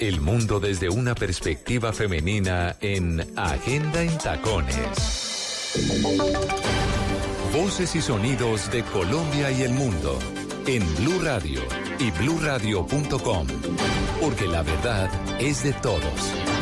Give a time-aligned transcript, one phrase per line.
[0.00, 5.74] El mundo desde una perspectiva femenina en Agenda en Tacones.
[7.52, 10.18] Voces y sonidos de Colombia y el mundo
[10.66, 11.60] en Blue Radio
[11.98, 13.46] y bluradio.com,
[14.22, 16.59] porque la verdad es de todos.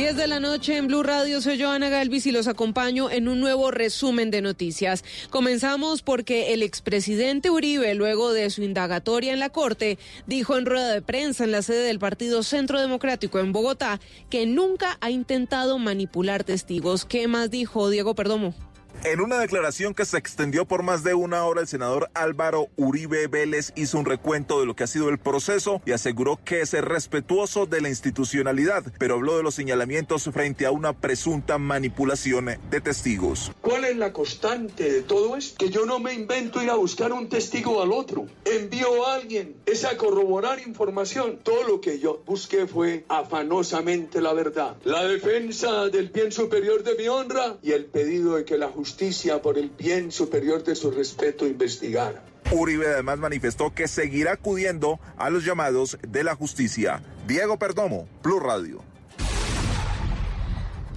[0.00, 3.38] 10 de la noche en Blue Radio, soy Joana Galvis y los acompaño en un
[3.38, 5.04] nuevo resumen de noticias.
[5.28, 10.88] Comenzamos porque el expresidente Uribe, luego de su indagatoria en la Corte, dijo en rueda
[10.88, 15.78] de prensa en la sede del Partido Centro Democrático en Bogotá que nunca ha intentado
[15.78, 17.04] manipular testigos.
[17.04, 18.54] ¿Qué más dijo Diego Perdomo?
[19.02, 23.28] En una declaración que se extendió por más de una hora, el senador Álvaro Uribe
[23.28, 26.72] Vélez hizo un recuento de lo que ha sido el proceso y aseguró que es
[26.72, 32.80] respetuoso de la institucionalidad, pero habló de los señalamientos frente a una presunta manipulación de
[32.82, 33.52] testigos.
[33.62, 35.56] ¿Cuál es la constante de todo esto?
[35.56, 38.26] Que yo no me invento ir a buscar un testigo al otro.
[38.44, 41.38] Envío a alguien, es a corroborar información.
[41.42, 44.76] Todo lo que yo busqué fue afanosamente la verdad.
[44.84, 48.89] La defensa del bien superior de mi honra y el pedido de que la justicia
[48.90, 52.24] justicia por el bien superior de su respeto investigara.
[52.50, 57.00] Uribe además manifestó que seguirá acudiendo a los llamados de la justicia.
[57.28, 58.82] Diego Perdomo, Plus Radio.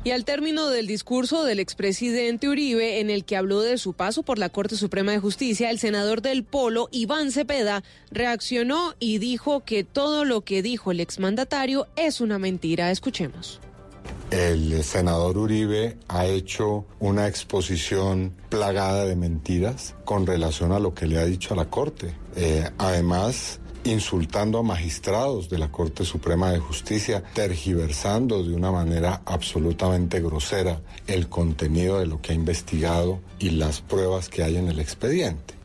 [0.03, 4.23] Y al término del discurso del expresidente Uribe, en el que habló de su paso
[4.23, 9.63] por la Corte Suprema de Justicia, el senador del Polo, Iván Cepeda, reaccionó y dijo
[9.63, 12.89] que todo lo que dijo el exmandatario es una mentira.
[12.89, 13.61] Escuchemos.
[14.31, 21.05] El senador Uribe ha hecho una exposición plagada de mentiras con relación a lo que
[21.05, 22.15] le ha dicho a la Corte.
[22.35, 29.21] Eh, además, insultando a magistrados de la Corte Suprema de Justicia, tergiversando de una manera
[29.25, 34.67] absolutamente grosera el contenido de lo que ha investigado y las pruebas que hay en
[34.67, 35.62] el expediente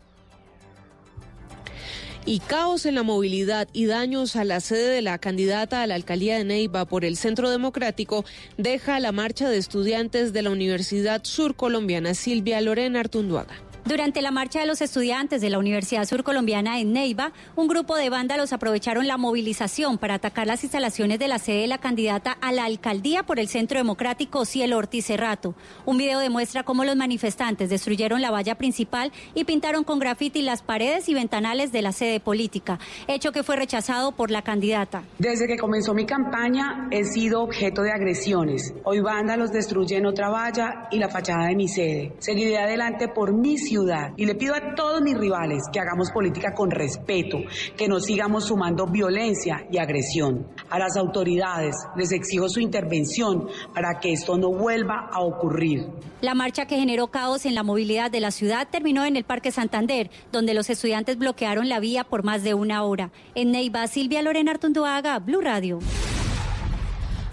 [2.28, 5.94] y caos en la movilidad y daños a la sede de la candidata a la
[5.94, 8.22] alcaldía de Neiva por el Centro Democrático
[8.58, 13.67] deja la marcha de estudiantes de la Universidad Surcolombiana Silvia Lorena Artunduaga.
[13.88, 18.10] Durante la marcha de los estudiantes de la Universidad Surcolombiana en Neiva, un grupo de
[18.10, 22.52] vándalos aprovecharon la movilización para atacar las instalaciones de la sede de la candidata a
[22.52, 25.54] la alcaldía por el Centro Democrático Cielo Ortiz Cerrato.
[25.86, 30.60] Un video demuestra cómo los manifestantes destruyeron la valla principal y pintaron con grafiti las
[30.60, 35.04] paredes y ventanales de la sede política, hecho que fue rechazado por la candidata.
[35.18, 38.74] Desde que comenzó mi campaña he sido objeto de agresiones.
[38.84, 42.12] Hoy vándalos destruyen otra valla y la fachada de mi sede.
[42.18, 43.77] Seguiré adelante por mi ciudad
[44.16, 47.38] y le pido a todos mis rivales que hagamos política con respeto,
[47.76, 50.46] que no sigamos sumando violencia y agresión.
[50.70, 55.86] A las autoridades les exijo su intervención para que esto no vuelva a ocurrir.
[56.20, 59.52] La marcha que generó caos en la movilidad de la ciudad terminó en el Parque
[59.52, 63.12] Santander, donde los estudiantes bloquearon la vía por más de una hora.
[63.34, 65.78] En Neiva, Silvia Lorena Artunduaga, Blue Radio.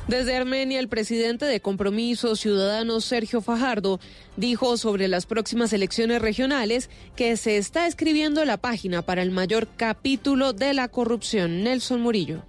[0.07, 3.99] Desde Armenia, el presidente de Compromiso Ciudadano, Sergio Fajardo,
[4.37, 9.67] dijo sobre las próximas elecciones regionales que se está escribiendo la página para el mayor
[9.75, 11.63] capítulo de la corrupción.
[11.63, 12.43] Nelson Murillo.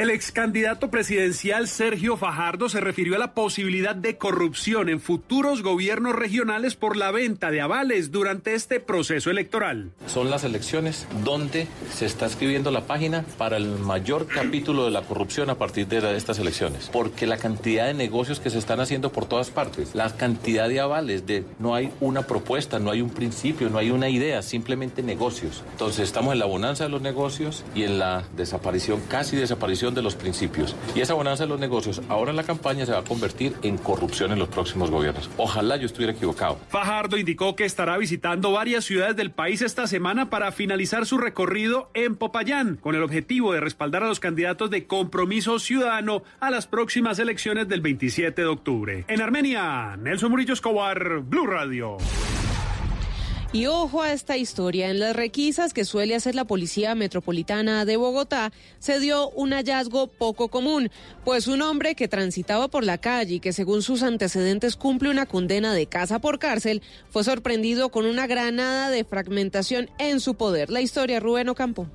[0.00, 5.62] El ex candidato presidencial Sergio Fajardo se refirió a la posibilidad de corrupción en futuros
[5.62, 9.90] gobiernos regionales por la venta de avales durante este proceso electoral.
[10.06, 15.02] Son las elecciones donde se está escribiendo la página para el mayor capítulo de la
[15.02, 19.12] corrupción a partir de estas elecciones, porque la cantidad de negocios que se están haciendo
[19.12, 23.10] por todas partes, la cantidad de avales, de no hay una propuesta, no hay un
[23.10, 25.62] principio, no hay una idea, simplemente negocios.
[25.72, 30.02] Entonces estamos en la bonanza de los negocios y en la desaparición, casi desaparición de
[30.02, 30.76] los principios.
[30.94, 33.78] Y esa bonanza de los negocios ahora en la campaña se va a convertir en
[33.78, 35.30] corrupción en los próximos gobiernos.
[35.36, 36.58] Ojalá yo estuviera equivocado.
[36.68, 41.90] Fajardo indicó que estará visitando varias ciudades del país esta semana para finalizar su recorrido
[41.94, 46.66] en Popayán, con el objetivo de respaldar a los candidatos de compromiso ciudadano a las
[46.66, 49.04] próximas elecciones del 27 de octubre.
[49.08, 51.96] En Armenia, Nelson Murillo Escobar, Blue Radio.
[53.52, 54.90] Y ojo a esta historia.
[54.90, 60.06] En las requisas que suele hacer la Policía Metropolitana de Bogotá, se dio un hallazgo
[60.06, 60.88] poco común,
[61.24, 65.26] pues un hombre que transitaba por la calle y que según sus antecedentes cumple una
[65.26, 70.70] condena de casa por cárcel, fue sorprendido con una granada de fragmentación en su poder.
[70.70, 71.88] La historia, Rubén Ocampo.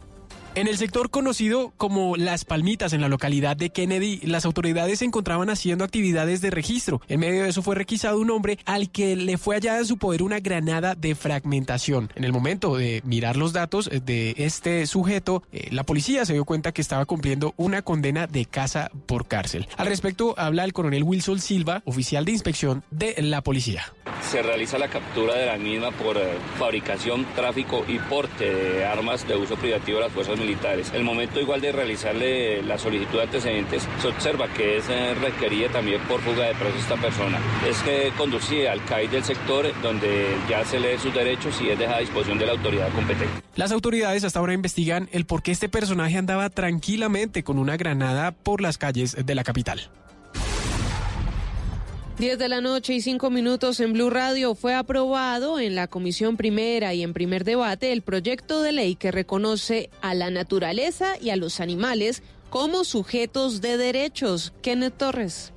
[0.55, 5.05] En el sector conocido como Las Palmitas, en la localidad de Kennedy, las autoridades se
[5.05, 7.01] encontraban haciendo actividades de registro.
[7.09, 9.97] En medio de eso fue requisado un hombre al que le fue hallada en su
[9.97, 12.09] poder una granada de fragmentación.
[12.15, 16.45] En el momento de mirar los datos de este sujeto, eh, la policía se dio
[16.45, 19.67] cuenta que estaba cumpliendo una condena de casa por cárcel.
[19.75, 23.93] Al respecto, habla el coronel Wilson Silva, oficial de inspección de la policía.
[24.31, 29.27] Se realiza la captura de la misma por eh, fabricación, tráfico y porte de armas
[29.27, 30.44] de uso privativo de las fuerzas.
[30.93, 35.69] El momento igual de realizarle la solicitud de antecedentes, se observa que es eh, requerida
[35.69, 37.39] también por fuga de presos esta persona.
[37.67, 41.79] Es que conducía al CAI del sector donde ya se lee sus derechos y es
[41.79, 43.41] dejada a disposición de la autoridad competente.
[43.55, 48.31] Las autoridades hasta ahora investigan el por qué este personaje andaba tranquilamente con una granada
[48.31, 49.89] por las calles de la capital.
[52.17, 56.37] 10 de la noche y 5 minutos en Blue Radio fue aprobado en la Comisión
[56.37, 61.31] Primera y en primer debate el proyecto de ley que reconoce a la naturaleza y
[61.31, 64.53] a los animales como sujetos de derechos.
[64.61, 65.51] Kenneth Torres.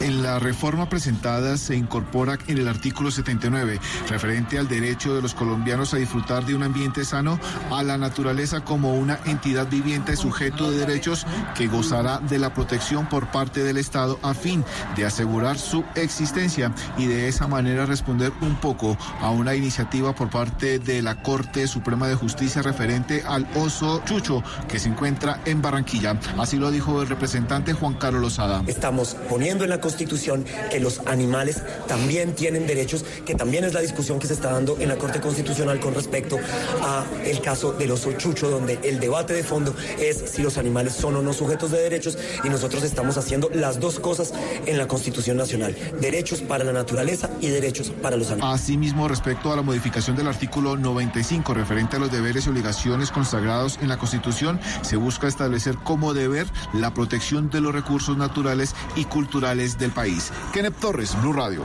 [0.00, 5.34] En la reforma presentada se incorpora en el artículo 79, referente al derecho de los
[5.34, 7.38] colombianos a disfrutar de un ambiente sano,
[7.70, 13.08] a la naturaleza como una entidad viviente sujeto de derechos que gozará de la protección
[13.08, 14.64] por parte del Estado a fin
[14.96, 20.30] de asegurar su existencia y de esa manera responder un poco a una iniciativa por
[20.30, 25.62] parte de la Corte Suprema de Justicia referente al oso chucho que se encuentra en
[25.62, 26.18] Barranquilla.
[26.38, 28.62] Así lo dijo el representante Juan Carlos Lozada.
[28.66, 33.80] Estamos poniendo en la Constitución que los animales también tienen derechos, que también es la
[33.80, 36.40] discusión que se está dando en la Corte Constitucional con respecto
[36.82, 40.92] a el caso del oso chucho, donde el debate de fondo es si los animales
[40.92, 44.32] son o no sujetos de derechos y nosotros estamos haciendo las dos cosas
[44.66, 48.60] en la Constitución Nacional, derechos para la naturaleza y derechos para los animales.
[48.60, 53.78] Asimismo, respecto a la modificación del artículo 95 referente a los deberes y obligaciones consagrados
[53.80, 59.04] en la Constitución, se busca establecer como deber la protección de los recursos naturales y
[59.04, 60.32] culturales del país.
[60.52, 61.64] Kenneth Torres, Blue Radio.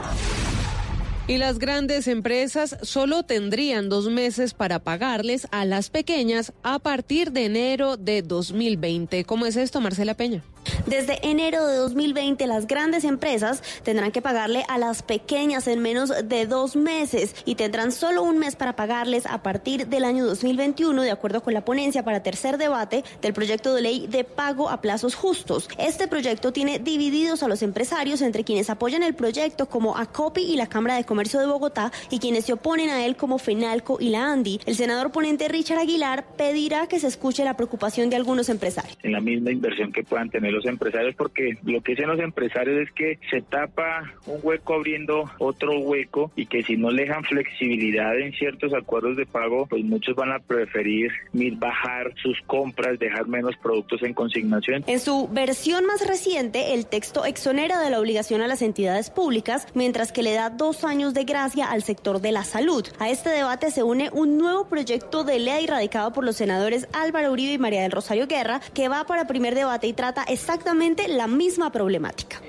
[1.28, 7.30] Y las grandes empresas solo tendrían dos meses para pagarles a las pequeñas a partir
[7.30, 9.24] de enero de 2020.
[9.24, 10.42] ¿Cómo es esto, Marcela Peña?
[10.86, 16.12] Desde enero de 2020, las grandes empresas tendrán que pagarle a las pequeñas en menos
[16.24, 21.02] de dos meses y tendrán solo un mes para pagarles a partir del año 2021,
[21.02, 24.80] de acuerdo con la ponencia para tercer debate del proyecto de ley de pago a
[24.80, 25.68] plazos justos.
[25.78, 30.56] Este proyecto tiene divididos a los empresarios entre quienes apoyan el proyecto como ACOPI y
[30.56, 34.10] la Cámara de Comercio de Bogotá y quienes se oponen a él como FENALCO y
[34.10, 34.60] la ANDI.
[34.66, 38.96] El senador ponente Richard Aguilar pedirá que se escuche la preocupación de algunos empresarios.
[39.02, 42.88] En la misma inversión que puedan tener los empresarios porque lo que dicen los empresarios
[42.88, 47.24] es que se tapa un hueco abriendo otro hueco y que si no le dejan
[47.24, 51.10] flexibilidad en ciertos acuerdos de pago, pues muchos van a preferir
[51.56, 54.84] bajar sus compras, dejar menos productos en consignación.
[54.86, 59.66] En su versión más reciente, el texto exonera de la obligación a las entidades públicas,
[59.74, 62.86] mientras que le da dos años de gracia al sector de la salud.
[62.98, 67.32] A este debate se une un nuevo proyecto de ley radicado por los senadores Álvaro
[67.32, 71.28] Uribe y María del Rosario Guerra, que va para primer debate y trata exactamente la
[71.28, 72.42] misma problemática.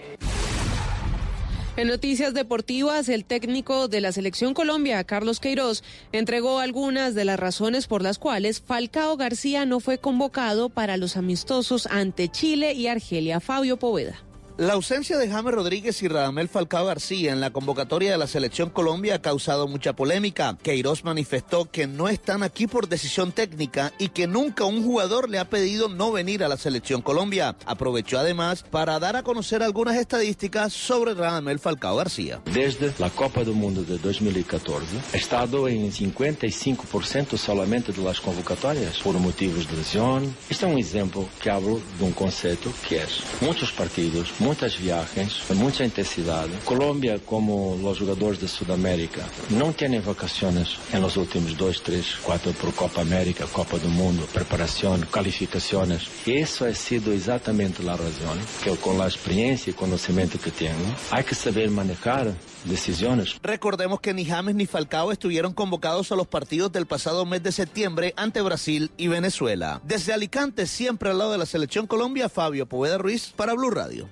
[1.75, 7.39] En noticias deportivas, el técnico de la selección Colombia, Carlos Queiroz, entregó algunas de las
[7.39, 12.87] razones por las cuales Falcao García no fue convocado para los amistosos ante Chile y
[12.87, 13.39] Argelia.
[13.39, 14.23] Fabio Poveda.
[14.57, 18.69] La ausencia de James Rodríguez y Radamel Falcao García en la convocatoria de la selección
[18.69, 20.59] Colombia ha causado mucha polémica.
[20.61, 25.39] Queiroz manifestó que no están aquí por decisión técnica y que nunca un jugador le
[25.39, 27.55] ha pedido no venir a la selección Colombia.
[27.65, 32.39] Aprovechó además para dar a conocer algunas estadísticas sobre Radamel Falcao García.
[32.45, 38.99] Desde la Copa del Mundo de 2014, ha estado en 55% solamente de las convocatorias
[38.99, 40.35] por motivos de lesión.
[40.47, 45.41] Este es un ejemplo que hablo de un concepto que es muchos partidos muitas viagens,
[45.51, 46.51] muita intensidade.
[46.65, 52.73] Colômbia, como os jogadores de Sudamérica, não têm vacações nos últimos dois, três, quatro por
[52.73, 56.09] Copa América, Copa do Mundo, preparação, qualificações.
[56.27, 61.23] Isso ha sido exatamente a razão que com a experiência e conhecimento que tenho, há
[61.23, 62.33] que saber manejar
[62.65, 63.39] decisiones.
[63.41, 67.51] Recordemos que ni James ni Falcao estuvieron convocados a los partidos del pasado mes de
[67.51, 69.81] septiembre ante Brasil y Venezuela.
[69.83, 74.09] Desde Alicante, siempre al lado de la selección Colombia, Fabio Poveda Ruiz para Blue Radio.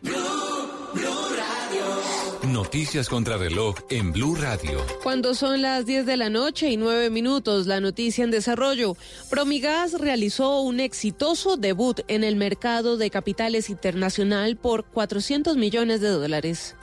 [2.48, 4.84] Noticias contra reloj en Blue Radio.
[5.03, 8.98] Cuando son las 10 de la noche y 9 minutos, la noticia en desarrollo.
[9.29, 16.10] Promigas realizó un exitoso debut en el mercado de capitales internacional por 400 millones de
[16.10, 16.75] dólares.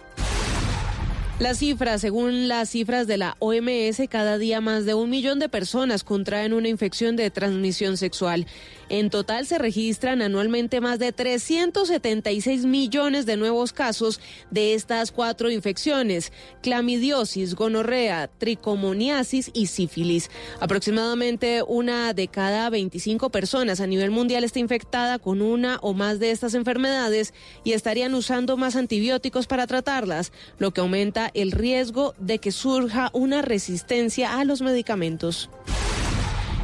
[1.38, 5.48] La cifra, según las cifras de la OMS, cada día más de un millón de
[5.48, 8.44] personas contraen una infección de transmisión sexual.
[8.90, 15.50] En total se registran anualmente más de 376 millones de nuevos casos de estas cuatro
[15.50, 20.30] infecciones, clamidiosis, gonorrea, tricomoniasis y sífilis.
[20.60, 26.18] Aproximadamente una de cada 25 personas a nivel mundial está infectada con una o más
[26.18, 32.14] de estas enfermedades y estarían usando más antibióticos para tratarlas, lo que aumenta el riesgo
[32.18, 35.50] de que surja una resistencia a los medicamentos.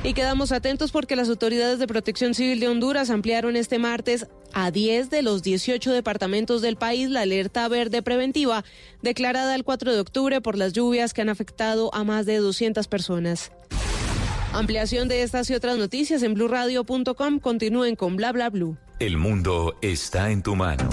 [0.05, 4.71] Y quedamos atentos porque las autoridades de protección civil de Honduras ampliaron este martes a
[4.71, 8.67] 10 de los 18 departamentos del país la alerta verde preventiva
[9.01, 12.87] declarada el 4 de octubre por las lluvias que han afectado a más de 200
[12.87, 13.51] personas.
[14.53, 17.41] Ampliación de estas y otras noticias en blurradio.com.
[17.41, 18.53] Continúen con bla bla.
[19.01, 20.91] El mundo está en tu mano.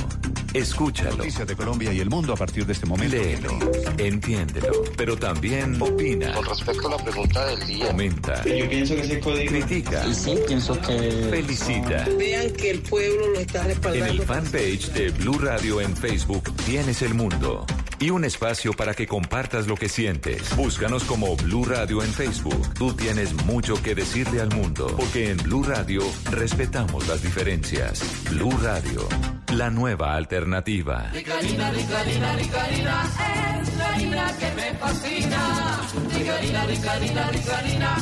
[0.53, 1.17] Escúchalo.
[1.17, 3.15] Noticias de Colombia y el mundo a partir de este momento.
[3.15, 3.59] Léelo,
[3.97, 6.33] entiéndelo, pero también opina.
[6.33, 7.87] Con respecto a la pregunta del día.
[7.87, 8.43] Comenta.
[8.43, 9.51] Yo pienso que ese código.
[9.51, 10.05] Critica.
[10.07, 11.27] Y sí, pienso que.
[11.29, 12.07] Felicita.
[12.17, 14.05] Vean que el pueblo lo está respaldando.
[14.05, 17.65] En el fanpage de Blue Radio en Facebook tienes el mundo
[18.01, 20.55] y un espacio para que compartas lo que sientes.
[20.55, 22.73] Búscanos como Blue Radio en Facebook.
[22.73, 28.03] Tú tienes mucho que decirle al mundo, porque en Blue Radio respetamos las diferencias.
[28.31, 29.07] Blue Radio,
[29.53, 31.09] la nueva alternativa.
[31.11, 33.03] Ricarina, Ricarina, Ricarina,
[33.61, 35.79] es la harina que me fascina.
[36.17, 37.97] Ricarina, Ricarina, Ricarina,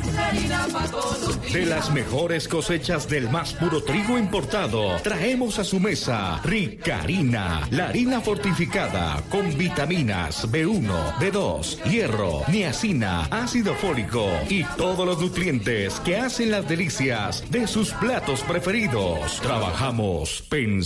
[0.00, 1.52] es la harina para todos los días.
[1.52, 7.88] De las mejores cosechas del más puro trigo importado, traemos a su mesa Ricarina, la
[7.88, 16.16] harina fortificada con vitaminas B1, B2, hierro, niacina, ácido fólico y todos los nutrientes que
[16.16, 19.40] hacen las delicias de sus platos preferidos.
[19.40, 20.85] Trabajamos pensando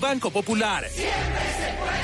[0.00, 0.88] Banco Popular.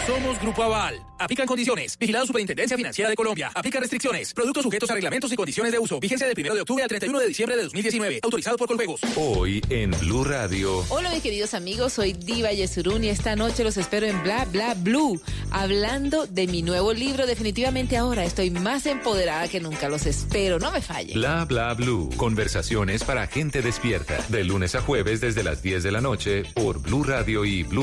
[0.07, 1.01] Somos Grupo Aval.
[1.19, 1.97] Aplican condiciones.
[1.99, 3.51] Vigilado Superintendencia Financiera de Colombia.
[3.55, 4.35] Aplica restricciones.
[4.35, 5.99] Productos sujetos a reglamentos y condiciones de uso.
[6.01, 8.21] Vigencia del 1 de octubre al 31 de diciembre de 2019.
[8.23, 9.01] Autorizado por Colpegos.
[9.17, 10.85] Hoy en Blue Radio.
[10.89, 14.75] Hola mis queridos amigos, soy Diva Yesurún y esta noche los espero en Bla Bla
[14.75, 15.21] Blue,
[15.51, 17.27] hablando de mi nuevo libro.
[17.27, 19.89] Definitivamente ahora estoy más empoderada que nunca.
[19.89, 21.15] Los espero, no me fallen.
[21.15, 22.11] Bla bla blue.
[22.17, 24.19] Conversaciones para gente despierta.
[24.29, 27.63] De lunes a jueves desde las 10 de la noche por Blue Radio y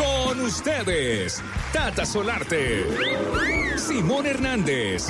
[0.00, 1.42] Con ustedes,
[1.72, 2.86] Tata Solarte,
[3.76, 5.08] Simón Hernández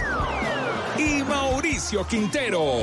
[0.98, 2.80] y Mauricio Quintero.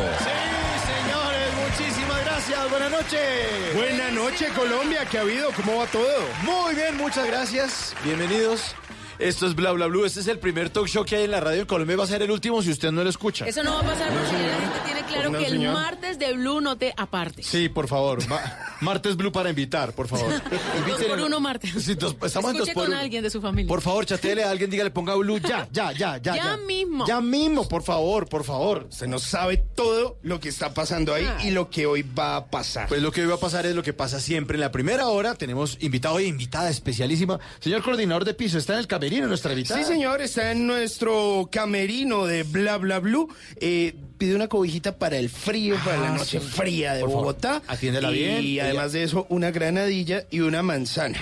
[0.85, 2.69] Señores, muchísimas gracias.
[2.71, 3.75] Buenas noches.
[3.75, 5.05] Buenas noches, Colombia.
[5.11, 5.51] ¿Qué ha habido?
[5.51, 6.07] ¿Cómo va todo?
[6.43, 7.93] Muy bien, muchas gracias.
[8.05, 8.73] Bienvenidos.
[9.19, 10.05] Esto es Bla Bla Blue.
[10.05, 11.97] Este es el primer talk show que hay en la radio en Colombia.
[11.97, 13.45] Va a ser el último si usted no lo escucha.
[13.47, 15.73] Eso no va a pasar porque la gente tiene claro No, que el señor.
[15.73, 17.43] martes de Blue no te aparte.
[17.43, 18.25] Sí, por favor.
[18.27, 18.41] Ma-
[18.81, 20.29] martes Blue para invitar, por favor.
[20.87, 21.71] Dos por uno martes.
[21.83, 22.99] Sí, dos- estamos dos Escuche por con uno.
[23.01, 23.67] alguien de su familia.
[23.67, 26.35] Por favor, chateele a alguien, dígale, ponga Blue ya, ya, ya, ya.
[26.35, 27.05] Ya mismo.
[27.07, 28.87] Ya mismo, por favor, por favor.
[28.91, 32.45] Se nos sabe todo lo que está pasando ahí y lo que hoy va a
[32.47, 32.87] pasar.
[32.87, 34.55] Pues lo que hoy va a pasar es lo que pasa siempre.
[34.55, 37.39] En la primera hora tenemos invitado y invitada especialísima.
[37.59, 39.79] Señor coordinador de piso, está en el camerino nuestra invitada.
[39.81, 43.27] Sí, señor, está en nuestro camerino de Bla Bla Blue.
[43.59, 46.45] Eh, pide una cobijita para el frío, para la Ah, noche sí.
[46.47, 47.61] fría de Por Bogotá.
[47.67, 48.43] atiéndela bien.
[48.43, 51.17] Y además de eso, una granadilla y una manzana.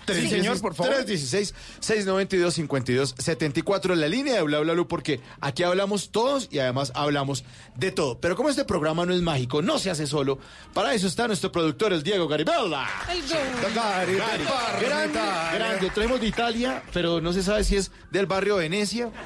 [0.07, 0.93] Sí, señor, por favor.
[1.07, 7.45] 316-692-5274, la línea de Bla Bla Blue, porque aquí hablamos todos y además hablamos
[7.77, 8.19] de todo.
[8.21, 10.39] Pero como este programa no es mágico, no se hace solo,
[10.75, 12.87] para eso está nuestro productor, el Diego Garibella.
[14.81, 15.21] Grande,
[15.55, 15.91] grande.
[15.91, 19.11] Traemos de Italia, pero no se sabe si es del barrio Venecia.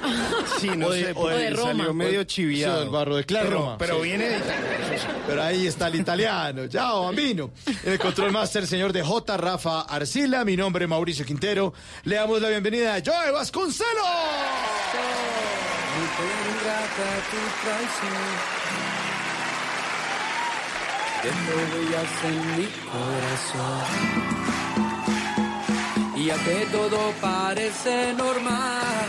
[0.60, 1.70] Sí, no o de, sé, o de- de Roma.
[1.72, 2.80] salió medio Sí, chiviado.
[2.80, 4.02] del barrio de Claro, Pero, Roma, pero sí.
[4.02, 4.64] viene de Italia.
[5.26, 6.66] Pero ahí está el italiano.
[6.68, 7.50] Chao, bambino.
[7.84, 9.36] En el control master, señor de J.
[9.36, 10.44] Rafa Arcila.
[10.44, 11.74] Mi nombre es Mauricio Quintero.
[12.04, 13.84] Le damos la bienvenida a Joe Vasconcelos.
[22.24, 23.84] en mi corazón.
[26.16, 29.06] Y que todo parece normal,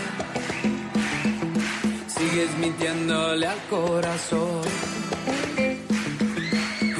[2.08, 4.62] sigues mintiéndole al corazón.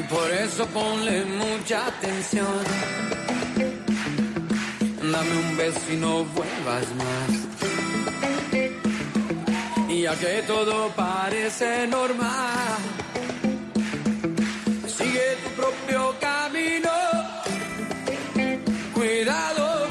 [0.10, 3.25] Por eso ponle mucha atención.
[5.16, 7.32] Dame un beso y no vuelvas más.
[9.88, 12.76] Y ya que todo parece normal,
[14.86, 16.92] sigue tu propio camino.
[18.94, 19.88] Cuidado,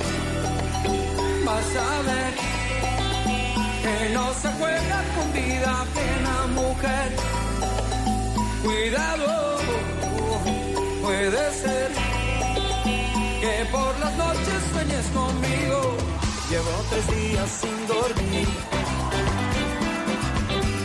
[1.47, 2.35] vas a ver
[3.83, 7.09] que no se juega con vida plena, mujer.
[8.63, 9.59] Cuidado,
[11.03, 12.24] puede ser
[13.45, 15.79] que por las noches sueñes conmigo.
[16.51, 18.49] Llevo tres días sin dormir.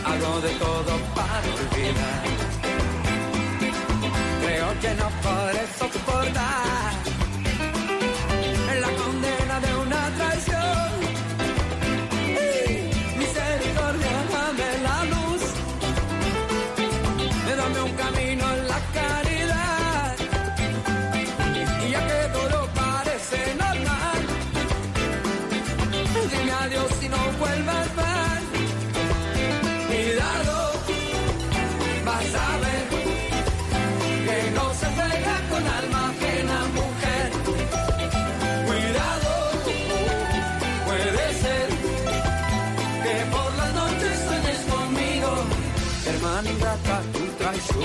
[0.04, 2.22] Hago de todo para olvidar.
[4.42, 6.99] Creo que no podré soportar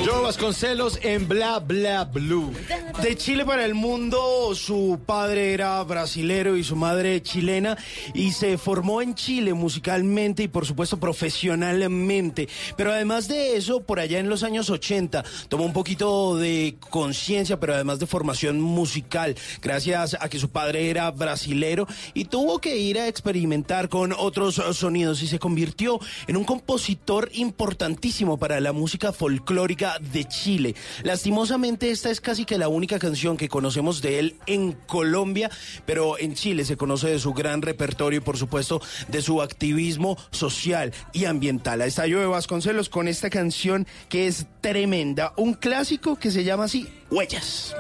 [0.06, 2.54] Joe Vasconcelos en Bla Bla Blue.
[3.02, 7.76] De Chile para el mundo, su padre era brasilero y su madre chilena
[8.13, 12.48] y se formó en Chile musicalmente y por supuesto profesionalmente.
[12.78, 17.60] Pero además de eso, por allá en los años 80 tomó un poquito de conciencia,
[17.60, 22.78] pero además de formación musical, gracias a que su padre era brasilero y tuvo que
[22.78, 28.72] ir a experimentar con otros sonidos y se convirtió en un compositor importantísimo para la
[28.72, 30.75] música folclórica de Chile.
[31.03, 35.49] Lastimosamente esta es casi que la única canción que conocemos de él en Colombia,
[35.86, 40.17] pero en Chile se conoce de su gran repertorio y por supuesto de su activismo
[40.31, 41.81] social y ambiental.
[41.81, 46.65] Ahí está Joe Vasconcelos con esta canción que es tremenda, un clásico que se llama
[46.65, 47.75] así, Huellas.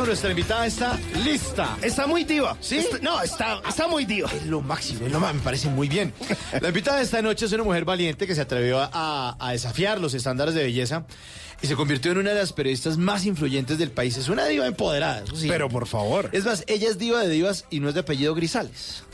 [0.00, 1.76] Nuestra invitada está lista.
[1.82, 2.56] Está muy diva.
[2.60, 2.78] ¿Sí?
[2.78, 4.30] Está- no, está, está muy diva.
[4.34, 6.12] Es lo máximo, es lo más, me parece muy bien.
[6.60, 10.00] La invitada de esta noche es una mujer valiente que se atrevió a, a desafiar
[10.00, 11.04] los estándares de belleza
[11.60, 14.16] y se convirtió en una de las periodistas más influyentes del país.
[14.16, 15.46] Es una diva empoderada, eso sí.
[15.48, 16.30] Pero por favor.
[16.32, 19.04] Es más, ella es diva de divas y no es de apellido Grisales.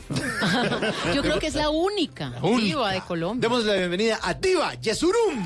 [1.13, 2.63] Yo creo que es la única, única.
[2.65, 3.47] diva de Colombia.
[3.47, 5.37] Demos la bienvenida a Diva Yesurum.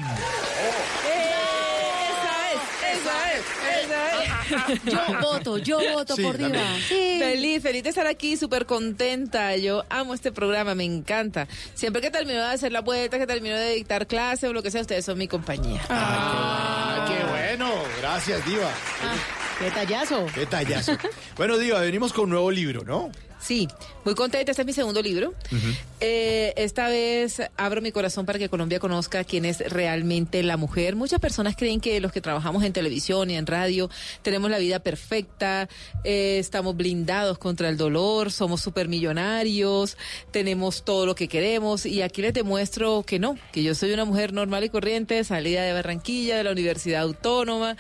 [2.81, 3.41] Esa es,
[3.85, 4.42] esa es.
[4.85, 6.59] Yo voto, yo voto Sí, por diva.
[6.87, 7.17] Sí.
[7.19, 9.55] Feliz, feliz de estar aquí, súper contenta.
[9.57, 11.47] Yo amo este programa, me encanta.
[11.73, 14.71] Siempre que termino de hacer la vuelta, que termino de dictar clase o lo que
[14.71, 15.81] sea, ustedes son mi compañía.
[15.89, 17.71] Ah, qué bueno.
[18.01, 18.71] Gracias, Diva.
[19.59, 20.25] Qué tallazo.
[20.33, 20.97] Qué tallazo.
[21.37, 23.11] bueno, Diva, venimos con un nuevo libro, ¿no?
[23.43, 23.67] Sí,
[24.06, 24.51] muy contenta.
[24.51, 25.34] Este es mi segundo libro.
[25.99, 30.95] Eh, esta vez abro mi corazón para que Colombia conozca quién es realmente la mujer.
[30.95, 33.89] Muchas personas creen que los que trabajamos en televisión y en radio
[34.21, 35.67] tenemos la vida perfecta,
[36.06, 39.97] eh, estamos blindados contra el dolor, somos supermillonarios,
[40.32, 44.06] tenemos todo lo que queremos y aquí les demuestro que no, que yo soy una
[44.06, 47.75] mujer normal y corriente, salida de Barranquilla, de la Universidad Autónoma,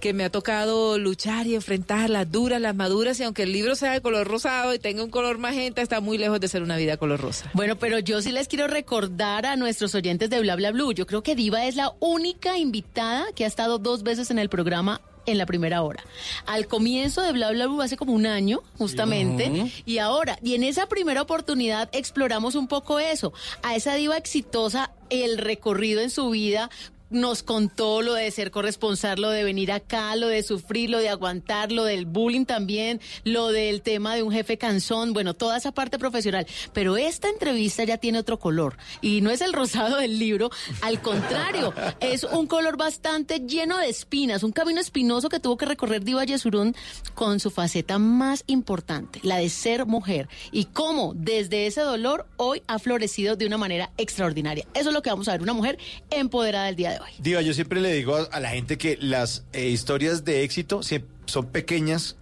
[0.00, 3.74] que me ha tocado luchar y enfrentar las duras, las maduras y aunque el libro
[3.74, 6.76] sea de color rosado y tenga un color magenta, está muy lejos de ser una
[6.76, 7.50] vida color rosa.
[7.54, 10.92] Bueno, pero yo sí les quiero recordar a nuestros oyentes de Bla Bla Blue.
[10.92, 14.48] Yo creo que Diva es la única invitada que ha estado dos veces en el
[14.48, 16.04] programa en la primera hora.
[16.46, 20.64] Al comienzo de Bla Bla Blue hace como un año, justamente, y ahora, y en
[20.64, 26.30] esa primera oportunidad exploramos un poco eso, a esa diva exitosa, el recorrido en su
[26.30, 26.70] vida,
[27.10, 31.08] nos contó lo de ser corresponsal, lo de venir acá, lo de sufrir, lo de
[31.08, 35.72] aguantar, lo del bullying también, lo del tema de un jefe cansón, bueno, toda esa
[35.72, 36.46] parte profesional.
[36.72, 40.50] Pero esta entrevista ya tiene otro color y no es el rosado del libro,
[40.82, 45.66] al contrario, es un color bastante lleno de espinas, un camino espinoso que tuvo que
[45.66, 46.74] recorrer Diva Yesurún
[47.14, 52.62] con su faceta más importante, la de ser mujer y cómo desde ese dolor hoy
[52.66, 54.66] ha florecido de una manera extraordinaria.
[54.74, 55.78] Eso es lo que vamos a ver, una mujer
[56.10, 56.97] empoderada el día de hoy.
[57.18, 60.80] Diva, yo siempre le digo a, a la gente que las eh, historias de éxito
[61.26, 62.16] son pequeñas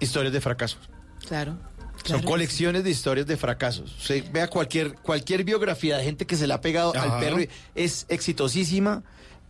[0.00, 0.80] historias de fracasos.
[1.26, 1.56] Claro.
[2.04, 3.94] Son colecciones de historias de fracasos.
[3.98, 7.14] Usted vea cualquier, cualquier biografía de gente que se le ha pegado Ajá.
[7.16, 9.02] al perro y es exitosísima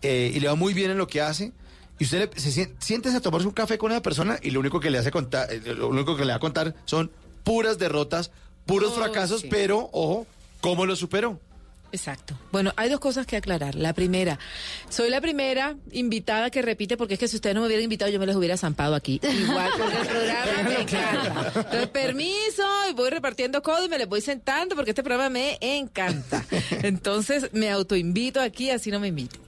[0.03, 1.53] eh, y le va muy bien en lo que hace.
[2.01, 4.81] Y usted le- se siéntese a tomarse un café con esa persona y lo único
[4.81, 7.13] que le hace contar, eh, lo único que le va a contar son
[7.45, 8.33] puras derrotas,
[8.67, 9.49] puros Oh, fracasos, sí.
[9.49, 10.27] pero ojo,
[10.61, 11.39] ¿cómo lo superó?
[11.93, 12.35] Exacto.
[12.53, 13.75] Bueno, hay dos cosas que aclarar.
[13.75, 14.39] La primera,
[14.89, 18.11] soy la primera invitada que repite, porque es que si ustedes no me hubieran invitado,
[18.11, 19.21] yo me les hubiera zampado aquí.
[19.23, 21.53] Igual, porque el programa me encanta.
[21.57, 25.59] Entonces, permiso, y voy repartiendo codo y me les voy sentando, porque este programa me
[25.61, 26.45] encanta.
[26.83, 29.41] Entonces, me autoinvito aquí, así no me inviten.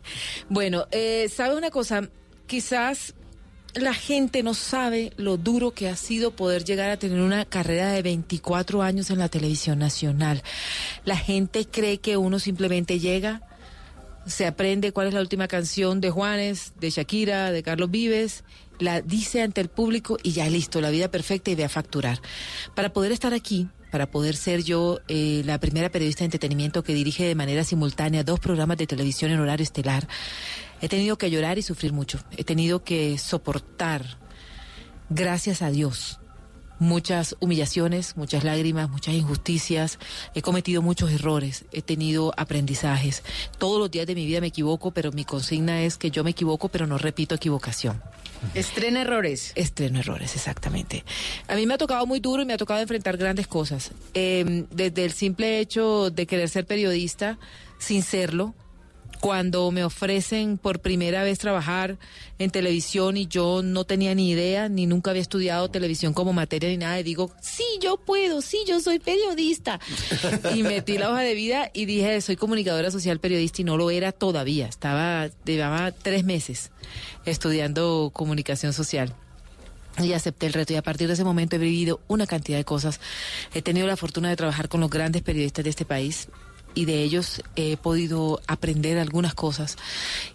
[0.49, 2.09] Bueno, eh, ¿sabe una cosa?
[2.47, 3.15] Quizás
[3.75, 7.93] la gente no sabe lo duro que ha sido poder llegar a tener una carrera
[7.93, 10.43] de 24 años en la televisión nacional.
[11.05, 13.43] La gente cree que uno simplemente llega,
[14.27, 18.45] se aprende cuál es la última canción de Juanes, de Shakira, de Carlos Vives,
[18.79, 22.21] la dice ante el público y ya listo, la vida perfecta y ve a facturar.
[22.75, 26.95] Para poder estar aquí, para poder ser yo eh, la primera periodista de entretenimiento que
[26.95, 30.09] dirige de manera simultánea dos programas de televisión en horario estelar,
[30.83, 32.19] he tenido que llorar y sufrir mucho.
[32.37, 34.19] He tenido que soportar,
[35.09, 36.19] gracias a Dios,
[36.81, 40.01] muchas humillaciones, muchas lágrimas, muchas injusticias.
[40.35, 43.23] He cometido muchos errores, he tenido aprendizajes.
[43.59, 46.31] Todos los días de mi vida me equivoco, pero mi consigna es que yo me
[46.31, 48.03] equivoco, pero no repito equivocación.
[48.55, 49.53] Estrena errores.
[49.55, 51.05] Estreno errores, exactamente.
[51.47, 53.93] A mí me ha tocado muy duro y me ha tocado enfrentar grandes cosas.
[54.15, 57.39] Eh, desde el simple hecho de querer ser periodista
[57.79, 58.57] sin serlo,
[59.23, 61.97] cuando me ofrecen por primera vez trabajar
[62.41, 66.69] en televisión y yo no tenía ni idea, ni nunca había estudiado televisión como materia
[66.69, 69.79] ni nada, y digo, sí, yo puedo, sí, yo soy periodista.
[70.57, 73.93] y metí la hoja de vida y dije, soy comunicadora social periodista y no lo
[73.93, 74.67] era todavía.
[74.67, 76.73] Estaba, llevaba tres meses
[77.25, 79.15] estudiando comunicación social.
[79.99, 82.65] Y acepté el reto y a partir de ese momento he vivido una cantidad de
[82.65, 82.99] cosas.
[83.55, 86.27] He tenido la fortuna de trabajar con los grandes periodistas de este país.
[86.75, 89.77] Y de ellos he podido aprender algunas cosas.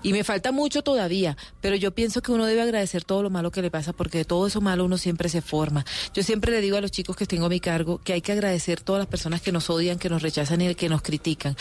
[0.03, 3.51] Y me falta mucho todavía, pero yo pienso que uno debe agradecer todo lo malo
[3.51, 5.85] que le pasa porque de todo eso malo uno siempre se forma.
[6.13, 8.31] Yo siempre le digo a los chicos que tengo a mi cargo que hay que
[8.31, 11.55] agradecer todas las personas que nos odian, que nos rechazan y que nos critican.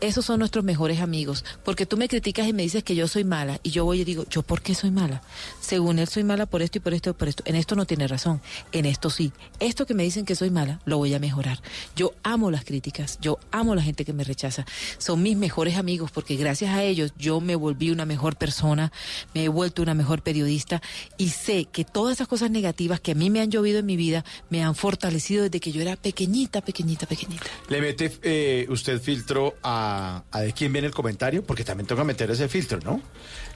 [0.00, 3.24] Esos son nuestros mejores amigos, porque tú me criticas y me dices que yo soy
[3.24, 5.22] mala y yo voy y digo, ¿yo por qué soy mala?
[5.60, 7.42] Según él soy mala por esto y por esto y por esto.
[7.46, 8.40] En esto no tiene razón,
[8.72, 9.32] en esto sí.
[9.60, 11.60] Esto que me dicen que soy mala, lo voy a mejorar.
[11.96, 14.64] Yo amo las críticas, yo amo la gente que me rechaza.
[14.98, 18.92] Son mis mejores amigos porque gracias a ellos yo me volví una mejor persona,
[19.34, 20.82] me he vuelto una mejor periodista
[21.16, 23.96] y sé que todas esas cosas negativas que a mí me han llovido en mi
[23.96, 27.46] vida me han fortalecido desde que yo era pequeñita, pequeñita, pequeñita.
[27.68, 31.42] ¿Le mete eh, usted filtro a, a de quién viene el comentario?
[31.42, 33.00] Porque también toca meter ese filtro, ¿no?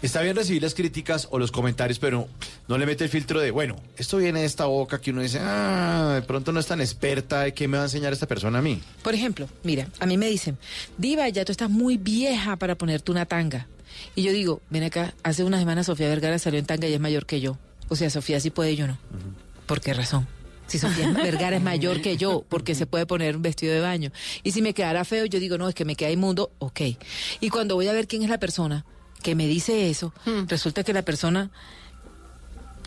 [0.03, 2.29] Está bien recibir las críticas o los comentarios, pero
[2.67, 5.39] no le mete el filtro de, bueno, esto viene de esta boca que uno dice,
[5.41, 8.63] ah, de pronto no es tan experta, ¿qué me va a enseñar esta persona a
[8.63, 8.81] mí?
[9.03, 10.52] Por ejemplo, mira, a mí me dicen,
[10.99, 13.67] Diva, ya tú estás muy vieja para ponerte una tanga.
[14.15, 17.01] Y yo digo, ven acá, hace una semana Sofía Vergara salió en tanga y es
[17.01, 17.59] mayor que yo.
[17.89, 18.99] O sea, Sofía sí puede, yo no.
[19.67, 20.27] ¿Por qué razón?
[20.67, 24.11] Si Sofía Vergara es mayor que yo, porque se puede poner un vestido de baño.
[24.43, 26.81] Y si me quedara feo, yo digo, no, es que me queda inmundo, ok.
[27.41, 28.85] Y cuando voy a ver quién es la persona
[29.23, 30.13] que me dice eso,
[30.49, 31.51] resulta que la persona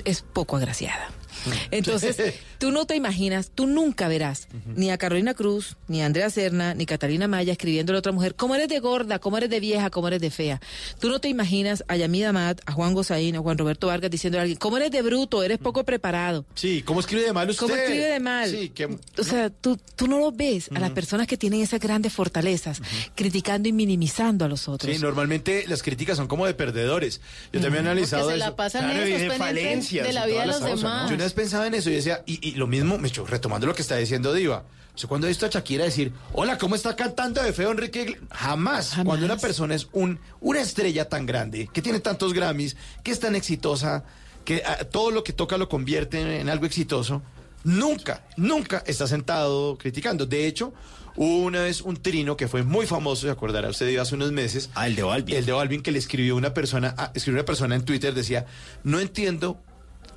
[0.03, 1.09] es poco agraciada.
[1.71, 6.29] Entonces, tú no te imaginas, tú nunca verás ni a Carolina Cruz, ni a Andrea
[6.29, 9.59] Serna, ni Catalina Maya escribiéndole a otra mujer, cómo eres de gorda, cómo eres de
[9.59, 10.61] vieja, cómo eres de fea.
[10.99, 14.39] Tú no te imaginas a Yamida Mat, a Juan Gozaín, a Juan Roberto Vargas diciéndole
[14.39, 16.45] a alguien, cómo eres de bruto, eres poco preparado.
[16.55, 17.65] Sí, ¿cómo escribe de mal usted?
[17.67, 18.49] ¿Cómo escribe de mal?
[18.49, 18.85] Sí, que...
[18.85, 22.81] O sea, tú, tú no lo ves a las personas que tienen esas grandes fortalezas,
[23.15, 24.93] criticando y minimizando a los otros.
[24.93, 27.21] Sí, normalmente las críticas son como de perdedores.
[27.51, 28.49] Yo también he analizado Porque se eso.
[28.49, 31.07] la pasan Claro, esos de falencias de la vida de los cosas, ¿no?
[31.25, 33.81] Vez pensaba en eso y decía, y, y lo mismo, me echo, retomando lo que
[33.81, 34.63] está diciendo Diva.
[34.95, 38.05] O sea, cuando he visto a Shakira decir, hola, ¿cómo está cantando de feo Enrique?
[38.05, 38.95] Igl-?" Jamás.
[39.03, 43.19] Cuando una persona es un, una estrella tan grande, que tiene tantos Grammys, que es
[43.19, 44.05] tan exitosa,
[44.45, 47.21] que ah, todo lo que toca lo convierte en, en algo exitoso,
[47.65, 50.25] nunca, nunca está sentado criticando.
[50.25, 50.73] De hecho,
[51.17, 54.31] hubo una vez un trino que fue muy famoso, se acordará usted Diva, hace unos
[54.31, 54.69] meses.
[54.75, 55.35] Ah, el de Balvin.
[55.35, 58.45] El de Balvin que le escribió una persona, ah, escribió una persona en Twitter, decía,
[58.83, 59.61] no entiendo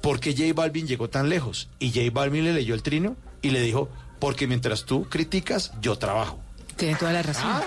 [0.00, 1.68] por qué J Balvin llegó tan lejos.
[1.78, 5.96] Y J Balvin le leyó el trino y le dijo, porque mientras tú criticas, yo
[5.96, 6.40] trabajo.
[6.76, 7.44] Tiene toda la razón.
[7.44, 7.62] Ah,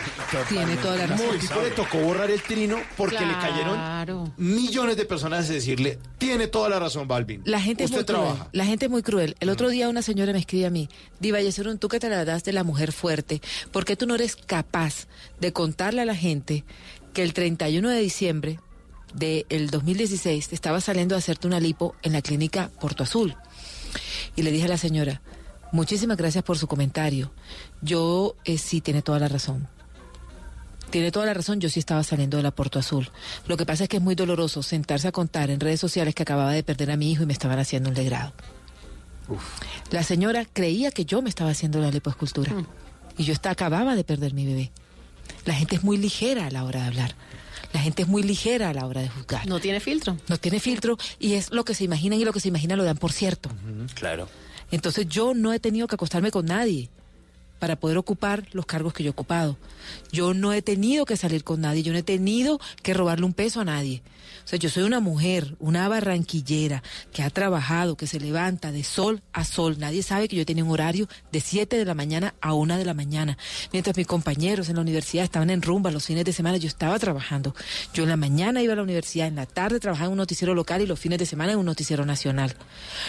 [0.48, 1.28] Tiene toda la razón.
[1.28, 6.48] Muy le tocó borrar el trino porque le cayeron millones de personas a decirle, tiene
[6.48, 7.41] toda la razón Balvin.
[7.44, 8.36] La gente es Usted muy trabaja.
[8.36, 8.50] cruel.
[8.54, 9.36] La gente es muy cruel.
[9.41, 10.88] El otro día una señora me escribe a mí,
[11.20, 13.41] Diva Yesurún, tú que te la das de la mujer fuerte,
[13.74, 15.08] ¿por qué tú no eres capaz
[15.41, 16.63] de contarle a la gente
[17.13, 18.60] que el 31 de diciembre
[19.13, 23.36] del 2016 te estaba saliendo a hacerte una lipo en la clínica Porto Azul?
[24.36, 25.21] Y le dije a la señora,
[25.71, 27.32] muchísimas gracias por su comentario.
[27.82, 29.67] Yo eh, sí tiene toda la razón.
[30.89, 33.10] Tiene toda la razón, yo sí estaba saliendo de la Porto Azul.
[33.47, 36.24] Lo que pasa es que es muy doloroso sentarse a contar en redes sociales que
[36.24, 38.34] acababa de perder a mi hijo y me estaban haciendo un legrado.
[39.89, 42.54] La señora creía que yo me estaba haciendo la lipoescultura
[43.17, 44.71] y yo está, acababa de perder mi bebé.
[45.45, 47.15] La gente es muy ligera a la hora de hablar.
[47.74, 49.48] La gente es muy ligera a la hora de juzgar.
[49.48, 50.18] No tiene filtro.
[50.28, 52.84] No tiene filtro y es lo que se imaginan y lo que se imagina lo
[52.84, 53.50] dan por cierto.
[53.94, 54.28] Claro.
[54.72, 56.90] Entonces yo no he tenido que acostarme con nadie
[57.60, 59.56] para poder ocupar los cargos que yo he ocupado.
[60.12, 63.34] Yo no he tenido que salir con nadie, yo no he tenido que robarle un
[63.34, 64.02] peso a nadie.
[64.44, 68.84] O sea, yo soy una mujer, una barranquillera que ha trabajado, que se levanta de
[68.84, 69.78] sol a sol.
[69.80, 72.86] Nadie sabe que yo tenía un horario de 7 de la mañana a 1 de
[72.86, 73.38] la mañana.
[73.72, 76.98] Mientras mis compañeros en la universidad estaban en rumba los fines de semana, yo estaba
[77.00, 77.56] trabajando.
[77.94, 80.54] Yo en la mañana iba a la universidad, en la tarde trabajaba en un noticiero
[80.54, 82.56] local y los fines de semana en un noticiero nacional.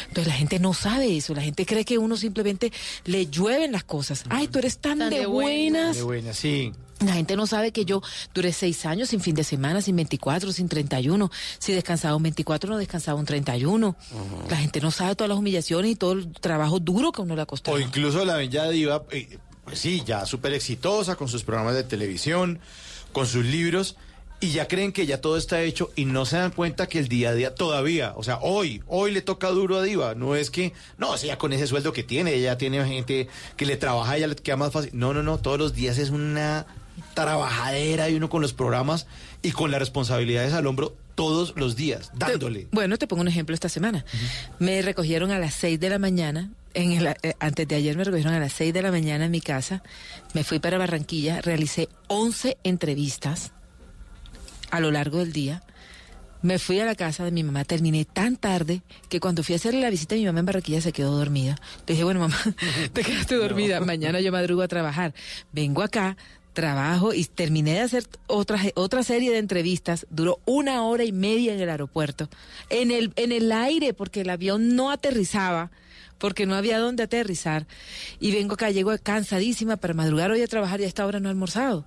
[0.08, 2.72] Entonces la gente no sabe eso, la gente cree que uno simplemente
[3.04, 4.24] le llueven las cosas.
[4.28, 5.96] Ay, tú eres tan, Tan de, de buenas.
[5.96, 6.72] De buena, sí.
[7.04, 8.02] La gente no sabe que yo
[8.34, 11.30] duré seis años sin fin de semana, sin 24, sin 31.
[11.58, 13.96] Si descansaba un 24, no descansaba un 31.
[14.48, 17.36] La gente no sabe todas las humillaciones y todo el trabajo duro que a uno
[17.36, 17.76] le ha costado.
[17.76, 21.74] O incluso la ven ya diva, eh, pues sí, ya súper exitosa con sus programas
[21.74, 22.60] de televisión,
[23.12, 23.96] con sus libros,
[24.42, 27.06] y ya creen que ya todo está hecho y no se dan cuenta que el
[27.06, 30.50] día a día todavía, o sea, hoy, hoy le toca duro a Diva, no es
[30.50, 33.76] que, no, o sea, ya con ese sueldo que tiene, ella tiene gente que le
[33.76, 34.90] trabaja, ella le queda más fácil.
[34.94, 36.66] No, no, no, todos los días es una
[37.14, 39.06] trabajadera y uno con los programas
[39.42, 42.68] y con las responsabilidades al hombro todos los días, dándole.
[42.72, 44.04] Bueno, te pongo un ejemplo esta semana.
[44.58, 48.04] Me recogieron a las 6 de la mañana, en el- eh, antes de ayer me
[48.04, 49.82] recogieron a las 6 de la mañana en mi casa,
[50.32, 53.52] me fui para Barranquilla, realicé 11 entrevistas
[54.70, 55.62] a lo largo del día.
[56.40, 59.56] Me fui a la casa de mi mamá, terminé tan tarde que cuando fui a
[59.56, 61.56] hacerle la visita a mi mamá en Barranquilla se quedó dormida.
[61.86, 62.36] Le dije, bueno mamá,
[62.92, 65.12] te quedaste dormida, mañana yo madrugo a trabajar.
[65.52, 66.16] Vengo acá,
[66.52, 70.06] trabajo y terminé de hacer otra, otra serie de entrevistas.
[70.10, 72.28] Duró una hora y media en el aeropuerto,
[72.70, 75.70] en el, en el aire, porque el avión no aterrizaba
[76.22, 77.66] porque no había dónde aterrizar.
[78.20, 81.28] Y vengo acá, llego cansadísima para madrugar hoy a trabajar y a esta hora no
[81.28, 81.84] he almorzado.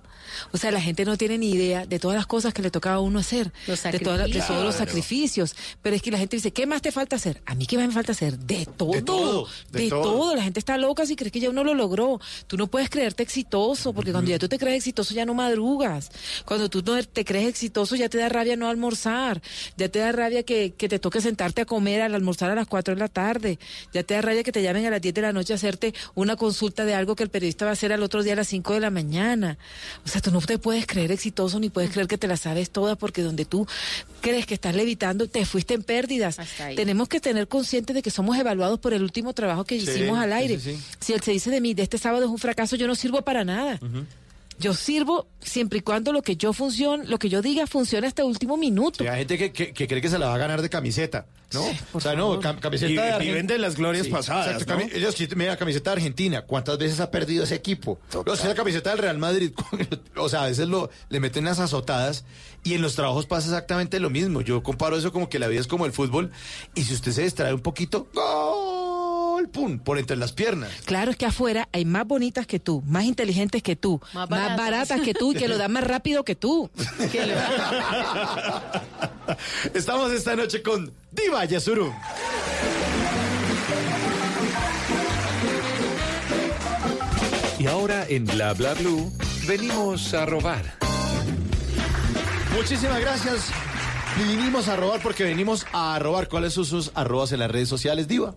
[0.52, 2.96] O sea, la gente no tiene ni idea de todas las cosas que le tocaba
[2.96, 4.28] a uno hacer, Los de, todos
[4.62, 5.56] los sacrificios.
[5.80, 7.40] Pero es que la gente dice, ¿qué más te falta hacer?
[7.46, 8.38] A mí, ¿qué más me falta hacer?
[8.38, 8.92] De todo.
[8.92, 10.02] De todo, de todo.
[10.02, 10.36] todo.
[10.36, 12.20] La gente está loca si crees que ya uno lo logró.
[12.46, 16.10] Tú no puedes creerte exitoso, porque cuando ya tú te crees exitoso ya no madrugas.
[16.44, 19.40] Cuando tú no te crees exitoso ya te da rabia no almorzar.
[19.78, 22.66] Ya te da rabia que, que te toque sentarte a comer al almorzar a las
[22.66, 23.58] 4 de la tarde.
[23.94, 25.94] Ya te da rabia que te llamen a las 10 de la noche a hacerte
[26.14, 28.48] una consulta de algo que el periodista va a hacer al otro día a las
[28.48, 29.56] 5 de la mañana.
[30.04, 32.70] O sea, tú no te puedes creer exitoso ni puedes creer que te la sabes
[32.70, 33.66] todas porque donde tú
[34.20, 36.38] crees que estás levitando te fuiste en pérdidas.
[36.76, 40.18] Tenemos que tener consciente de que somos evaluados por el último trabajo que Sí, hicimos
[40.18, 40.58] al aire.
[40.60, 40.82] sí, sí.
[41.00, 43.22] Si él se dice de mí, de este sábado es un fracaso, yo no sirvo
[43.22, 43.78] para nada.
[44.58, 48.22] Yo sirvo siempre y cuando lo que yo funcione, lo que yo diga funcione hasta
[48.22, 49.04] el último minuto.
[49.04, 51.26] Sí, hay gente que, que- que cree que se la va a ganar de camiseta,
[51.52, 51.62] ¿no?
[51.92, 53.52] o sea, no, cam- camiseta Y de viven Argentina.
[53.52, 54.80] de las glorias pasadas, exacto, ¿no?
[54.96, 56.42] ellos, mira, camiseta de Argentina.
[56.42, 57.98] ¿Cuántas veces ha perdido ese equipo?
[58.26, 59.52] O sea, la camiseta del Real Madrid.
[60.16, 62.24] o sea, a veces lo, le meten unas azotadas
[62.64, 64.40] y en los trabajos pasa exactamente lo mismo.
[64.40, 66.32] Yo comparo eso como que la vida es como el fútbol
[66.74, 68.65] y si usted se distrae un poquito, ¡gol!
[69.56, 69.78] ¡Pum!
[69.78, 70.70] Por entre las piernas.
[70.84, 74.28] Claro, es que afuera hay más bonitas que tú, más inteligentes que tú, Más más,
[74.28, 74.56] baratas.
[74.58, 76.70] baratas que tú y que lo dan más rápido que tú.
[77.10, 77.34] Que lo-
[79.74, 81.90] Estamos esta noche con Diva Yasuru.
[87.58, 89.10] Y ahora en Bla Bla Blue
[89.46, 90.64] venimos a robar.
[92.54, 93.50] Muchísimas gracias.
[94.18, 96.28] Y vinimos a robar porque venimos a robar.
[96.28, 98.34] ¿Cuáles son sus arrobas en las redes sociales, Diva?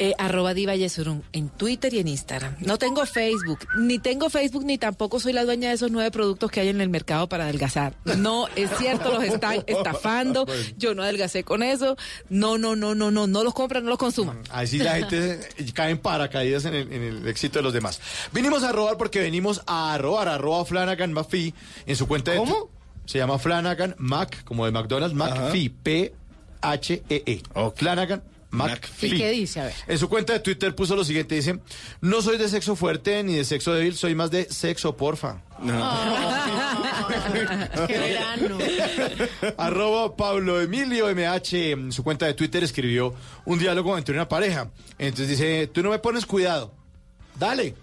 [0.00, 2.56] Eh, arroba Diva Yesurún en Twitter y en Instagram.
[2.60, 6.50] No tengo Facebook, ni tengo Facebook, ni tampoco soy la dueña de esos nueve productos
[6.50, 7.94] que hay en el mercado para adelgazar.
[8.16, 10.46] No, es cierto, los están estafando.
[10.76, 11.96] Yo no adelgacé con eso.
[12.28, 14.40] No, no, no, no, no, no los compran, no los consuman.
[14.50, 15.40] Ahí sí la gente
[15.74, 18.00] cae en paracaídas en el, en el éxito de los demás.
[18.32, 20.28] Vinimos a robar porque venimos a robar.
[20.28, 21.54] Arroba Flanagan McPhee
[21.86, 22.38] en su cuenta de...
[22.38, 22.77] ¿Cómo?
[23.08, 27.42] Se llama Flanagan Mac, como de McDonald's, McPhee, P-H-E-E.
[27.74, 29.14] Flanagan McPhee.
[29.14, 29.60] ¿Y qué dice?
[29.60, 29.72] A ver.
[29.86, 31.58] En su cuenta de Twitter puso lo siguiente, dice,
[32.02, 35.40] no soy de sexo fuerte ni de sexo débil, soy más de sexo, porfa.
[37.86, 38.58] Qué verano.
[39.56, 43.14] Arroba Pablo Emilio MH en su cuenta de Twitter escribió
[43.46, 44.70] un diálogo entre una pareja.
[44.98, 46.74] Entonces dice, tú no me pones cuidado.
[47.38, 47.74] Dale.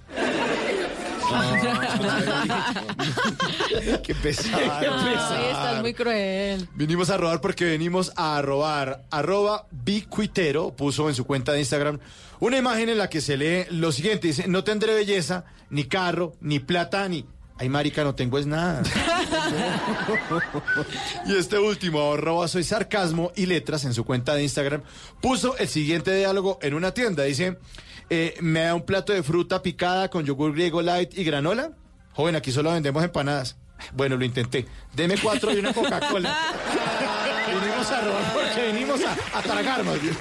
[4.04, 4.58] Qué pesado.
[4.58, 6.68] Ay, estás muy cruel.
[6.76, 9.04] Vinimos a robar porque venimos a robar.
[9.12, 12.00] Arroba Bicuitero puso en su cuenta de Instagram
[12.40, 14.28] una imagen en la que se lee lo siguiente.
[14.28, 17.26] Dice, no tendré belleza, ni carro, ni plata, ni...
[17.58, 18.84] Ay, marica, no tengo es nada.
[21.26, 24.82] y este último, arroba soy sarcasmo y letras en su cuenta de Instagram,
[25.22, 27.24] puso el siguiente diálogo en una tienda.
[27.24, 27.58] Dice,
[28.10, 31.72] eh, ¿me da un plato de fruta picada con yogur griego light y granola?
[32.14, 33.58] Joven, aquí solo vendemos empanadas.
[33.94, 34.66] Bueno, lo intenté.
[34.94, 36.36] Deme cuatro y una Coca-Cola.
[37.48, 40.16] vinimos a robar porque venimos a, a tragar más bien.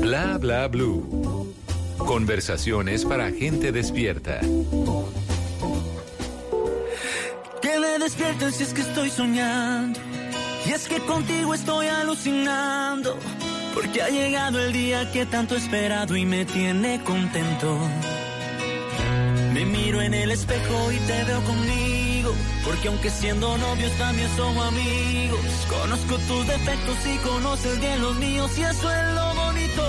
[0.00, 1.54] Bla Bla Blue.
[1.98, 4.40] Conversaciones para gente despierta.
[7.60, 10.00] Que me despierten si es que estoy soñando.
[10.68, 13.18] Y es que contigo estoy alucinando.
[13.72, 17.78] Porque ha llegado el día que tanto he esperado y me tiene contento.
[19.54, 22.34] Me miro en el espejo y te veo conmigo.
[22.66, 25.40] Porque aunque siendo novios también somos amigos.
[25.70, 29.84] Conozco tus defectos y conoces bien los míos y eso es lo bonito.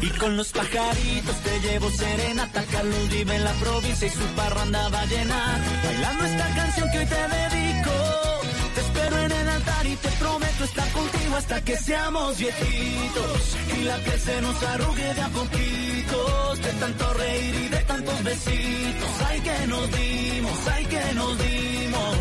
[0.00, 2.62] Y con los pajaritos te llevo serenata.
[2.70, 5.58] Carlos vive en la provincia y su parranda va a.
[5.84, 8.35] Bailando esta canción que hoy te dedico.
[8.76, 13.56] Te espero en el altar y te prometo estar contigo hasta que seamos viejitos.
[13.74, 16.60] Y la piel se nos arrugue de a poquitos.
[16.60, 19.10] De tanto reír y de tantos besitos.
[19.28, 22.16] Ay que nos dimos, ay que nos dimos.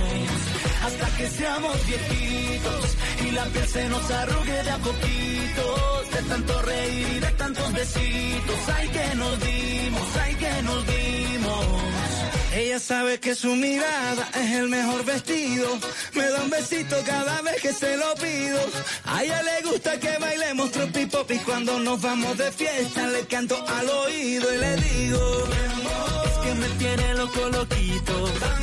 [0.85, 2.85] Hasta que seamos viejitos.
[3.27, 6.11] Y la piel se nos arrugue de a poquitos.
[6.13, 8.59] De tanto reír y de tantos besitos.
[8.77, 11.94] Ay que nos dimos, ay que nos dimos.
[12.55, 15.67] Ella sabe que su mirada es el mejor vestido.
[16.13, 18.59] Me da un besito cada vez que se lo pido.
[19.03, 23.25] A ella le gusta que bailemos tropi pop y cuando nos vamos de fiesta le
[23.25, 25.47] canto al oído y le digo
[26.25, 28.54] es que me tiene loco loquito.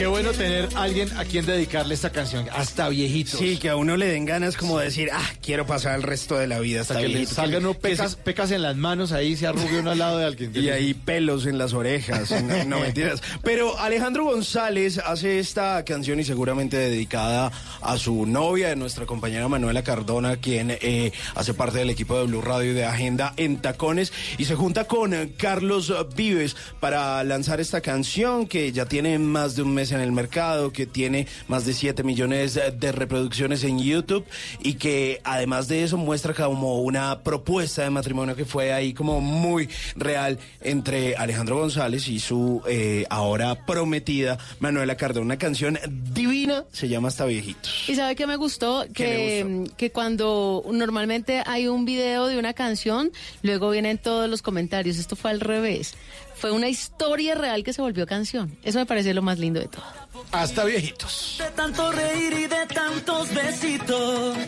[0.00, 3.38] Qué bueno tener alguien a quien dedicarle esta canción, hasta viejitos.
[3.38, 6.38] Sí, que a uno le den ganas como de decir, ah, quiero pasar el resto
[6.38, 9.12] de la vida hasta Hasta que le salgan uno Que pecas, pecas en las manos,
[9.12, 10.52] ahí se arrugue uno al lado de alguien.
[10.54, 13.22] Y ahí pelos en las orejas, no, no mentiras.
[13.42, 19.48] Pero Alejandro González hace esta canción y seguramente dedicada a su novia, de nuestra compañera
[19.48, 23.58] Manuela Cardona, quien eh, hace parte del equipo de Blue Radio y de Agenda en
[23.58, 29.18] Tacones, y se junta con eh, Carlos Vives para lanzar esta canción que ya tiene
[29.18, 33.64] más de un mes en el mercado, que tiene más de 7 millones de reproducciones
[33.64, 34.24] en YouTube
[34.62, 39.20] y que además de eso muestra como una propuesta de matrimonio que fue ahí como
[39.20, 45.26] muy real entre Alejandro González y su eh, ahora prometida Manuela Cardona.
[45.26, 45.78] Una canción
[46.12, 47.88] divina, se llama Hasta Viejitos.
[47.88, 53.10] Y sabe que me gustó que, que cuando normalmente hay un video de una canción,
[53.42, 54.98] luego vienen todos los comentarios.
[54.98, 55.94] Esto fue al revés.
[56.40, 58.56] Fue una historia real que se volvió canción.
[58.62, 59.84] Eso me parece lo más lindo de todo.
[60.32, 61.36] Hasta viejitos.
[61.38, 64.38] De tanto reír y de tantos besitos.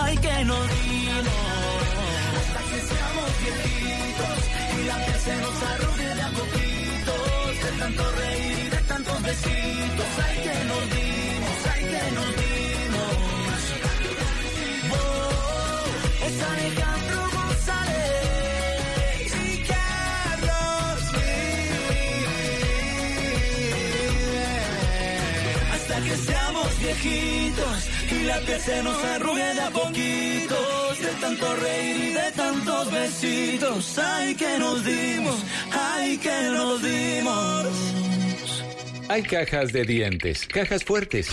[0.00, 1.34] Ay, que nos dimos.
[2.38, 4.38] Hasta que seamos viejitos
[4.78, 7.64] y la piel se nos arrugue de a poquitos.
[7.64, 10.06] De tanto reír y de tantos besitos.
[10.24, 11.56] Ay, que nos dimos.
[11.74, 13.10] Ay, que nos dimos.
[14.92, 16.42] Oh, es
[26.84, 31.00] viejitos y la piel se nos arrugue de a poquitos.
[31.00, 33.98] De tanto reír y de tantos besitos.
[33.98, 35.44] Ay, que nos dimos.
[35.72, 37.66] Ay, que nos dimos.
[39.08, 41.28] Hay cajas de dientes, cajas fuertes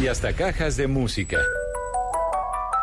[0.00, 1.38] y hasta cajas de música.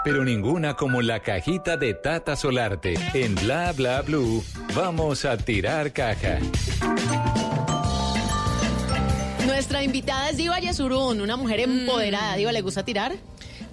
[0.04, 2.96] Pero ninguna como la cajita de Tata Solarte.
[3.14, 4.44] En Bla Bla Blue,
[4.76, 6.40] vamos a tirar caja.
[9.64, 12.36] Nuestra invitada es Diva Yesurún, una mujer empoderada.
[12.36, 13.14] Diva, ¿le gusta tirar?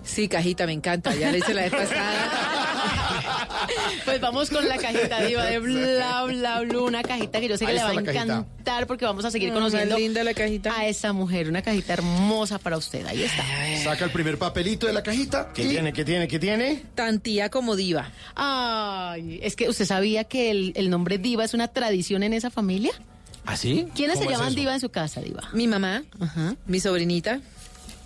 [0.04, 1.12] Sí, cajita, me encanta.
[1.16, 2.30] Ya la hice la vez pasada.
[4.04, 7.66] Pues vamos con la cajita diva de bla bla bla, una cajita que yo sé
[7.66, 8.22] que Ahí le va a cajita.
[8.22, 10.74] encantar porque vamos a seguir Mm, conociendo linda la cajita.
[10.78, 13.04] a esa mujer, una cajita hermosa para usted.
[13.06, 13.44] Ahí está.
[13.84, 15.52] Saca el primer papelito de la cajita.
[15.52, 15.92] ¿Qué tiene?
[15.92, 16.26] ¿Qué tiene?
[16.28, 16.82] ¿Qué tiene?
[16.94, 18.10] Tantía como diva.
[18.34, 22.50] Ay, es que usted sabía que el, el nombre diva es una tradición en esa
[22.50, 22.92] familia.
[23.46, 23.88] ¿Ah, sí?
[23.94, 24.60] ¿Quiénes se ¿Cómo es llaman eso?
[24.60, 25.42] diva en su casa, diva?
[25.52, 26.56] Mi mamá, Ajá.
[26.66, 27.40] mi sobrinita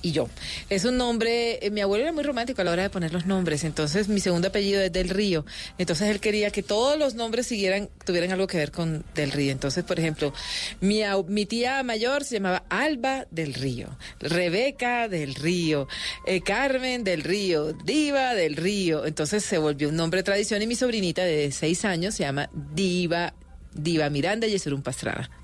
[0.05, 0.29] y yo.
[0.69, 3.25] Es un nombre, eh, mi abuelo era muy romántico a la hora de poner los
[3.25, 5.47] nombres, entonces mi segundo apellido es Del Río,
[5.79, 9.51] entonces él quería que todos los nombres siguieran, tuvieran algo que ver con Del Río.
[9.51, 10.35] Entonces, por ejemplo,
[10.81, 15.89] mi, tía mayor se llamaba Alba Del Río, Rebeca Del Río,
[16.27, 19.07] eh, Carmen Del Río, Diva Del Río.
[19.07, 22.51] Entonces se volvió un nombre de tradición y mi sobrinita de seis años se llama
[22.75, 23.33] Diva,
[23.75, 25.31] Diva Miranda Yesurún Pastrana.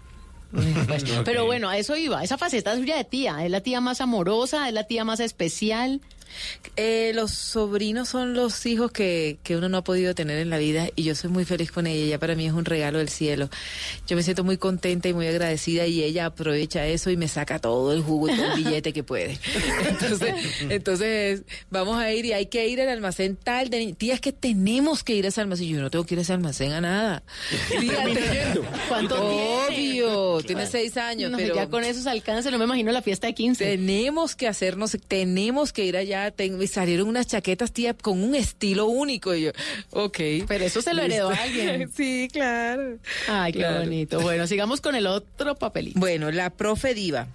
[0.50, 2.24] Pues, Pero bueno, a eso iba.
[2.24, 3.44] Esa faceta suya de tía.
[3.44, 6.00] Es la tía más amorosa, es la tía más especial.
[6.76, 10.58] Eh, los sobrinos son los hijos que, que uno no ha podido tener en la
[10.58, 12.04] vida y yo soy muy feliz con ella.
[12.04, 13.48] Ella para mí es un regalo del cielo.
[14.06, 17.58] Yo me siento muy contenta y muy agradecida y ella aprovecha eso y me saca
[17.58, 19.38] todo el jugo y todo el billete que puede.
[19.88, 20.34] Entonces,
[20.68, 24.32] entonces vamos a ir y hay que ir al almacén tal de tía es que
[24.32, 25.68] tenemos que ir a ese almacén.
[25.68, 27.22] Yo no tengo que ir a ese almacén a nada.
[27.80, 28.60] Fíjate.
[28.88, 29.66] ¿Cuánto tiene?
[29.68, 33.26] Obvio, tiene seis años, No, pero ya con esos alcances no me imagino la fiesta
[33.26, 33.64] de 15.
[33.64, 36.19] tenemos que hacernos, tenemos que ir allá.
[36.30, 39.34] Ten- me salieron unas chaquetas, tía, con un estilo único.
[39.34, 39.50] Y yo,
[39.90, 40.18] ok.
[40.46, 41.90] Pero eso se lo heredó a alguien.
[41.96, 42.98] sí, claro.
[43.28, 43.80] Ay, qué Claro.
[43.80, 44.20] bonito.
[44.20, 45.98] Bueno, sigamos con el otro papelito.
[46.00, 47.28] Bueno, la profe diva.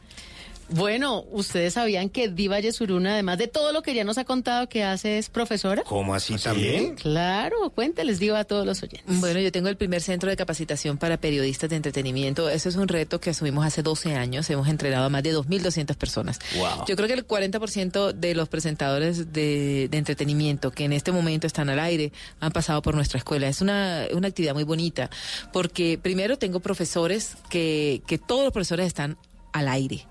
[0.69, 4.67] Bueno, ustedes sabían que Diva Yesuruna, además de todo lo que ya nos ha contado
[4.67, 5.83] que hace, es profesora.
[5.83, 6.95] ¿Cómo así también?
[6.95, 9.19] Claro, cuénteles, Diva, a todos los oyentes.
[9.19, 12.49] Bueno, yo tengo el primer centro de capacitación para periodistas de entretenimiento.
[12.49, 14.49] Ese es un reto que asumimos hace 12 años.
[14.49, 16.39] Hemos entrenado a más de 2.200 personas.
[16.57, 16.85] Wow.
[16.87, 21.47] Yo creo que el 40% de los presentadores de, de entretenimiento que en este momento
[21.47, 23.47] están al aire han pasado por nuestra escuela.
[23.47, 25.09] Es una, una actividad muy bonita
[25.53, 29.17] porque primero tengo profesores que, que todos los profesores están
[29.53, 30.05] al aire.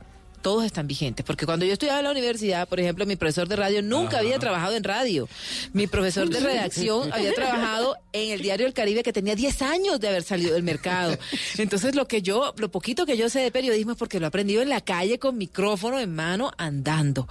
[0.44, 3.56] Todos están vigentes, porque cuando yo estudiaba en la universidad, por ejemplo, mi profesor de
[3.56, 5.26] radio nunca había trabajado en radio.
[5.72, 10.00] Mi profesor de redacción había trabajado en el Diario El Caribe, que tenía 10 años
[10.00, 11.16] de haber salido del mercado.
[11.56, 14.28] Entonces, lo que yo, lo poquito que yo sé de periodismo es porque lo he
[14.28, 17.26] aprendido en la calle con micrófono en mano, andando.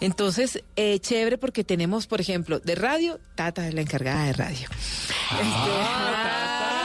[0.00, 4.68] Entonces, eh, chévere porque tenemos, por ejemplo, de radio, Tata es la encargada de radio.
[4.68, 6.77] Este, ah,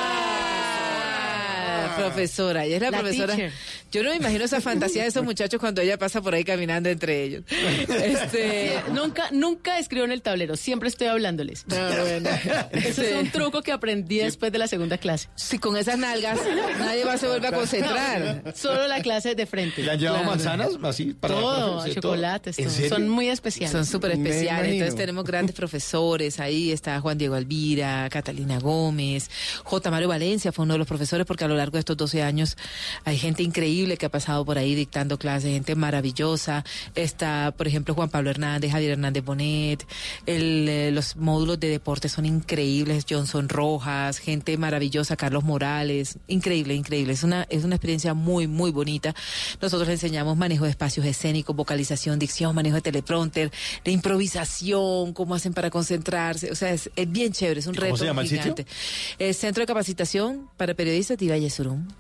[1.96, 3.36] profesora, ella es la, La profesora.
[3.36, 3.52] teacher.
[3.92, 6.90] Yo no me imagino esa fantasía de esos muchachos cuando ella pasa por ahí caminando
[6.90, 7.44] entre ellos.
[7.50, 11.66] Este, nunca, nunca escribo en el tablero, siempre estoy hablándoles.
[11.68, 12.30] No, bueno.
[12.72, 15.30] Ese es un truco que aprendí después de la segunda clase.
[15.36, 16.40] Si con esas nalgas
[16.80, 18.54] nadie va a se vuelve a concentrar.
[18.56, 19.82] Solo la clase de frente.
[19.84, 20.32] ¿Le han llevado Claro.
[20.32, 22.58] manzanas así para Todo, chocolates,
[22.90, 23.72] son muy especiales.
[23.72, 24.74] Son súper especiales.
[24.74, 26.40] Entonces tenemos grandes profesores.
[26.40, 29.30] Ahí está Juan Diego Alvira, Catalina Gómez,
[29.64, 29.92] J.
[29.92, 32.58] Mario Valencia fue uno de los profesores porque a lo largo de estos 12 años
[33.06, 36.64] hay gente increíble que ha pasado por ahí dictando clases, gente maravillosa.
[36.96, 39.86] Está, por ejemplo, Juan Pablo Hernández, Javier Hernández Bonet.
[40.26, 43.06] El, eh, los módulos de deporte son increíbles.
[43.10, 46.18] Johnson Rojas, gente maravillosa, Carlos Morales.
[46.28, 47.14] Increíble, increíble.
[47.14, 49.14] Es una, es una experiencia muy, muy bonita.
[49.62, 53.52] Nosotros enseñamos manejo de espacios escénicos, vocalización, dicción, manejo de teleprompter,
[53.84, 56.52] de improvisación, cómo hacen para concentrarse.
[56.52, 58.56] O sea, es, es bien chévere, es un ¿Y cómo reto se llama el sitio?
[58.56, 59.34] gigante.
[59.34, 61.36] Centro de Capacitación para Periodistas Diva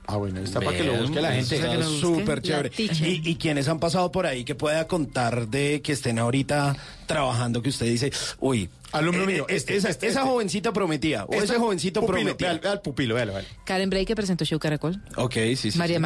[0.07, 1.55] Ah, bueno, está para que lo busque la gente.
[1.55, 1.84] está.
[1.84, 2.71] Súper chévere.
[2.78, 7.61] Y, y quienes han pasado por ahí que pueda contar de que estén ahorita trabajando,
[7.61, 10.32] que usted dice, uy, Alumno eh, mío, eh, este, esa, este, esa este.
[10.32, 12.51] jovencita prometía, o ese jovencito pupilo, prometía.
[12.51, 13.47] al- al pupilo, véalo, véalo.
[13.65, 15.01] Karen Bray que presentó Show Caracol.
[15.15, 15.78] Ok, sí, sí.
[15.78, 16.01] María sí.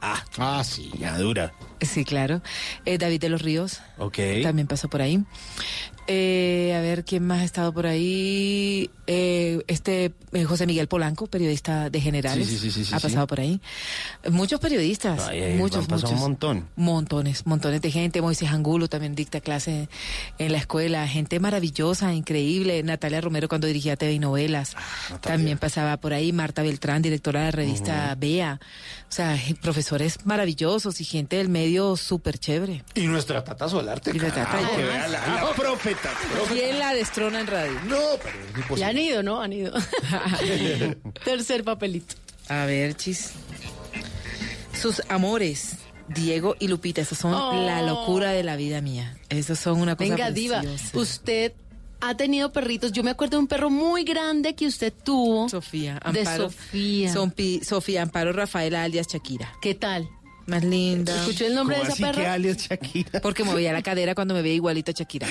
[0.00, 0.90] Ah, Ah, sí.
[0.98, 1.52] ya dura.
[1.80, 2.40] Sí, claro.
[2.84, 3.80] Eh, David de los Ríos.
[3.98, 4.18] Ok.
[4.42, 5.24] También pasó por ahí.
[6.10, 8.90] Eh, a ver, ¿quién más ha estado por ahí?
[9.06, 12.48] Eh, este eh, José Miguel Polanco, periodista de Generales.
[12.48, 13.28] Sí, sí, sí, sí, sí, ha pasado sí.
[13.28, 13.60] por ahí.
[14.30, 15.28] Muchos periodistas.
[15.28, 16.12] Ay, ay, muchos, han pasado muchos.
[16.12, 16.68] un montón.
[16.76, 18.22] Montones, montones de gente.
[18.22, 19.90] Moisés Angulo también dicta clase
[20.38, 21.06] en la escuela.
[21.06, 22.82] Gente maravillosa, increíble.
[22.82, 24.76] Natalia Romero cuando dirigía TV y novelas.
[24.76, 26.32] Ah, también pasaba por ahí.
[26.32, 28.60] Marta Beltrán, directora de la revista Bea.
[29.10, 32.82] O sea, profesores maravillosos y gente del medio súper chévere.
[32.94, 34.10] Y nuestra Tata Solarte.
[34.14, 34.98] Y la Tata, carajo, que además.
[34.98, 35.44] vea la, la
[36.48, 37.72] ¿Quién la destrona en radio?
[37.86, 38.84] No, pero es Ya imposible.
[38.84, 39.40] han ido, ¿no?
[39.40, 39.72] Han ido.
[41.24, 42.14] Tercer papelito.
[42.48, 43.32] A ver, chis.
[44.80, 45.72] Sus amores,
[46.08, 47.52] Diego y Lupita, esos son Oh.
[47.66, 49.16] la locura de la vida mía.
[49.28, 50.62] Esos son una cosa Venga, Diva,
[50.94, 51.52] usted
[52.00, 52.92] ha tenido perritos.
[52.92, 55.48] Yo me acuerdo de un perro muy grande que usted tuvo.
[55.48, 56.44] Sofía, De Amparo.
[56.50, 57.12] Sofía.
[57.12, 59.52] Son Sofía Amparo Rafaela alias Shakira.
[59.60, 60.08] ¿Qué tal?
[60.48, 61.14] Más linda.
[61.14, 62.32] ¿Escuchó el nombre de ¿Cómo esa así que perra?
[62.32, 63.20] alias Shakira?
[63.20, 65.26] Porque movía la cadera cuando me veía igualito a Shakira.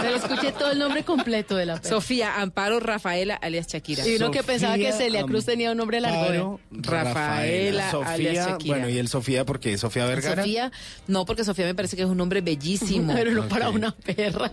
[0.00, 1.90] Pero escuché todo el nombre completo de la perra.
[1.90, 4.08] Sofía Amparo Rafaela alias Shakira.
[4.08, 6.16] y uno que pensaba que Celia Cruz tenía un nombre largo.
[6.32, 6.38] ¿eh?
[6.38, 8.74] Amparo, Rafaela, alias Sofía, Shakira.
[8.76, 10.42] bueno, y el Sofía porque Sofía Vergara.
[10.42, 10.72] Sofía,
[11.06, 13.12] no, porque Sofía me parece que es un nombre bellísimo.
[13.14, 14.50] Pero no para una perra.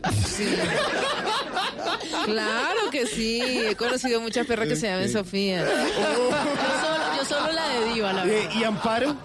[2.25, 5.63] Claro que sí, he conocido muchas perras que se llaman Sofía.
[5.65, 8.51] Yo solo, yo solo la de Diva, la Eh, verdad.
[8.59, 9.15] ¿Y Amparo?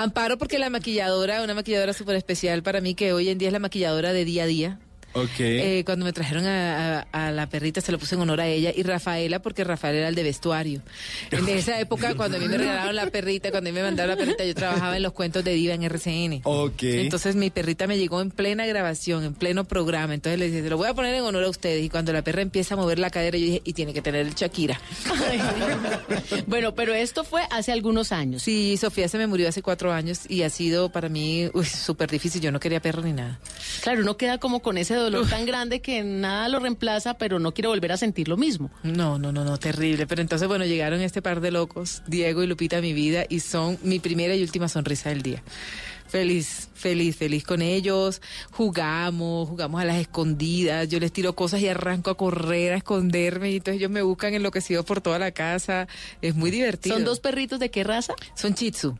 [0.00, 3.52] Amparo porque la maquilladora, una maquilladora súper especial para mí, que hoy en día es
[3.52, 4.78] la maquilladora de día a día.
[5.78, 8.46] Eh, cuando me trajeron a, a- a la perrita se lo puse en honor a
[8.46, 10.82] ella y Rafaela porque Rafael era el de vestuario.
[11.30, 14.10] En esa época cuando a mí me regalaron la perrita, cuando a mí me mandaron
[14.10, 16.40] la perrita, yo trabajaba en los cuentos de Diva en RCN.
[16.44, 16.82] Ok.
[16.82, 20.14] Entonces mi perrita me llegó en plena grabación, en pleno programa.
[20.14, 21.84] Entonces le dije, se lo voy a poner en honor a ustedes.
[21.84, 24.26] Y cuando la perra empieza a mover la cadera, yo dije, y tiene que tener
[24.26, 24.80] el Shakira.
[26.46, 28.42] Bueno, pero esto fue hace algunos años.
[28.42, 32.40] Sí, Sofía se me murió hace cuatro años y ha sido para mí súper difícil.
[32.40, 33.38] Yo no quería perro ni nada.
[33.82, 37.52] Claro, uno queda como con ese dolor tan grande que nada lo reemplaza, pero no
[37.52, 38.70] quiere volver a sentir lo mismo.
[38.82, 40.06] No, no, no, no, terrible.
[40.06, 43.40] Pero entonces, bueno, llegaron este par de locos, Diego y Lupita, a mi vida y
[43.40, 45.42] son mi primera y última sonrisa del día.
[46.08, 48.22] Feliz, feliz, feliz con ellos.
[48.50, 50.88] Jugamos, jugamos a las escondidas.
[50.88, 53.50] Yo les tiro cosas y arranco a correr, a esconderme.
[53.50, 55.86] Y entonces ellos me buscan enloquecidos por toda la casa.
[56.22, 56.96] Es muy divertido.
[56.96, 58.14] ¿Son dos perritos de qué raza?
[58.34, 58.96] Son Chitsu.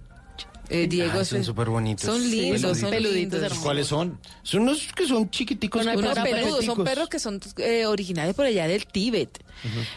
[0.70, 2.04] Eh, Diego Ah, son súper bonitos.
[2.04, 3.58] Son lindos, son peluditos.
[3.58, 4.18] ¿Cuáles son?
[4.42, 5.82] Son unos que son chiquiticos.
[5.86, 9.42] Unos parecen peludos, son perros que son eh, originales por allá del Tíbet.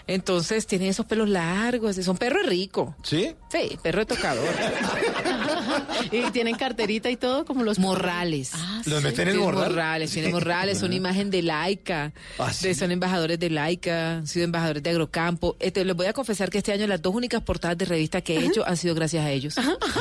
[0.07, 2.95] Entonces tienen esos pelos largos, son perros ricos.
[3.03, 3.35] ¿Sí?
[3.51, 4.47] Sí, perro de tocador.
[6.11, 8.51] y tienen carterita y todo, como los Morrales.
[8.55, 9.03] Ah, ¿Los sí.
[9.05, 9.69] meten en morral?
[9.69, 12.67] morrales, tienen morrales, son imagen de laica, Ah, sí.
[12.69, 15.55] de- son embajadores de laica, han sido embajadores de agrocampo.
[15.59, 18.37] Este, les voy a confesar que este año las dos únicas portadas de revista que
[18.37, 19.55] he hecho han sido gracias a ellos.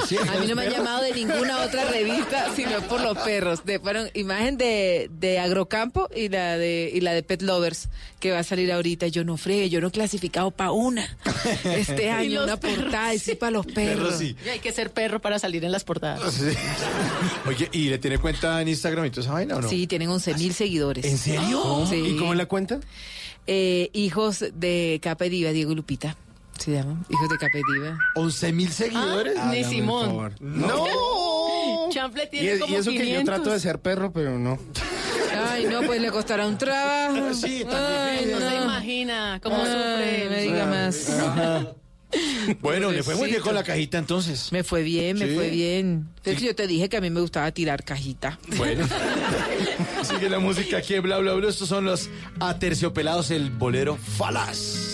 [0.09, 0.17] ¿Sí?
[0.17, 3.65] A mí no me han llamado de ninguna otra revista, sino por los perros.
[3.65, 7.89] De, fueron imagen de, de Agrocampo y la de y la de Pet Lovers,
[8.19, 9.09] que va a salir ahorita.
[9.09, 11.17] Yo no fregué, yo no he clasificado para una.
[11.65, 12.79] Este año, una perros?
[12.83, 13.97] portada y sí para los perros.
[13.97, 14.37] Perros sí.
[14.45, 16.33] Y hay que ser perro para salir en las portadas.
[16.33, 16.45] Sí.
[17.47, 19.69] Oye, ¿y le tiene cuenta en Instagram y toda esa vaina o no?
[19.69, 21.05] Sí, tienen 11 mil seguidores.
[21.05, 21.63] ¿En serio?
[21.63, 21.87] ¿Cómo?
[21.87, 21.97] Sí.
[21.97, 22.81] ¿Y cómo es la cuenta?
[23.47, 26.17] Eh, hijos de Capa y Diva, Diego y Lupita.
[26.61, 27.99] Se llaman Hijos de Capa y Diva.
[28.17, 29.35] 11 mil seguidores.
[29.39, 30.07] Ah, Ni Simón.
[30.07, 30.33] favor.
[30.41, 31.89] ¡No!
[31.91, 33.35] Chanfle Y, tiene es- como y eso que yo 500.
[33.35, 34.59] trato de ser perro, pero no.
[35.49, 37.33] Ay, no, pues le costará un trabajo.
[37.35, 38.65] Sí, Ay, No se no.
[38.65, 40.27] imagina cómo Ay, sufre.
[40.31, 41.11] me diga más.
[42.61, 44.51] Bueno, le fue muy bien con la cajita entonces.
[44.53, 45.35] Me fue bien, me Sí.
[45.37, 46.09] fue bien.
[46.25, 48.39] Es que yo te dije que a mí me gustaba tirar cajita.
[48.57, 48.87] Bueno.
[50.03, 51.49] Sigue la música aquí en Bla Bla Bla.
[51.49, 54.90] Estos son los aterciopelados, el bolero falaz.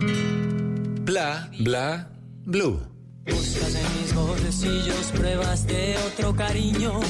[0.00, 2.08] Bla, bla,
[2.46, 2.80] blue.
[3.26, 7.00] Buscas en mis bolsillos pruebas de otro cariño.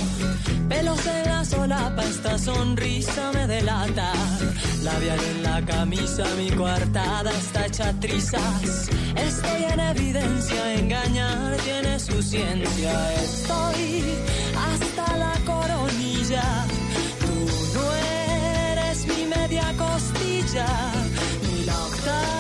[0.68, 4.12] Pelos en la solapa, esta sonrisa me delata.
[4.82, 8.88] Labial en la camisa, mi coartada está hecha trizas.
[9.14, 13.14] Estoy en evidencia, engañar tiene su ciencia.
[13.22, 14.02] Estoy
[14.68, 16.66] hasta la coronilla.
[17.20, 17.94] Tú no
[18.72, 20.66] eres mi media costilla,
[21.42, 22.39] ni la octava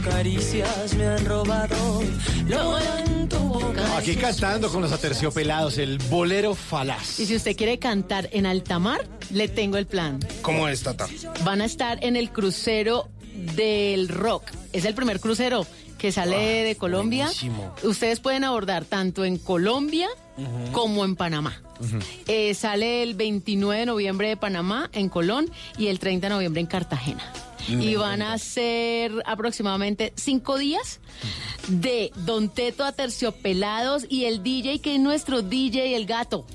[0.00, 2.02] tus caricias me han robado.
[2.46, 3.96] Lo en tu boca.
[3.96, 7.18] Aquí cantando con los aterciopelados, el bolero falaz.
[7.20, 10.20] Y si usted quiere cantar en alta mar, le tengo el plan.
[10.42, 11.08] ¿Cómo es, Tata?
[11.44, 13.08] Van a estar en el crucero
[13.56, 14.44] del rock.
[14.72, 15.66] Es el primer crucero
[16.00, 17.24] que sale de Colombia.
[17.24, 17.74] buenísimo.
[17.82, 20.08] Ustedes pueden abordar tanto en Colombia
[20.72, 21.60] como en Panamá.
[22.26, 26.60] Eh, sale el 29 de noviembre de Panamá en Colón y el 30 de noviembre
[26.60, 27.22] en Cartagena.
[27.68, 31.00] Y van a ser aproximadamente cinco días
[31.68, 36.46] de Don Teto a Terciopelados y el DJ que es nuestro DJ, el gato.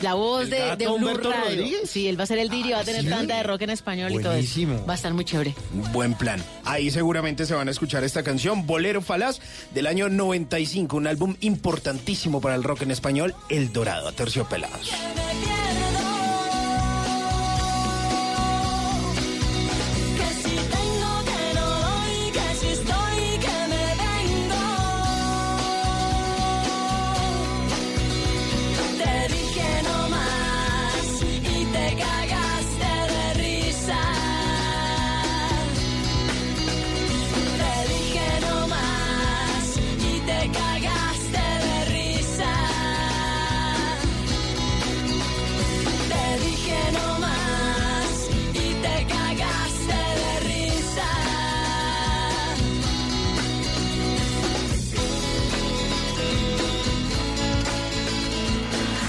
[0.00, 1.44] La voz ¿El de, de Blue Humberto Radio.
[1.44, 1.90] Rodríguez?
[1.90, 3.08] Sí, él va a ser el DJ, va a tener ¿sí?
[3.08, 4.60] tanda de rock en español y todo eso.
[4.88, 5.54] Va a estar muy chévere.
[5.92, 6.42] Buen plan.
[6.64, 9.40] Ahí seguramente se van a escuchar esta canción, Bolero Falaz,
[9.74, 14.92] del año 95, un álbum importantísimo para el rock en español, El Dorado, a Terciopelados.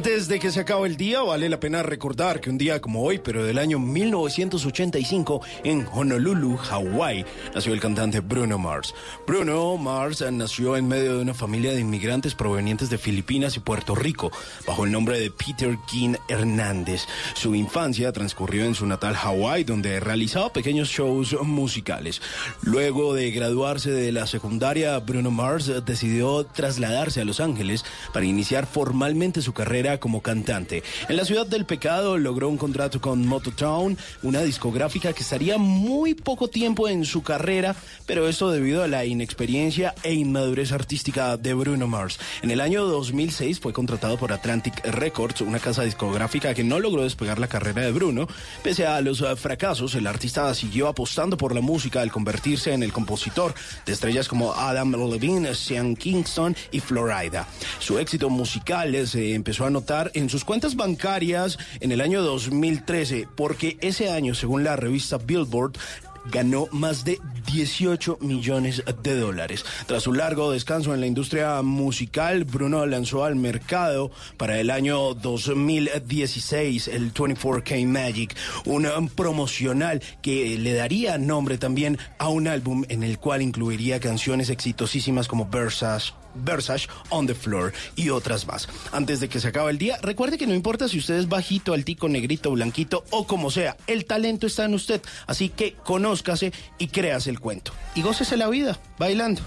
[0.00, 3.02] Antes de que se acabe el día, vale la pena recordar que un día como
[3.02, 8.94] hoy, pero del año 1985, en Honolulu, Hawái, nació el cantante Bruno Mars.
[9.26, 13.60] Bruno Mars eh, nació en medio de una familia de inmigrantes provenientes de Filipinas y
[13.60, 14.32] Puerto Rico,
[14.66, 17.02] bajo el nombre de Peter King Hernández.
[17.34, 22.22] Su infancia transcurrió en su natal Hawái, donde realizaba pequeños shows musicales.
[22.62, 27.84] Luego de graduarse de la secundaria, Bruno Mars eh, decidió trasladarse a Los Ángeles
[28.14, 30.82] para iniciar formalmente su carrera carrera como cantante.
[31.08, 36.14] En la ciudad del pecado logró un contrato con Mototown, una discográfica que estaría muy
[36.14, 37.74] poco tiempo en su carrera,
[38.06, 42.18] pero esto debido a la inexperiencia e inmadurez artística de Bruno Mars.
[42.42, 47.02] En el año 2006 fue contratado por Atlantic Records, una casa discográfica que no logró
[47.02, 48.28] despegar la carrera de Bruno.
[48.62, 52.82] Pese a los eh, fracasos, el artista siguió apostando por la música al convertirse en
[52.82, 53.54] el compositor
[53.86, 57.46] de estrellas como Adam Levine, Sean Kingston y Florida.
[57.78, 62.22] Su éxito musical eh, se empezó a notar en sus cuentas bancarias en el año
[62.22, 65.72] 2013, porque ese año, según la revista Billboard,
[66.26, 67.18] ganó más de
[67.52, 69.64] 18 millones de dólares.
[69.86, 75.14] Tras un largo descanso en la industria musical, Bruno lanzó al mercado para el año
[75.14, 83.02] 2016 el 24K Magic, un promocional que le daría nombre también a un álbum en
[83.02, 88.68] el cual incluiría canciones exitosísimas como Versace, Versace on the Floor y otras más.
[88.92, 91.72] Antes de que se acabe el día, recuerde que no importa si usted es bajito,
[91.72, 95.00] altico, negrito, blanquito o como sea, el talento está en usted.
[95.26, 97.72] Así que conózcase y créase el cuento.
[97.94, 99.42] Y gócese la vida bailando.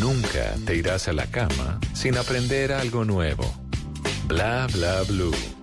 [0.00, 3.67] Nunca te irás a la cama sin aprender algo nuevo.
[4.28, 5.57] Bla bla blue.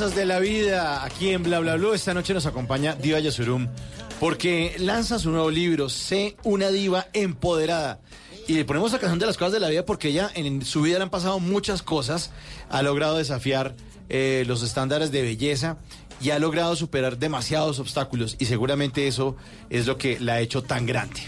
[0.00, 1.92] Cosas de la vida aquí en Bla Bla Blue.
[1.92, 3.68] Esta noche nos acompaña Diva Yasurum
[4.18, 8.00] porque lanza su nuevo libro, Sé una diva empoderada.
[8.48, 10.80] Y le ponemos la canción de las cosas de la vida porque ella en su
[10.80, 12.30] vida le han pasado muchas cosas.
[12.70, 13.74] Ha logrado desafiar
[14.08, 15.76] eh, los estándares de belleza
[16.18, 18.36] y ha logrado superar demasiados obstáculos.
[18.38, 19.36] Y seguramente eso
[19.68, 21.20] es lo que la ha hecho tan grande.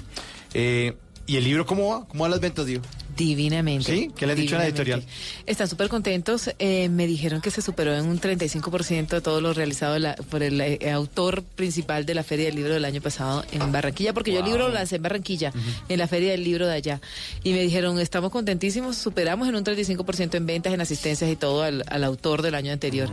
[0.55, 0.97] Eh,
[1.27, 2.09] ¿Y el libro cómo va?
[2.09, 2.85] ¿Cómo van las ventas, Diva?
[3.23, 3.93] Divinamente.
[3.93, 4.11] ¿Sí?
[4.17, 5.05] ¿Qué le han dicho la editorial?
[5.47, 6.51] Están súper contentos.
[6.59, 10.43] Eh, me dijeron que se superó en un 35% de todo lo realizado la- por
[10.43, 14.33] el eh, autor principal de la Feria del Libro del año pasado en Barranquilla, porque
[14.33, 15.53] yo el libro lo lancé en Barranquilla,
[15.89, 17.01] en la Feria del Libro de allá.
[17.45, 21.63] Y me dijeron, estamos contentísimos, superamos en un 35% en ventas, en asistencias y todo
[21.63, 23.09] al, al autor del año anterior.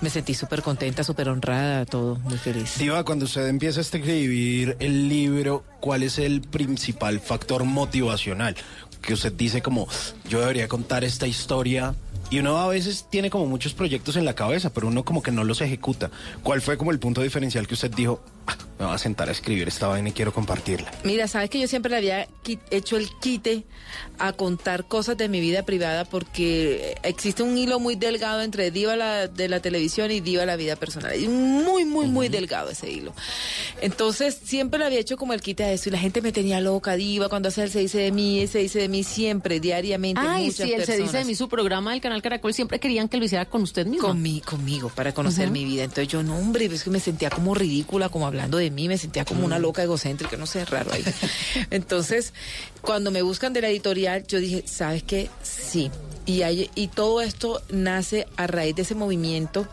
[0.00, 2.74] Me sentí súper contenta, súper honrada, todo, muy feliz.
[2.78, 8.56] Diva, cuando usted empieza a escribir el libro, ¿cuál es el principal factor motivacional?
[9.06, 9.86] Que usted dice como,
[10.28, 11.94] yo debería contar esta historia.
[12.34, 15.30] Y uno a veces tiene como muchos proyectos en la cabeza, pero uno como que
[15.30, 16.10] no los ejecuta.
[16.42, 19.32] ¿Cuál fue como el punto diferencial que usted dijo, "Ah, me voy a sentar a
[19.32, 20.90] escribir esta vaina y quiero compartirla?
[21.04, 22.28] Mira, sabes que yo siempre le había
[22.70, 23.62] hecho el quite
[24.18, 28.96] a contar cosas de mi vida privada porque existe un hilo muy delgado entre diva
[28.96, 31.14] la, de la televisión y diva la vida personal.
[31.18, 33.14] Y muy, muy, muy delgado ese hilo.
[33.80, 36.60] Entonces siempre le había hecho como el quite a eso y la gente me tenía
[36.60, 40.20] loca, diva, cuando hace el se dice de mí, se dice de mí siempre, diariamente.
[40.20, 43.08] Ay, muchas sí, él se dice de mí, su programa del canal Caracol, siempre querían
[43.08, 44.08] que lo hiciera con usted mismo.
[44.08, 45.84] Conmi- conmigo, para conocer mi vida.
[45.84, 48.96] Entonces yo, no, hombre, es que me sentía como ridícula, como hablando de mí, me
[48.98, 51.04] sentía como una loca egocéntrica, no sé, raro ahí.
[51.70, 52.32] Entonces,
[52.80, 55.28] cuando me buscan de la editorial, yo dije, ¿sabes qué?
[55.42, 55.90] Sí.
[56.26, 59.68] Y, hay- y todo esto nace a raíz de ese movimiento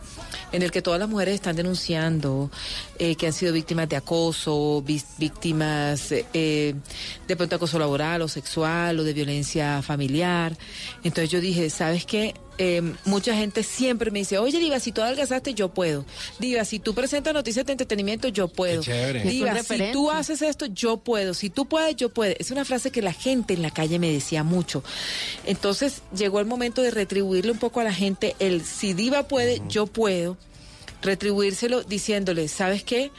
[0.52, 2.50] en el que todas las mujeres están denunciando
[2.98, 6.74] eh, que han sido víctimas de acoso, víctimas eh,
[7.26, 10.56] de pronto acoso laboral o sexual o de violencia familiar.
[11.02, 12.34] Entonces yo dije, ¿sabes qué?
[12.58, 16.04] Eh, mucha gente siempre me dice, oye Diva, si tú adelgazaste, yo puedo.
[16.38, 18.82] Diva, si tú presentas noticias de entretenimiento, yo puedo.
[18.82, 21.32] Diva, si tú haces esto, yo puedo.
[21.34, 22.34] Si tú puedes, yo puedo.
[22.38, 24.84] Es una frase que la gente en la calle me decía mucho.
[25.44, 29.62] Entonces llegó el momento de retribuirle un poco a la gente el si Diva puede,
[29.68, 30.36] yo puedo.
[31.00, 33.10] retribuírselo diciéndole, ¿sabes qué?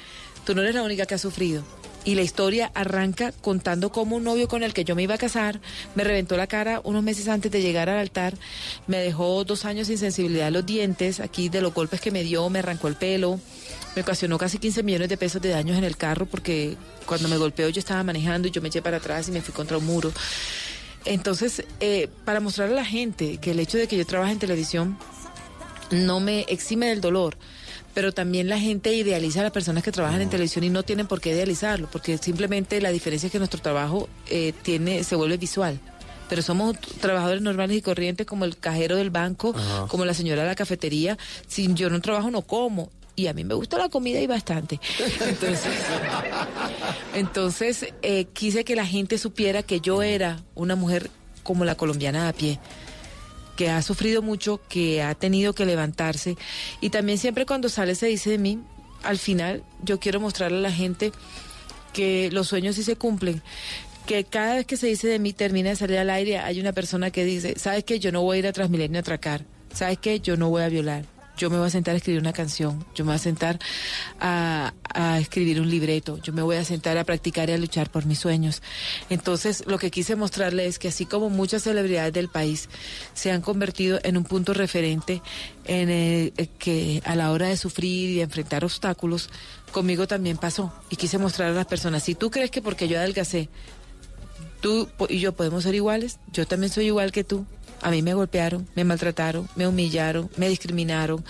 [0.46, 1.64] Tú no eres la única que ha sufrido.
[2.06, 5.18] Y la historia arranca contando cómo un novio con el que yo me iba a
[5.18, 5.62] casar
[5.96, 8.34] me reventó la cara unos meses antes de llegar al altar,
[8.88, 12.24] me dejó dos años sin sensibilidad en los dientes, aquí de los golpes que me
[12.24, 13.40] dio, me arrancó el pelo,
[13.96, 16.76] me ocasionó casi 15 millones de pesos de daños en el carro porque
[17.06, 19.54] cuando me golpeó yo estaba manejando y yo me eché para atrás y me fui
[19.54, 20.12] contra un muro.
[21.06, 24.40] Entonces, eh, para mostrar a la gente que el hecho de que yo trabaje en
[24.40, 24.98] televisión
[25.92, 27.38] no me exime del dolor,
[27.94, 31.08] pero también la gente idealiza a las personas que trabajan en televisión y no tienen
[31.08, 35.38] por qué idealizarlo, porque simplemente la diferencia es que nuestro trabajo eh, tiene se vuelve
[35.38, 35.80] visual.
[36.30, 39.88] Pero somos trabajadores normales y corrientes como el cajero del banco, Ajá.
[39.88, 41.18] como la señora de la cafetería.
[41.48, 42.90] Si yo no trabajo, no como.
[43.16, 44.80] Y a mí me gusta la comida y bastante.
[45.28, 45.60] Entonces,
[47.14, 51.12] entonces eh, quise que la gente supiera que yo era una mujer
[51.44, 52.60] como la colombiana a pie
[53.56, 56.38] que ha sufrido mucho, que ha tenido que levantarse.
[56.82, 58.60] Y también siempre cuando sale se dice de mí,
[59.04, 61.12] al final yo quiero mostrarle a la gente
[61.92, 63.42] que los sueños sí se cumplen.
[64.06, 66.74] Que cada vez que se dice de mí termina de salir al aire, hay una
[66.74, 68.00] persona que dice, ¿sabes qué?
[68.00, 69.46] Yo no voy a ir a Transmilenio a atracar.
[69.74, 70.20] ¿Sabes qué?
[70.20, 71.13] Yo no voy a violar.
[71.38, 72.86] Yo me voy a sentar a escribir una canción.
[72.94, 73.60] Yo me voy a sentar
[74.20, 76.18] a, a escribir un libreto.
[76.20, 78.62] Yo me voy a sentar a practicar y a luchar por mis sueños.
[79.10, 82.70] Entonces, lo que quise mostrarle es que así como muchas celebridades del país
[83.14, 85.22] se han convertido en un punto referente
[85.66, 89.30] en el, eh, que a la hora de sufrir y de enfrentar obstáculos,
[89.72, 90.72] conmigo también pasó.
[90.90, 93.50] Y quise mostrar a las personas, si tú crees que porque yo adelgacé,
[94.62, 97.46] tú y yo podemos ser iguales, yo también soy igual que tú.
[97.84, 101.24] A mí me golpearon, me maltrataron, me humillaron, me discriminaron,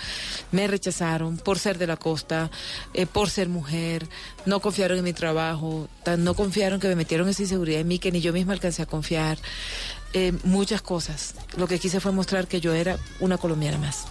[0.52, 2.50] me rechazaron por ser de la costa,
[2.94, 4.06] eh, por ser mujer,
[4.46, 5.88] no confiaron en mi trabajo,
[6.18, 8.86] no confiaron que me metieron esa inseguridad en mí que ni yo misma alcancé a
[8.86, 9.38] confiar.
[10.12, 11.34] Eh, muchas cosas.
[11.56, 14.04] Lo que quise fue mostrar que yo era una colombiana más.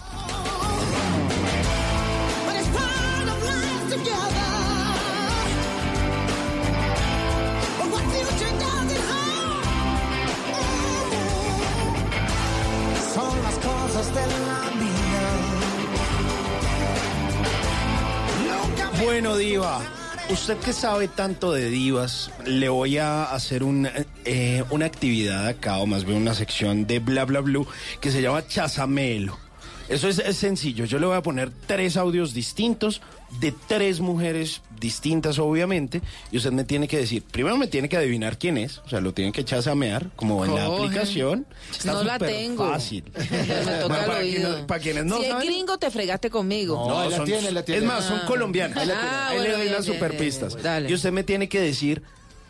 [19.04, 19.82] Bueno, Diva,
[20.30, 23.86] usted que sabe tanto de divas, le voy a hacer un,
[24.24, 27.66] eh, una actividad acá, o más bien una sección de Bla Bla Blue,
[28.00, 29.43] que se llama Chazamelo.
[29.88, 30.84] Eso es, es sencillo.
[30.86, 33.02] Yo le voy a poner tres audios distintos
[33.40, 37.96] de tres mujeres distintas, obviamente, y usted me tiene que decir, primero me tiene que
[37.96, 41.46] adivinar quién es, o sea, lo tiene que chasamear, como en la aplicación.
[41.70, 42.68] Está No la tengo.
[42.68, 43.04] Fácil.
[43.14, 43.26] Me toca
[43.88, 44.40] Bueno, el para, oído.
[44.50, 46.76] quienes, para quienes no si saben, es gringo, te fregaste conmigo.
[46.88, 48.26] no, son- Es más, son Ah.
[48.26, 48.78] colombianas.
[48.78, 50.62] Ahí, Ah, le bueno, doy bien, las bien, superpistas.
[50.62, 50.86] bien.
[50.88, 52.02] Y usted me tiene que decir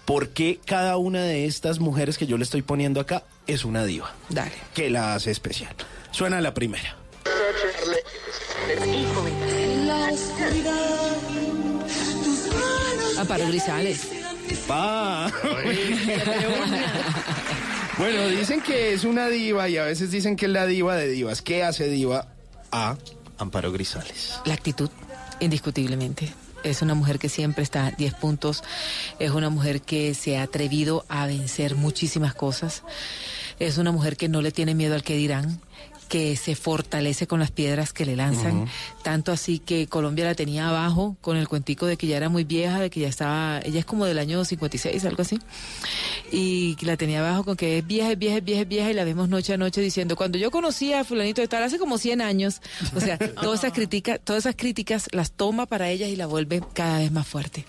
[0.04, 3.84] por qué cada una de estas mujeres que yo le estoy poniendo acá es una
[3.84, 4.12] diva.
[4.28, 4.52] Dale.
[4.74, 5.74] Que la hace especial.
[6.10, 6.96] Suena la primera.
[13.18, 14.08] Amparo Grisales.
[14.66, 15.32] Pa.
[17.98, 21.08] bueno, dicen que es una diva y a veces dicen que es la diva de
[21.08, 21.40] divas.
[21.40, 22.28] ¿Qué hace diva
[22.70, 22.96] a
[23.38, 24.40] Amparo Grisales?
[24.44, 24.90] La actitud,
[25.40, 26.32] indiscutiblemente.
[26.64, 28.64] Es una mujer que siempre está a 10 puntos.
[29.18, 32.82] Es una mujer que se ha atrevido a vencer muchísimas cosas.
[33.58, 35.60] Es una mujer que no le tiene miedo al que dirán
[36.04, 38.68] que se fortalece con las piedras que le lanzan,
[39.02, 42.44] tanto así que Colombia la tenía abajo con el cuentico de que ya era muy
[42.44, 45.38] vieja, de que ya estaba, ella es como del año 56, algo así,
[46.30, 48.90] y que la tenía abajo con que es vieja, es vieja, es vieja, es vieja,
[48.90, 51.78] y la vemos noche a noche diciendo, cuando yo conocí a fulanito de tal, hace
[51.78, 52.60] como 100 años,
[52.94, 56.62] o sea, todas esas críticas, todas esas críticas las toma para ellas y la vuelve
[56.74, 57.64] cada vez más fuerte.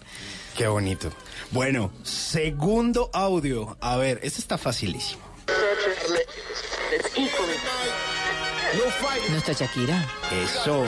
[0.55, 1.11] Qué bonito.
[1.51, 3.77] Bueno, segundo audio.
[3.81, 5.21] A ver, este está facilísimo.
[9.29, 10.05] Nuestra Shakira.
[10.31, 10.85] Eso,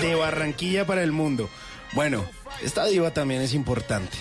[0.00, 1.48] de Barranquilla para el mundo.
[1.92, 2.24] Bueno,
[2.62, 4.16] esta diva también es importante.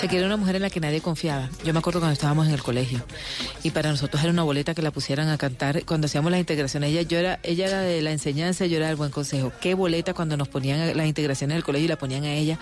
[0.00, 1.48] Shakira era una mujer en la que nadie confiaba.
[1.64, 3.04] Yo me acuerdo cuando estábamos en el colegio
[3.62, 6.90] y para nosotros era una boleta que la pusieran a cantar cuando hacíamos las integraciones.
[6.90, 9.52] Ella, yo era, ella era de la enseñanza, yo era del buen consejo.
[9.60, 12.58] Qué boleta cuando nos ponían las integraciones del colegio y la ponían a ella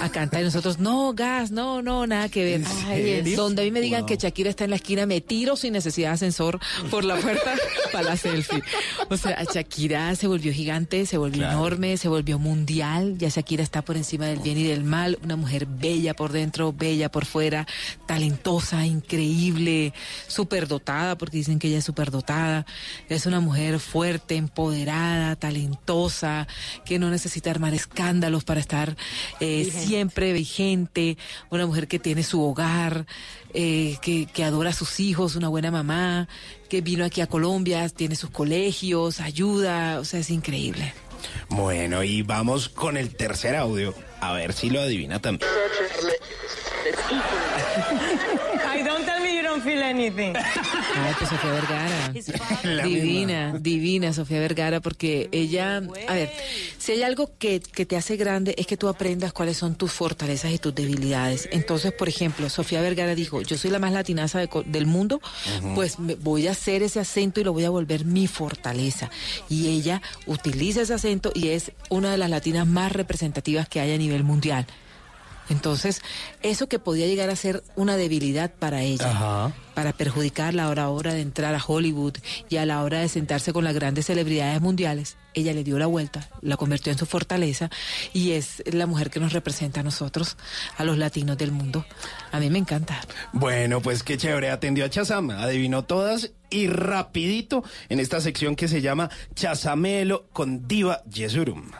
[0.00, 2.62] a cantar y nosotros, no, gas, no, no, nada que ver.
[2.86, 4.06] Ay, donde a mí me digan Wow.
[4.08, 6.58] que Shakira está en la esquina, me tiro sin necesidad de ascensor
[6.90, 7.54] por la puerta
[7.92, 8.62] para la selfie.
[9.08, 11.58] O sea, Shakira se volvió gigante, se volvió Claro.
[11.58, 13.16] enorme, se volvió mundial.
[13.18, 15.18] Ya Shakira está por encima del bien y del mal.
[15.22, 17.66] Una mujer bella por dentro, bella por fuera,
[18.06, 19.92] talentosa, increíble,
[20.26, 22.66] superdotada, porque dicen que ella es superdotada.
[23.08, 26.46] Es una mujer fuerte, empoderada, talentosa,
[26.84, 28.96] que no necesita armar escándalos para estar
[29.40, 29.86] eh, Vigente.
[29.86, 31.16] siempre vigente.
[31.50, 33.06] Una mujer que tiene su hogar,
[33.54, 36.28] eh, que, que adora a sus hijos, una buena mamá,
[36.68, 40.92] que vino aquí a Colombia, tiene sus colegios, ayuda, o sea, es increíble.
[41.48, 43.94] Bueno, y vamos con el tercer audio.
[44.20, 45.50] A ver si lo adivina también.
[48.68, 50.32] Ay, don't tell me you don't feel anything.
[50.96, 52.12] Ay, pues Sofía Vergara.
[52.84, 55.76] Divina, divina Sofía Vergara, porque ella,
[56.08, 56.30] a ver,
[56.78, 59.92] si hay algo que, que te hace grande es que tú aprendas cuáles son tus
[59.92, 61.48] fortalezas y tus debilidades.
[61.52, 65.20] Entonces, por ejemplo, Sofía Vergara dijo, yo soy la más latinaza de co- del mundo,
[65.74, 69.10] pues me- voy a hacer ese acento y lo voy a volver mi fortaleza.
[69.48, 73.92] Y ella utiliza ese acento y es una de las latinas más representativas que hay
[73.92, 74.66] a nivel mundial.
[75.50, 76.00] Entonces,
[76.42, 81.12] eso que podía llegar a ser una debilidad para ella, para perjudicarla a la hora
[81.12, 82.14] de entrar a Hollywood
[82.48, 85.86] y a la hora de sentarse con las grandes celebridades mundiales, ella le dio la
[85.86, 87.68] vuelta, la convirtió en su fortaleza
[88.12, 90.36] y es la mujer que nos representa a nosotros,
[90.78, 91.84] a los latinos del mundo.
[92.30, 93.00] A mí me encanta.
[93.32, 98.68] Bueno, pues qué chévere, atendió a Chazam, adivinó todas y rapidito en esta sección que
[98.68, 101.70] se llama Chazamelo con Diva Yesurum.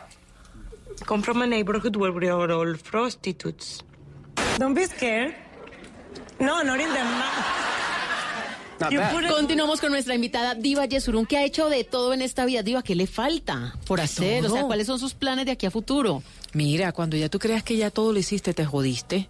[1.05, 3.83] Come from a neighborhood where we are all prostitutes.
[4.57, 5.33] Don't be scared.
[6.39, 7.71] No, not in the mouth.
[9.29, 12.63] Continuamos con nuestra invitada Diva Yesurún, que ha hecho de todo en esta vida.
[12.63, 14.45] Diva, ¿qué le falta por hacer?
[14.45, 14.63] O sea.
[14.63, 16.23] ¿cuáles son sus planes de aquí a futuro?
[16.53, 19.29] Mira, cuando ya tú creas que ya todo lo hiciste, te jodiste.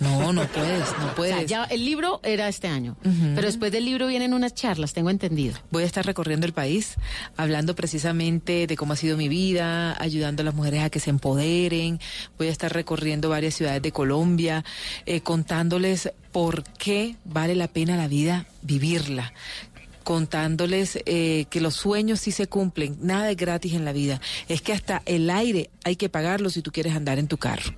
[0.00, 1.46] No, no puedes, no O sea, puedes.
[1.46, 5.56] ya el libro era este año, pero después del libro vienen unas charlas, tengo entendido.
[5.70, 6.96] Voy a estar recorriendo el país,
[7.36, 11.10] hablando precisamente de cómo ha sido mi vida, ayudando a las mujeres a que se
[11.10, 12.00] empoderen.
[12.38, 14.64] Voy a estar recorriendo varias ciudades de Colombia,
[15.06, 19.32] eh, contándoles por qué vale la pena la vida vivirla
[20.04, 24.62] contándoles eh, que los sueños sí se cumplen, nada es gratis en la vida, es
[24.62, 27.74] que hasta el aire hay que pagarlo si tú quieres andar en tu carro.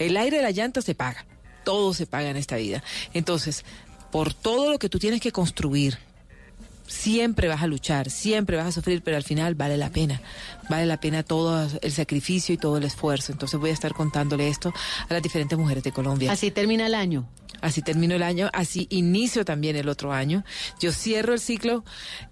[0.00, 1.24] El aire de la llanta se paga,
[1.70, 2.82] todo se paga en esta vida.
[3.14, 3.64] Entonces,
[4.10, 5.98] por todo lo que tú tienes que construir,
[6.88, 10.20] siempre vas a luchar, siempre vas a sufrir, pero al final vale la pena.
[10.68, 13.30] Vale la pena todo el sacrificio y todo el esfuerzo.
[13.30, 14.74] Entonces voy a estar contándole esto
[15.08, 16.32] a las diferentes mujeres de Colombia.
[16.32, 17.28] Así termina el año.
[17.60, 20.42] Así termino el año, así inicio también el otro año.
[20.80, 21.84] Yo cierro el ciclo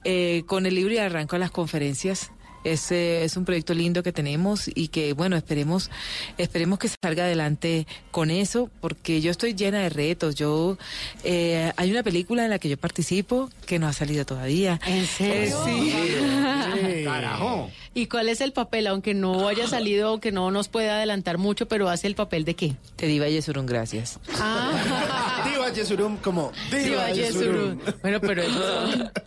[0.02, 2.32] eh, con el libro y arranco a las conferencias.
[2.72, 5.90] Es, eh, es un proyecto lindo que tenemos y que, bueno, esperemos,
[6.36, 10.34] esperemos que salga adelante con eso, porque yo estoy llena de retos.
[10.34, 10.78] Yo
[11.24, 14.80] eh, Hay una película en la que yo participo que no ha salido todavía.
[14.86, 15.64] ¿En serio?
[15.64, 15.94] sí.
[17.04, 17.70] Carajo.
[17.94, 18.86] ¿Y cuál es el papel?
[18.86, 22.54] Aunque no haya salido, aunque no nos pueda adelantar mucho, pero hace el papel de
[22.54, 22.76] qué?
[22.96, 24.18] Te diva Yesurún, gracias.
[25.70, 27.78] Diva Yesurum como Diva, Diva Yesurum.
[27.78, 27.82] Yesurún.
[28.02, 29.10] Bueno, pero eso...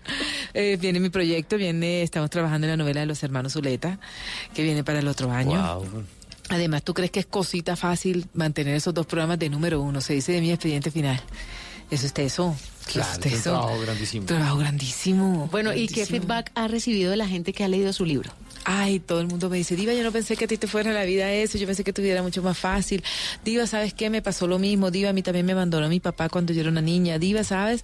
[0.54, 4.00] Eh, viene mi proyecto, viene, estamos trabajando en la novela de los hermanos Zuleta,
[4.54, 5.82] que viene para el otro año.
[6.50, 10.02] Además, ¿tú crees que es cosita fácil mantener esos dos programas de número uno?
[10.02, 11.22] Se dice de mi expediente final.
[11.90, 12.54] Eso es teso.
[12.88, 14.26] Eso Claro, es un trabajo grandísimo.
[14.26, 15.48] Trabajo grandísimo.
[15.52, 18.32] Bueno, ¿y qué feedback ha recibido de la gente que ha leído su libro?
[18.64, 20.94] Ay, todo el mundo me dice, Diva, yo no pensé que a ti te fuera
[20.94, 23.04] la vida eso, yo pensé que tuviera mucho más fácil.
[23.44, 24.10] Diva, ¿sabes qué?
[24.10, 24.92] Me pasó lo mismo.
[24.92, 27.18] Diva, a mí también me abandonó mi papá cuando yo era una niña.
[27.18, 27.84] Diva, ¿sabes?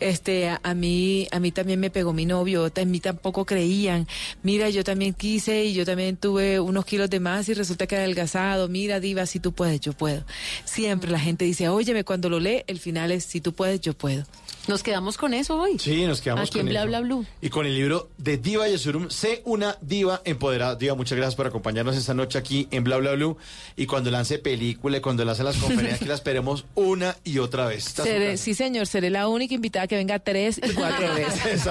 [0.00, 4.06] Este, a, a mí, a mí también me pegó mi novio, a mí tampoco creían.
[4.42, 7.96] Mira, yo también quise y yo también tuve unos kilos de más y resulta que
[7.96, 8.68] adelgazado.
[8.68, 10.24] Mira, Diva, si tú puedes, yo puedo.
[10.64, 13.92] Siempre la gente dice, óyeme, cuando lo lee, el final es, si tú puedes, yo
[13.94, 14.24] puedo.
[14.66, 15.78] Nos quedamos con eso hoy.
[15.78, 16.88] Sí, nos quedamos Aquí con en Bla eso.
[16.88, 17.26] Bla Blue.
[17.42, 20.74] Y con el libro de Diva Yesurum, Sé una diva empoderada.
[20.76, 23.36] Diva, muchas gracias por acompañarnos esta noche aquí en Bla Bla Blue.
[23.76, 27.66] Y cuando lance película y cuando lance las conferencias, que la esperemos una y otra
[27.66, 27.94] vez.
[27.96, 31.64] Seré- sí, señor, seré la única invitada que venga tres y cuatro veces.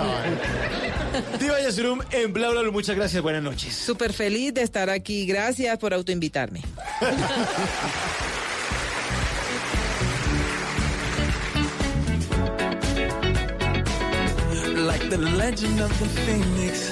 [1.39, 2.71] Diva Yesurum en Bla Bla Blue.
[2.71, 3.75] Muchas gracias, buenas noches.
[3.75, 5.25] Súper feliz de estar aquí.
[5.25, 6.61] Gracias por autoinvitarme.
[14.89, 16.91] like the legend of the phoenix.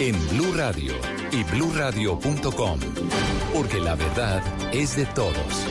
[0.00, 0.94] en Blue Radio
[1.30, 2.80] y bluradio.com,
[3.52, 4.42] porque la verdad
[4.72, 5.66] es de todos.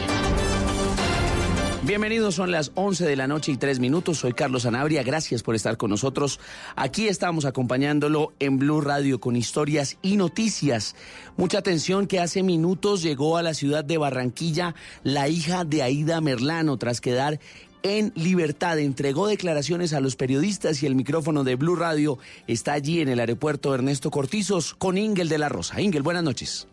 [1.82, 4.20] Bienvenidos, son las 11 de la noche y 3 minutos.
[4.20, 6.40] Soy Carlos Anabria, gracias por estar con nosotros.
[6.76, 10.96] Aquí estamos acompañándolo en Blue Radio con historias y noticias.
[11.36, 16.22] Mucha atención que hace minutos llegó a la ciudad de Barranquilla la hija de Aida
[16.22, 17.40] Merlano tras quedar
[17.84, 18.80] en libertad.
[18.80, 22.18] Entregó declaraciones a los periodistas y el micrófono de Blue Radio
[22.48, 25.82] está allí en el aeropuerto Ernesto Cortizos con Ingel de la Rosa.
[25.82, 26.68] Ingel, buenas noches.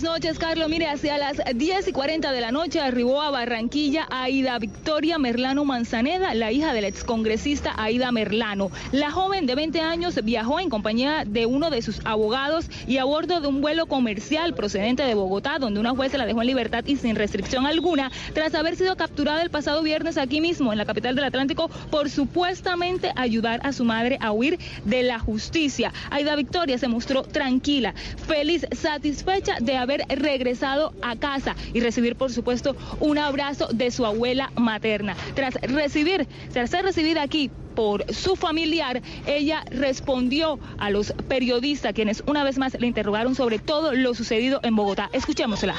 [0.00, 0.68] Buenas noches, Carlos.
[0.70, 5.66] Mire, hacia las 10 y 40 de la noche arribó a Barranquilla Aida Victoria Merlano
[5.66, 8.70] Manzaneda, la hija del excongresista Aida Merlano.
[8.92, 13.04] La joven de 20 años viajó en compañía de uno de sus abogados y a
[13.04, 16.84] bordo de un vuelo comercial procedente de Bogotá, donde una jueza la dejó en libertad
[16.86, 20.86] y sin restricción alguna, tras haber sido capturada el pasado viernes aquí mismo, en la
[20.86, 25.92] capital del Atlántico, por supuestamente ayudar a su madre a huir de la justicia.
[26.10, 27.92] Aida Victoria se mostró tranquila,
[28.26, 34.06] feliz, satisfecha de haber regresado a casa y recibir, por supuesto, un abrazo de su
[34.06, 35.16] abuela materna.
[35.34, 42.22] Tras recibir, tras ser recibida aquí por su familiar, ella respondió a los periodistas, quienes
[42.26, 45.08] una vez más le interrogaron sobre todo lo sucedido en Bogotá.
[45.12, 45.74] Escuchémosla.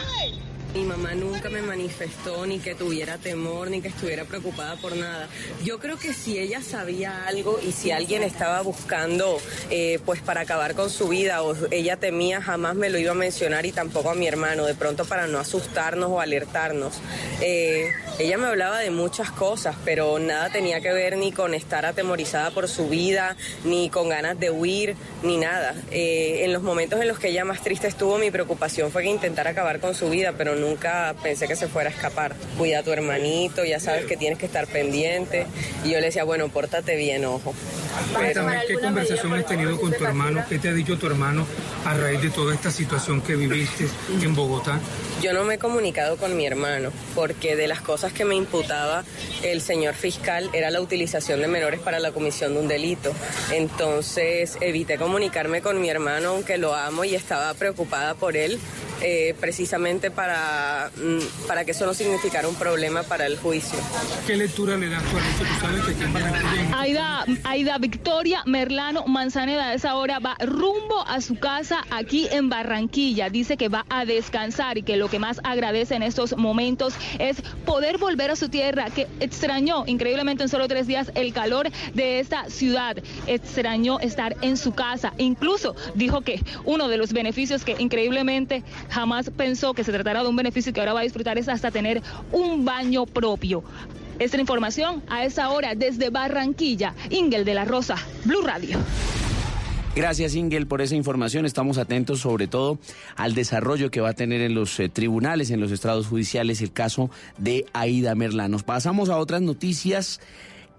[0.74, 5.28] Mi mamá nunca me manifestó ni que tuviera temor ni que estuviera preocupada por nada.
[5.66, 9.38] Yo creo que si ella sabía algo y si alguien estaba buscando
[9.70, 13.16] eh, pues para acabar con su vida o ella temía, jamás me lo iba a
[13.16, 16.94] mencionar y tampoco a mi hermano, de pronto para no asustarnos o alertarnos.
[17.42, 21.86] Eh, ella me hablaba de muchas cosas, pero nada tenía que ver ni con estar
[21.86, 25.76] atemorizada por su vida, ni con ganas de huir, ni nada.
[25.92, 29.10] Eh, en los momentos en los que ella más triste estuvo, mi preocupación fue que
[29.10, 32.36] intentara acabar con su vida, pero nunca pensé que se fuera a escapar.
[32.58, 35.46] Cuida a tu hermanito, ya sabes que tienes que estar pendiente.
[35.84, 37.54] Y yo le decía, bueno, pórtate bien, ojo.
[38.68, 40.44] ¿qué conversación has tenido con tu hermano?
[40.48, 41.46] ¿Qué te ha dicho tu hermano
[41.86, 43.88] a raíz de toda esta situación que viviste
[44.22, 44.80] en Bogotá?
[45.22, 49.04] Yo no me he comunicado con mi hermano porque de las cosas que me imputaba
[49.44, 53.14] el señor fiscal era la utilización de menores para la comisión de un delito.
[53.52, 58.60] Entonces evité comunicarme con mi hermano, aunque lo amo y estaba preocupada por él,
[59.02, 60.51] eh, precisamente para,
[60.96, 63.78] mm, para que eso no significara un problema para el juicio.
[64.26, 65.40] ¿Qué lectura le das tú al hecho?
[65.40, 71.22] Tú sabes que quien Aida, Aida Victoria Merlano Manzaneda a esa hora va rumbo a
[71.22, 73.30] su casa aquí en Barranquilla.
[73.30, 77.42] Dice que va a descansar y que lo que más agradece en estos momentos es
[77.66, 82.20] poder volver a su tierra, que extrañó increíblemente en solo tres días el calor de
[82.20, 82.98] esta ciudad.
[83.28, 85.14] Extrañó estar en su casa.
[85.18, 90.30] Incluso dijo que uno de los beneficios que increíblemente jamás pensó que se tratara de
[90.30, 93.64] un beneficio que ahora va a disfrutar es hasta tener un baño propio.
[94.20, 96.94] Esta información a esa hora desde Barranquilla.
[97.10, 98.78] Ingel de la Rosa, Blue Radio.
[99.96, 101.46] Gracias, Ingel, por esa información.
[101.46, 102.80] Estamos atentos sobre todo
[103.18, 106.72] al desarrollo que va a tener en los eh, tribunales, en los estrados judiciales, el
[106.72, 108.64] caso de Aida Merlanos.
[108.64, 110.22] Pasamos a otras noticias.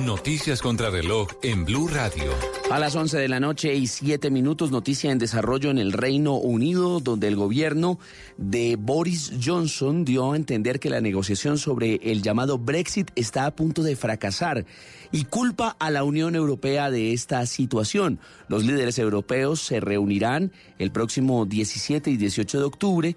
[0.05, 2.31] Noticias contra reloj en Blue Radio.
[2.71, 6.35] A las 11 de la noche y 7 minutos, noticia en desarrollo en el Reino
[6.35, 7.99] Unido, donde el gobierno
[8.37, 13.55] de Boris Johnson dio a entender que la negociación sobre el llamado Brexit está a
[13.55, 14.65] punto de fracasar
[15.11, 18.19] y culpa a la Unión Europea de esta situación.
[18.47, 23.15] Los líderes europeos se reunirán el próximo 17 y 18 de octubre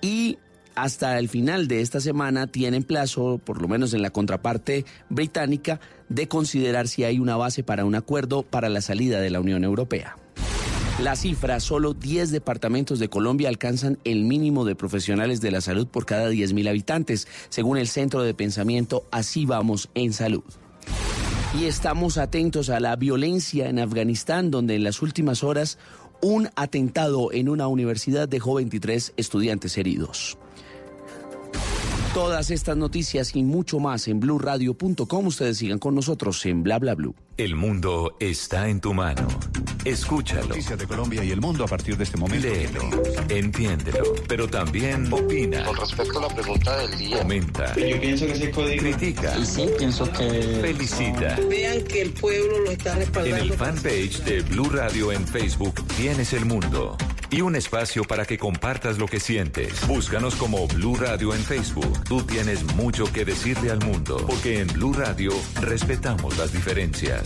[0.00, 0.38] y
[0.76, 5.80] hasta el final de esta semana tienen plazo, por lo menos en la contraparte británica,
[6.08, 9.64] de considerar si hay una base para un acuerdo para la salida de la Unión
[9.64, 10.16] Europea.
[11.02, 15.86] La cifra, solo 10 departamentos de Colombia alcanzan el mínimo de profesionales de la salud
[15.86, 20.44] por cada 10.000 habitantes, según el Centro de Pensamiento Así Vamos en Salud.
[21.58, 25.78] Y estamos atentos a la violencia en Afganistán, donde en las últimas horas
[26.22, 30.38] un atentado en una universidad dejó 23 estudiantes heridos.
[32.16, 35.26] Todas estas noticias y mucho más en blurradio.com.
[35.26, 37.14] Ustedes sigan con nosotros en Bla Bla Blue.
[37.36, 39.28] El mundo está en tu mano.
[39.84, 40.48] Escúchalo.
[40.48, 42.48] Noticias de Colombia y el mundo a partir de este momento.
[42.48, 42.80] Léelo,
[43.28, 45.62] entiéndelo, pero también opina.
[45.64, 47.18] Con respecto a la pregunta del día.
[47.18, 47.74] Comenta.
[47.76, 48.82] Yo pienso que ese código.
[48.82, 49.36] Critica.
[49.36, 50.58] Y sí, pienso que.
[50.62, 51.36] Felicita.
[51.48, 53.36] Vean que el pueblo lo está En respaldando.
[53.36, 56.96] el fanpage de Blue Radio en Facebook tienes el mundo
[57.30, 59.86] y un espacio para que compartas lo que sientes.
[59.86, 62.04] Búscanos como Blue Radio en Facebook.
[62.04, 67.25] Tú tienes mucho que decirle al mundo, porque en Blue Radio respetamos las diferencias.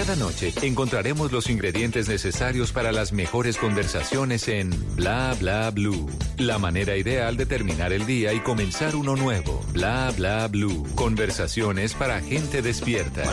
[0.00, 6.08] Cada noche encontraremos los ingredientes necesarios para las mejores conversaciones en Bla Bla Blue.
[6.38, 9.62] La manera ideal de terminar el día y comenzar uno nuevo.
[9.74, 10.86] Bla Bla Blue.
[10.94, 13.24] Conversaciones para gente despierta.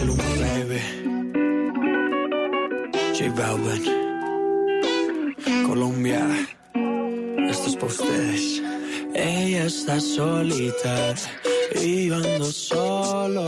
[3.37, 3.85] Balvin.
[5.65, 6.49] Colombia.
[7.49, 8.61] Esto es para ustedes.
[9.13, 11.15] Ella está solita
[11.81, 13.47] y yo ando solo.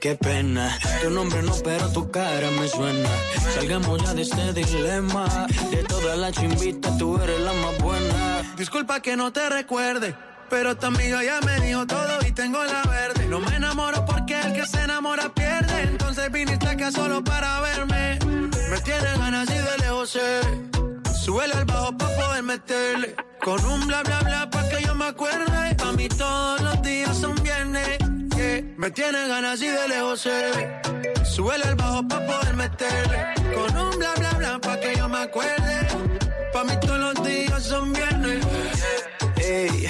[0.00, 0.78] Qué pena.
[1.02, 3.08] Tu nombre no, pero tu cara me suena.
[3.54, 5.46] Salgamos ya de este dilema.
[5.70, 8.42] De todas las chimbitas, tú eres la más buena.
[8.56, 10.14] Disculpa que no te recuerde.
[10.48, 13.26] Pero tu amiga ya me dijo todo y tengo la verde.
[13.26, 15.82] No me enamoro porque el que se enamora pierde.
[15.82, 18.18] Entonces viniste acá solo para verme.
[18.70, 20.40] Me tienes ganas y de lejos sé.
[21.24, 23.16] Súbele al bajo pa' poder meterle.
[23.42, 25.76] Con un bla bla bla pa' que yo me acuerde.
[25.84, 26.75] A mí todos los
[28.86, 30.52] Me tienes ganas y de lejos sé.
[31.24, 33.18] Súbele al bajo pa' poder meterle.
[33.52, 35.88] Con un bla bla bla pa' que yo me acuerde.
[36.52, 38.46] Pa' mí todos los días son viernes.
[39.48, 39.86] Ey,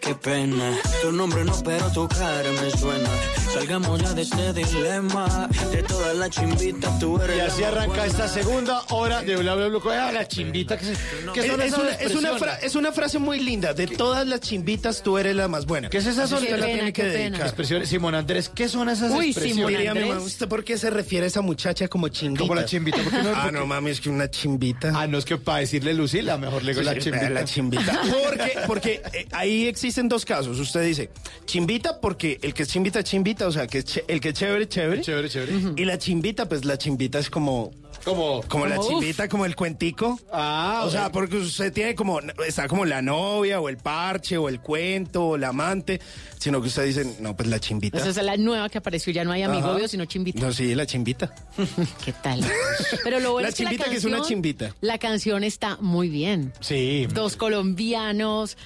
[0.00, 0.76] qué pena.
[1.02, 3.08] Tu nombre no, pero tu cara me suena.
[3.52, 5.48] Salgamos ya de este dilema.
[5.70, 8.04] De todas las chimbitas, tú eres Y así arranca buena.
[8.06, 10.08] esta segunda hora de Bla Bla Bla.
[10.08, 10.92] Ah, la chimbita que se...
[11.32, 13.74] ¿Qué Es, es una, es, una fra- es una frase muy linda.
[13.74, 15.88] De todas las chimbitas, tú eres la más buena.
[15.90, 17.42] ¿Qué es esa usted la tiene que dedicar.
[17.42, 17.88] Expresiones.
[17.88, 19.78] Simón Andrés, ¿qué son esas Uy, expresiones?
[19.78, 20.22] Simón Andrés.
[20.24, 22.40] ¿Usted por qué se refiere a esa muchacha como chimbita?
[22.40, 22.96] Como la chimbita.
[23.02, 23.30] ¿por qué no?
[23.34, 24.92] Ah, no mami, es que una chimbita.
[24.94, 27.30] Ah, no es que para decirle Lucila, mejor le digo la Sí, chimbita.
[27.30, 28.00] La chimbita.
[28.24, 30.58] Porque, porque eh, ahí existe existen dos casos.
[30.58, 31.10] Usted dice
[31.44, 34.30] chimbita porque el que es chimbita es chimbita, o sea, que es che- el que
[34.30, 35.02] es chévere, chévere.
[35.02, 35.52] Chévere, chévere.
[35.76, 37.70] Y la chimbita, pues la chimbita es como
[38.04, 40.18] Como, como la chimbita, como el cuentico.
[40.32, 41.12] Ah, o sea, bueno.
[41.12, 45.36] porque usted tiene como, está como la novia, o el parche, o el cuento, o
[45.38, 46.00] la amante,
[46.38, 47.96] sino que usted dice, no, pues la chimbita.
[47.98, 50.40] Esa es la nueva que apareció, ya no hay amigo, obvio, sino chimbita.
[50.40, 51.34] No, sí, la chimbita.
[52.04, 52.44] ¿Qué tal?
[53.04, 54.74] Pero lo bueno La es que la chimbita que es una canción- chimbita.
[54.82, 56.52] La canción está muy bien.
[56.60, 57.06] Sí.
[57.14, 58.56] Dos colombianos,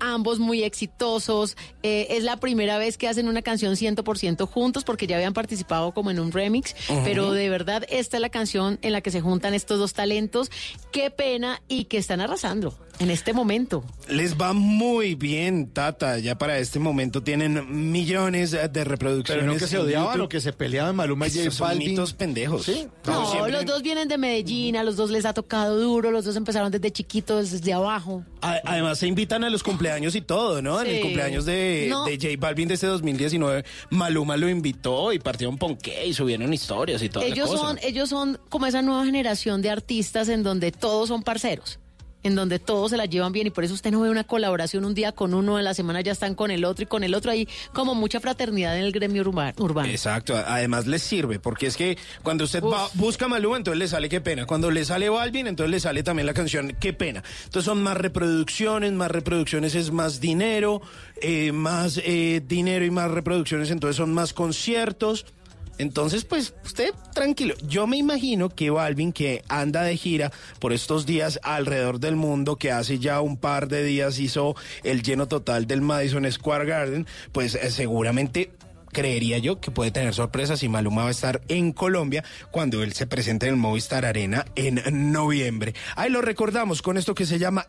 [0.00, 1.56] ambos muy exitosos.
[1.82, 5.92] Eh, es la primera vez que hacen una canción 100% juntos porque ya habían participado
[5.92, 6.74] como en un remix.
[7.04, 10.50] Pero de verdad, esta es la canción en la que se juntan estos dos talentos.
[10.92, 13.82] Qué pena y que están arrasando en este momento.
[14.08, 16.18] Les va muy bien, Tata.
[16.18, 19.42] Ya para este momento tienen millones de reproducciones.
[19.42, 21.90] Pero no que se odiaban o que se peleaban Maluma y J son Balvin.
[21.90, 22.64] mitos pendejos.
[22.66, 22.86] Sí.
[23.06, 26.24] No, siempre- los dos vienen de Medellín, a los dos les ha tocado duro, los
[26.24, 28.24] dos empezaron desde chiquitos, desde abajo.
[28.42, 30.80] Además se invitan a los cumpleaños y todo, ¿no?
[30.82, 32.04] En el cumpleaños de, No.
[32.04, 37.02] de J Balvin de este 2019, Maluma lo invitó y partieron ponqué y subieron historias
[37.02, 37.22] y todo.
[37.24, 41.78] ellos son, ellos son como esa nueva generación de artistas en donde todos son parceros.
[42.22, 44.84] En donde todos se la llevan bien y por eso usted no ve una colaboración
[44.84, 47.14] un día con uno, en la semana ya están con el otro y con el
[47.14, 47.30] otro.
[47.30, 49.88] Hay como mucha fraternidad en el gremio urba- urbano.
[49.88, 54.08] Exacto, además les sirve, porque es que cuando usted va, busca Maluma, entonces le sale
[54.10, 54.44] qué pena.
[54.44, 57.22] Cuando le sale Balvin, entonces le sale también la canción qué pena.
[57.44, 60.82] Entonces son más reproducciones, más reproducciones es más dinero,
[61.22, 65.24] eh, más eh, dinero y más reproducciones, entonces son más conciertos.
[65.80, 67.54] Entonces, pues, usted tranquilo.
[67.66, 72.56] Yo me imagino que Balvin, que anda de gira por estos días alrededor del mundo,
[72.56, 74.54] que hace ya un par de días hizo
[74.84, 78.52] el lleno total del Madison Square Garden, pues eh, seguramente
[78.92, 82.92] creería yo que puede tener sorpresas y Maluma va a estar en Colombia cuando él
[82.92, 85.74] se presente en el Movistar Arena en noviembre.
[85.96, 87.68] Ahí lo recordamos con esto que se llama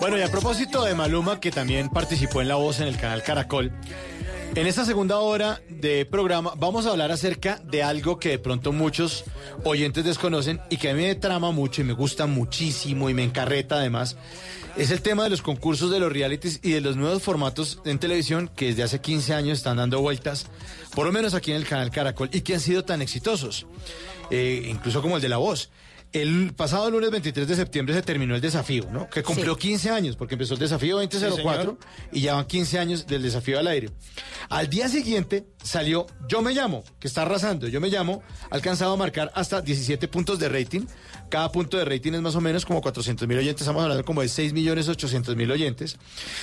[0.00, 3.22] Bueno, y a propósito de Maluma, que también participó en La Voz en el canal
[3.22, 3.72] Caracol,
[4.54, 8.70] en esta segunda hora de programa vamos a hablar acerca de algo que de pronto
[8.72, 9.24] muchos
[9.64, 13.24] oyentes desconocen y que a mí me trama mucho y me gusta muchísimo y me
[13.24, 14.16] encarreta además.
[14.76, 17.98] Es el tema de los concursos de los realities y de los nuevos formatos en
[17.98, 20.46] televisión que desde hace 15 años están dando vueltas,
[20.94, 23.66] por lo menos aquí en el canal Caracol, y que han sido tan exitosos,
[24.30, 25.70] Eh, incluso como el de La Voz.
[26.14, 29.10] El pasado lunes 23 de septiembre se terminó el desafío, ¿no?
[29.10, 31.76] Que cumplió 15 años, porque empezó el desafío 2004
[32.12, 33.90] y ya van 15 años del desafío al aire.
[34.48, 37.66] Al día siguiente salió Yo me llamo, que está arrasando.
[37.66, 40.82] Yo me llamo, ha alcanzado a marcar hasta 17 puntos de rating.
[41.30, 44.22] Cada punto de rating es más o menos como 400 mil oyentes, estamos hablando como
[44.22, 45.96] de 6 millones 800 mil oyentes.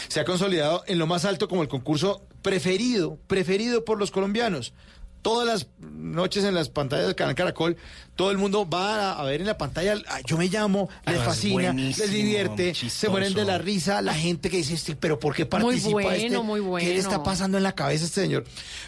[0.09, 4.73] Se ha consolidado en lo más alto como el concurso preferido, preferido por los colombianos
[5.21, 7.77] todas las noches en las pantallas del canal Caracol,
[8.15, 11.15] todo el mundo va a, a ver en la pantalla, ah, yo me llamo, les
[11.15, 15.19] Además, fascina, les divierte, se mueren de la risa, la gente que dice, "Este, pero
[15.19, 16.39] ¿por qué participa bueno, este?
[16.39, 17.23] muy ¿Qué le está bueno.
[17.23, 18.43] pasando en la cabeza a este señor?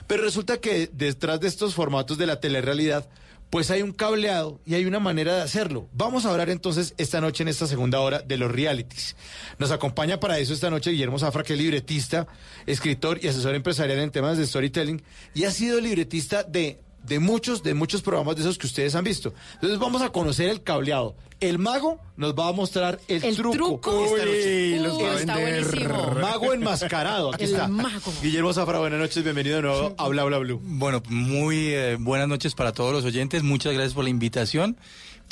[0.08, 3.08] Pero resulta que detrás de estos formatos de la telerrealidad,
[3.54, 5.88] pues hay un cableado y hay una manera de hacerlo.
[5.94, 9.16] Vamos a hablar entonces esta noche en esta segunda hora de los realities.
[9.60, 12.26] Nos acompaña para eso esta noche Guillermo Zafra, que es libretista,
[12.66, 15.04] escritor y asesor empresarial en temas de storytelling
[15.36, 19.04] y ha sido libretista de de muchos, de muchos programas de esos que ustedes han
[19.04, 19.34] visto.
[19.56, 21.16] Entonces vamos a conocer el cableado.
[21.40, 23.52] El mago nos va a mostrar el, El truco.
[23.54, 24.06] truco.
[24.06, 24.74] esta noche.
[24.74, 26.12] Uy, los va a está buenísimo.
[26.22, 27.34] Mago enmascarado.
[27.34, 27.68] Aquí El está.
[27.68, 28.14] mago.
[28.22, 30.62] Guillermo Zafra, buenas noches, bienvenido de nuevo a Bla Bla Blue.
[30.64, 33.44] Bueno, muy eh, buenas noches para todos los oyentes.
[33.44, 34.78] Muchas gracias por la invitación.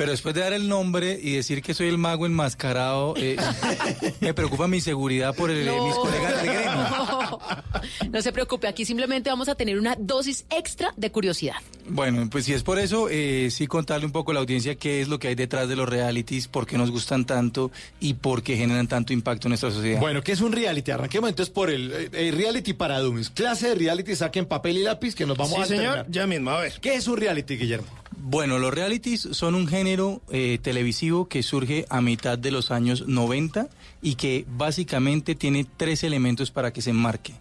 [0.02, 3.36] Pero después de dar el nombre y decir que soy el mago enmascarado, eh,
[4.20, 7.40] me preocupa mi seguridad por el- mis colegas del gremio.
[8.12, 11.56] No se preocupe, aquí simplemente vamos a tener una dosis extra de curiosidad.
[11.88, 15.02] Bueno, pues si es por eso, eh, sí contarle un poco a la audiencia qué
[15.02, 18.42] es lo que hay detrás de los realities, por qué nos gustan tanto y por
[18.44, 20.00] qué generan tanto impacto en nuestra sociedad.
[20.00, 20.90] Bueno, ¿qué es un reality?
[20.92, 23.30] Arranquemos entonces por el eh, eh, reality para dummies.
[23.30, 26.50] Clase de reality, saquen papel y lápiz que nos vamos Sí, a señor, ya mismo,
[26.50, 26.74] a ver.
[26.82, 27.88] ¿Qué es un reality, Guillermo?
[28.18, 33.08] Bueno, los realities son un género eh, televisivo que surge a mitad de los años
[33.08, 33.68] 90
[34.02, 37.34] y que básicamente tiene tres elementos para que se enmarque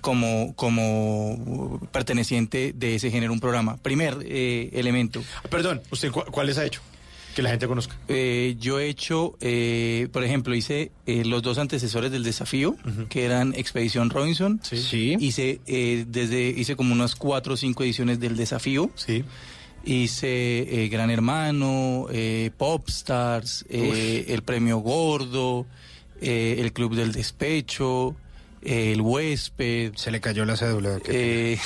[0.00, 3.76] como, como perteneciente de ese género un programa.
[3.78, 5.22] Primer eh, elemento.
[5.50, 6.80] Perdón, ¿usted cu- cuáles ha hecho?
[7.34, 7.96] que la gente conozca.
[8.08, 12.74] Eh, yo he hecho, eh, por ejemplo, hice eh, los dos antecesores del desafío,
[13.08, 14.60] que eran Expedición Robinson.
[14.64, 15.16] Sí.
[15.20, 18.90] Hice eh, desde hice como unas cuatro o cinco ediciones del desafío.
[18.96, 19.22] Sí.
[19.84, 25.66] Hice eh, Gran Hermano, eh, Popstars, eh, el Premio Gordo,
[26.20, 28.14] eh, el Club del Despecho,
[28.62, 29.94] el Huésped.
[29.96, 30.98] Se le cayó la cédula.
[31.06, 31.58] Eh,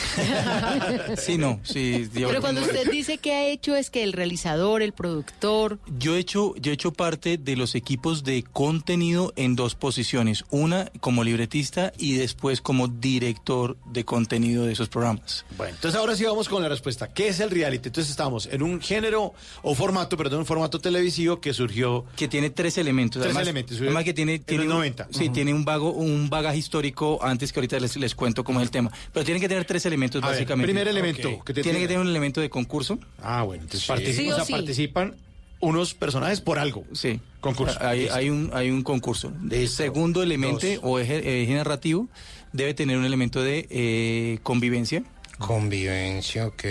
[1.16, 2.08] sí, no, sí.
[2.12, 6.18] Pero cuando usted dice que ha hecho es que el realizador, el productor, Yo he
[6.18, 11.24] hecho, yo he hecho parte de los equipos de contenido en dos posiciones, una como
[11.24, 15.44] libretista y después como director de contenido de esos programas.
[15.56, 17.12] Bueno, entonces ahora sí vamos con la respuesta.
[17.12, 17.88] ¿Qué es el reality?
[17.88, 19.32] Entonces estamos en un género
[19.62, 23.20] o formato, perdón, un formato televisivo que surgió que tiene tres elementos.
[23.22, 23.80] Tres además, elementos.
[23.80, 25.08] Además que tiene, tiene los un- 90.
[25.10, 26.91] Sí, tiene un vago, un bagaje histórico
[27.22, 28.90] antes que ahorita les, les cuento cómo es el tema.
[29.12, 30.66] Pero tiene que tener tres elementos A ver, básicamente.
[30.72, 31.44] primer elemento Ok.
[31.44, 31.80] que te tiene tiene.
[31.80, 32.98] que tener un elemento de concurso.
[33.22, 33.88] Ah, bueno, entonces Sí.
[33.88, 34.52] participan, Sí o o sea, sí.
[34.52, 35.16] participan
[35.60, 36.84] unos personajes por algo.
[36.92, 37.20] Sí.
[37.40, 37.76] Concurso.
[37.80, 39.32] Hay, hay un, hay un concurso.
[39.48, 39.76] Listo.
[39.76, 40.78] Segundo elemento Dos.
[40.82, 42.08] o eje, eje narrativo
[42.52, 45.02] debe tener un elemento de eh, convivencia.
[45.38, 46.64] Convivencia, ok.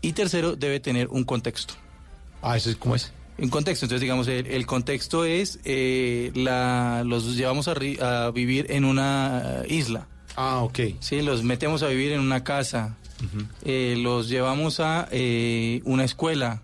[0.00, 1.74] Y tercero debe tener un contexto.
[2.42, 3.12] Ah, eso es cómo es.
[3.38, 8.30] Un contexto, entonces digamos, el, el contexto es, eh, la, los llevamos a, ri- a
[8.32, 10.08] vivir en una eh, isla.
[10.36, 10.78] Ah, ok.
[11.00, 12.96] Sí, los metemos a vivir en una casa.
[13.64, 16.62] Eh, los llevamos a eh, una escuela.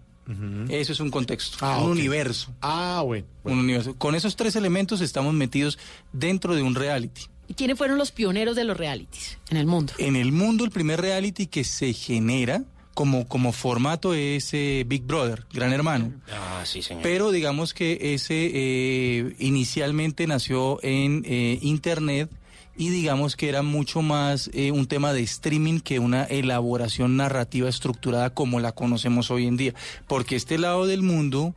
[0.70, 1.96] Eso es un contexto, Ah, un ok.
[1.98, 2.52] universo.
[2.62, 3.26] Ah, bueno.
[3.44, 3.94] Un universo.
[3.98, 5.78] Con esos tres elementos estamos metidos
[6.12, 7.22] dentro de un reality.
[7.46, 9.92] ¿y quiénes fueron los pioneros de los realities en el mundo?
[9.98, 12.62] En el mundo, el primer reality que se genera
[12.94, 16.12] como, como formato es eh, Big Brother, Gran Hermano.
[16.32, 17.02] Ah, sí, señor.
[17.02, 22.30] Pero digamos que ese eh, inicialmente nació en eh, Internet
[22.76, 27.68] y digamos que era mucho más eh, un tema de streaming que una elaboración narrativa
[27.68, 29.74] estructurada como la conocemos hoy en día.
[30.08, 31.54] Porque este lado del mundo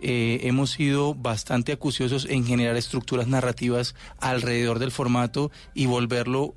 [0.00, 6.54] eh, hemos sido bastante acuciosos en generar estructuras narrativas alrededor del formato y volverlo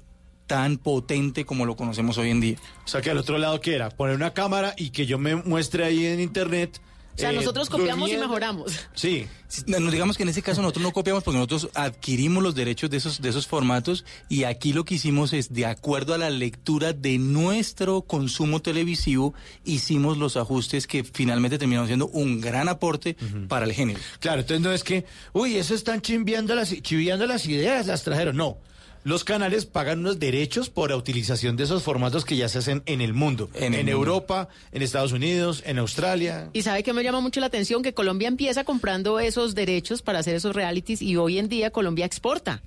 [0.47, 2.57] tan potente como lo conocemos hoy en día.
[2.85, 3.89] O sea, que al otro lado, ¿qué era?
[3.89, 6.79] Poner una cámara y que yo me muestre ahí en internet.
[7.15, 8.87] O sea, eh, nosotros copiamos y mejoramos.
[8.95, 9.27] Sí.
[9.67, 12.97] No, digamos que en ese caso nosotros no copiamos porque nosotros adquirimos los derechos de
[12.97, 16.91] esos, de esos formatos y aquí lo que hicimos es, de acuerdo a la lectura
[16.91, 23.15] de nuestro consumo televisivo, hicimos los ajustes que finalmente terminaron siendo un gran aporte
[23.47, 23.99] para el género.
[24.19, 28.35] Claro, entonces no es que, uy, eso están chimbiando las, chiviando las ideas, las trajeron.
[28.37, 28.57] No.
[29.03, 32.83] Los canales pagan unos derechos por la utilización de esos formatos que ya se hacen
[32.85, 33.49] en el mundo.
[33.53, 33.91] En En, el mundo.
[33.91, 36.49] Europa, en Estados Unidos, en Australia.
[36.53, 40.19] Y sabe que me llama mucho la atención que Colombia empieza comprando esos derechos para
[40.19, 42.61] hacer esos realities y hoy en día Colombia exporta.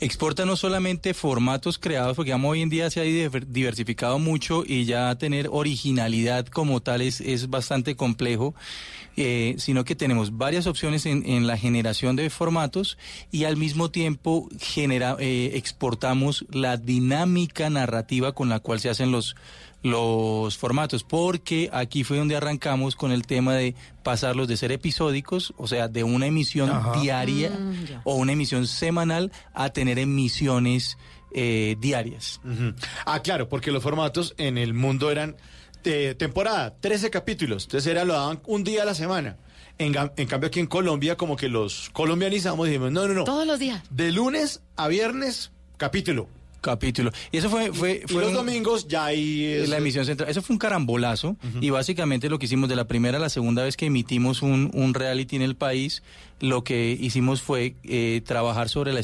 [0.00, 4.64] Exporta no solamente formatos creados, porque digamos, hoy en día se ha diver- diversificado mucho
[4.66, 8.54] y ya tener originalidad como tal es, es bastante complejo,
[9.22, 12.96] eh, sino que tenemos varias opciones en, en la generación de formatos
[13.30, 19.12] y al mismo tiempo genera, eh, exportamos la dinámica narrativa con la cual se hacen
[19.12, 19.36] los
[19.82, 25.54] los formatos, porque aquí fue donde arrancamos con el tema de pasarlos de ser episódicos,
[25.56, 27.00] o sea, de una emisión Ajá.
[27.00, 30.98] diaria Mm, o una emisión semanal a tener emisiones
[31.32, 32.40] eh, diarias.
[33.06, 35.36] Ah, claro, porque los formatos en el mundo eran
[35.82, 37.64] de temporada, 13 capítulos.
[37.64, 39.36] Entonces era, lo daban un día a la semana.
[39.78, 43.24] En, en cambio aquí en Colombia como que los colombianizamos y dijimos, no, no, no.
[43.24, 43.82] Todos los días.
[43.90, 46.28] De lunes a viernes, capítulo.
[46.60, 47.10] Capítulo.
[47.32, 47.72] Y eso fue...
[47.72, 49.70] fue, Y fue los un- domingos ya ahí es...
[49.70, 50.28] la emisión central.
[50.28, 53.62] Eso fue un carambolazo y básicamente lo que hicimos de la primera a la segunda
[53.64, 56.02] vez que emitimos un, un reality en el país,
[56.40, 59.00] lo que hicimos fue eh, trabajar sobre la,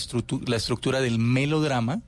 [0.46, 2.02] la estructura del melodrama.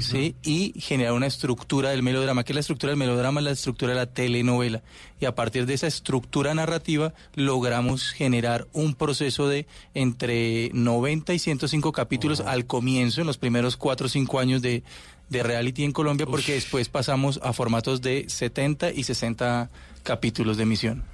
[0.00, 0.34] ¿Sí?
[0.42, 2.44] Y generar una estructura del melodrama.
[2.44, 3.40] ¿Qué es la estructura del melodrama?
[3.40, 4.82] La estructura de la telenovela.
[5.20, 11.38] Y a partir de esa estructura narrativa logramos generar un proceso de entre 90 y
[11.38, 14.82] 105 capítulos al comienzo, en los primeros 4 o 5 años de,
[15.28, 19.70] de reality en Colombia, porque después pasamos a formatos de 70 y 60
[20.02, 21.04] capítulos de emisión.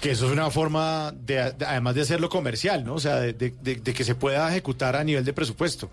[0.00, 2.94] Que eso es una forma, de, de- además de hacerlo comercial, ¿no?
[2.94, 5.90] O sea, de- de que se pueda ejecutar a nivel de presupuesto.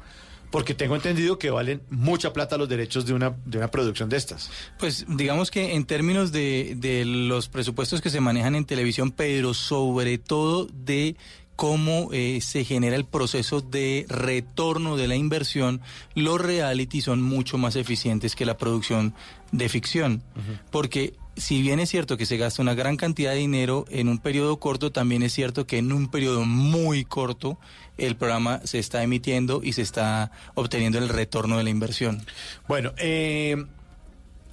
[0.55, 4.15] Porque tengo entendido que valen mucha plata los derechos de una, de una producción de
[4.15, 4.49] estas.
[4.79, 9.53] Pues digamos que en términos de, de los presupuestos que se manejan en televisión, pero
[9.53, 11.17] sobre todo de
[11.57, 15.81] cómo eh, se genera el proceso de retorno de la inversión,
[16.13, 19.13] los reality son mucho más eficientes que la producción
[19.51, 20.23] de ficción.
[20.71, 24.19] Porque si bien es cierto que se gasta una gran cantidad de dinero en un
[24.19, 27.57] periodo corto, también es cierto que en un periodo muy corto
[27.97, 32.25] el programa se está emitiendo y se está obteniendo el retorno de la inversión.
[32.67, 33.55] Bueno, eh,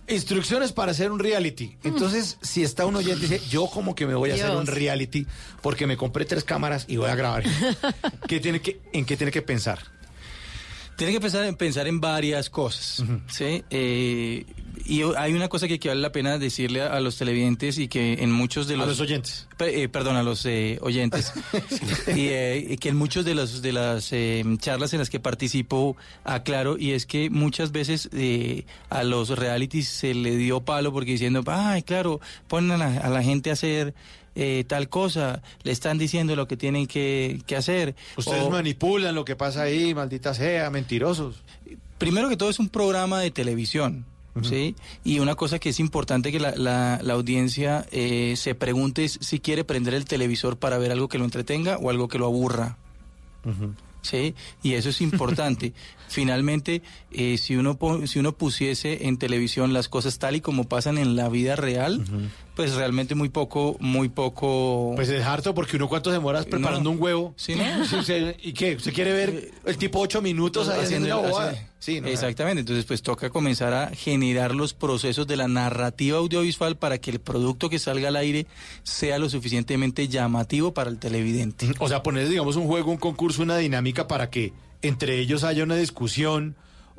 [0.08, 1.76] Instrucciones para hacer un reality.
[1.84, 4.66] Entonces, si está un oyente y dice, yo como que me voy a hacer un
[4.66, 5.26] reality
[5.60, 7.44] porque me compré tres cámaras y voy a grabar.
[8.28, 9.78] ¿Qué tiene que, ¿En qué tiene que pensar?
[10.96, 13.64] Tiene que pensar en, pensar en varias cosas, ¿sí?
[13.70, 14.44] Eh,
[14.86, 17.88] y hay una cosa que, que vale la pena decirle a, a los televidentes y
[17.88, 18.88] que en muchos de A los...
[18.88, 19.48] los oyentes.
[19.58, 21.32] Eh, perdón, a los eh, oyentes.
[22.08, 25.96] y eh, que en muchos de, los, de las eh, charlas en las que participo
[26.24, 31.12] aclaro, y es que muchas veces eh, a los realities se le dio palo porque
[31.12, 33.94] diciendo, ay, claro, ponen a la, a la gente a hacer...
[34.34, 37.94] eh, tal cosa, le están diciendo lo que tienen que, que hacer.
[38.16, 41.36] Ustedes O- manipulan lo que pasa ahí, maldita sea, mentirosos.
[41.98, 44.06] primero que todo es un programa de televisión.
[44.42, 44.74] ¿Sí?
[45.04, 49.18] Y una cosa que es importante que la, la- la audiencia eh, se pregunte es
[49.20, 52.24] si quiere prender el televisor para ver algo que lo entretenga o algo que lo
[52.26, 52.78] aburra.
[54.00, 54.34] ¿Sí?
[54.62, 55.72] Y eso es importante.
[56.08, 60.98] Finalmente, eh, si, uno si uno pusiese en televisión las cosas tal y como pasan
[60.98, 62.02] en la vida real,
[62.54, 64.92] pues realmente muy poco, muy poco...
[64.96, 66.90] Pues es harto porque uno cuánto demoras preparando No.
[66.96, 67.34] un huevo.
[67.36, 67.84] Sí, ¿no?
[67.86, 68.12] Sí, sí,
[68.42, 68.76] ¿Y qué?
[68.76, 71.50] ¿Usted quiere ver el tipo ocho minutos ahí haciendo el- bobada?
[71.52, 76.18] hace- Sí, no, Exactamente, entonces pues toca comenzar a generar los procesos de la narrativa
[76.18, 78.46] audiovisual para que el producto que salga al aire
[78.84, 81.68] sea lo suficientemente llamativo para el televidente.
[81.80, 84.52] O sea, poner, digamos, un juego, un concurso, una dinámica para que
[84.82, 86.54] entre ellos haya una discusión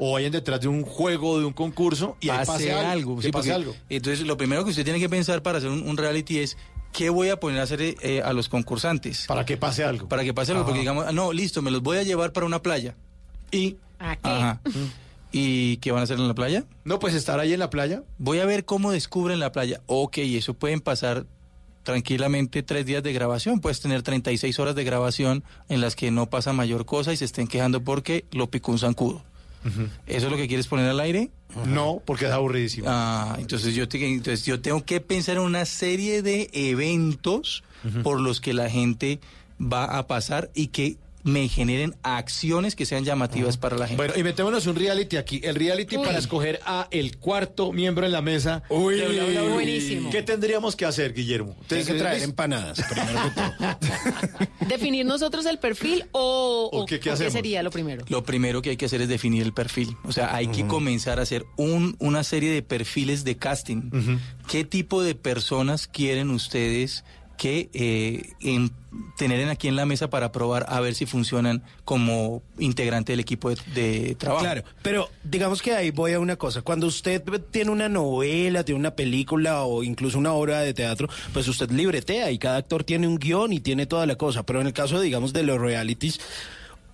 [0.06, 3.16] o vayan detrás de un juego, de un concurso y ahí pase algo.
[3.18, 3.76] que sí, pase porque- algo.
[3.90, 6.58] Entonces lo primero que usted tiene que pensar para hacer un, un reality es
[6.92, 9.26] qué voy a poner a hacer eh, a los concursantes.
[9.28, 10.08] Para que pase algo.
[10.10, 12.46] Para que pase algo, porque digamos, ah, no, listo, me los voy a llevar para
[12.46, 12.96] una playa.
[13.52, 13.78] Y...
[14.00, 14.30] ¿A qué?
[14.30, 14.62] Ajá.
[15.32, 16.66] ¿Y qué van a hacer en la playa?
[16.84, 18.04] No, pues estar ahí en la playa.
[18.20, 19.82] Voy a ver cómo descubren la playa.
[19.88, 21.26] Ok, eso pueden pasar
[21.84, 23.60] tranquilamente tres días de grabación.
[23.60, 27.26] Puedes tener 36 horas de grabación en las que no pasa mayor cosa y se
[27.26, 29.24] estén quejando porque lo picó un zancudo.
[30.08, 31.30] ¿Eso es lo que quieres poner al aire?
[31.66, 32.88] No, porque es aburridísimo.
[32.90, 37.64] Ah, entonces yo, te- entonces yo tengo que pensar en una serie de eventos
[38.04, 39.20] por los que la gente
[39.62, 43.98] va a pasar y que me generen acciones que sean llamativas para la gente.
[43.98, 45.42] Bueno, inventémonos un reality aquí.
[45.44, 46.06] El reality Uy.
[46.06, 48.64] para escoger a el cuarto miembro en la mesa.
[48.70, 48.96] Uy.
[48.96, 49.54] de Bla, Bla, Bla.
[49.54, 50.10] Buenísimo.
[50.10, 51.56] ¿Qué tendríamos que hacer, Guillermo?
[51.68, 54.48] Tienen que traer empanadas, primero que todo.
[54.68, 58.04] ¿Definir nosotros el perfil o, ¿O qué- sería lo primero?
[58.10, 59.96] Lo primero que hay que hacer es definir el perfil.
[60.04, 63.92] O sea, hay que comenzar a hacer un, una serie de perfiles de casting.
[64.50, 67.04] ¿Qué tipo de personas quieren ustedes
[67.38, 68.72] que eh, en-
[69.18, 73.20] tener en aquí en la mesa para probar a ver si funcionan como integrante del
[73.20, 74.44] equipo de, de trabajo?
[74.46, 76.62] Claro, pero digamos que ahí voy a una cosa.
[76.62, 81.48] Cuando usted tiene una novela, tiene una película o incluso una obra de teatro, pues
[81.48, 84.44] usted libretea y cada actor tiene un guion y tiene toda la cosa.
[84.44, 86.20] Pero en el caso, digamos, de los realities,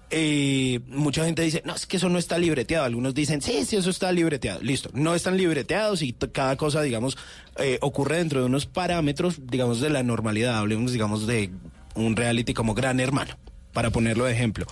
[0.10, 2.86] eh, mucha gente dice, no, es que eso no está libreteado.
[2.86, 4.62] Algunos dicen, sí, sí, eso está libreteado.
[4.62, 7.18] Listo, no están libreteados y cada cosa, digamos,
[7.58, 10.58] eh, ocurre dentro de unos parámetros, digamos, de la normalidad.
[10.58, 11.52] Hablemos, digamos, de
[11.96, 13.38] un reality como Gran Hermano,
[13.74, 14.66] para ponerlo de ejemplo.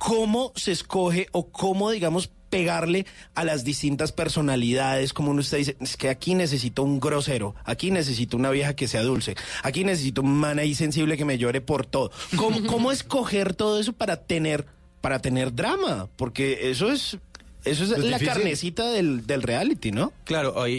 [0.00, 3.04] ¿Cómo se escoge o cómo, digamos, pegarle
[3.34, 5.12] a las distintas personalidades?
[5.12, 8.88] Como uno usted dice, es que aquí necesito un grosero, aquí necesito una vieja que
[8.88, 12.10] sea dulce, aquí necesito un man ahí sensible que me llore por todo.
[12.36, 14.64] ¿Cómo, cómo escoger todo eso para tener,
[15.02, 16.08] para tener drama?
[16.16, 17.18] Porque eso es,
[17.64, 18.26] eso es, Es la difícil.
[18.28, 20.12] carnecita del, del reality, ¿no?
[20.24, 20.74] Claro, hay-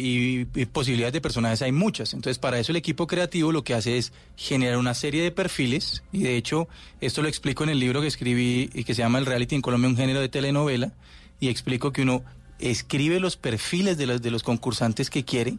[0.55, 2.13] y, y posibilidades de personajes hay muchas.
[2.13, 6.03] Entonces, para eso el equipo creativo lo que hace es generar una serie de perfiles.
[6.11, 6.67] Y de hecho,
[7.01, 9.61] esto lo explico en el libro que escribí y que se llama El reality en
[9.61, 10.91] Colombia, un género de telenovela.
[11.39, 12.23] Y explico que uno
[12.59, 15.55] escribe los perfiles de los, de los concursantes que quiere,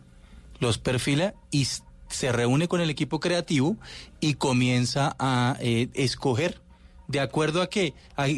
[0.61, 1.67] los perfila y
[2.09, 3.77] se reúne con el equipo creativo
[4.21, 6.61] y comienza a eh, escoger.
[7.09, 7.95] ¿De acuerdo a qué?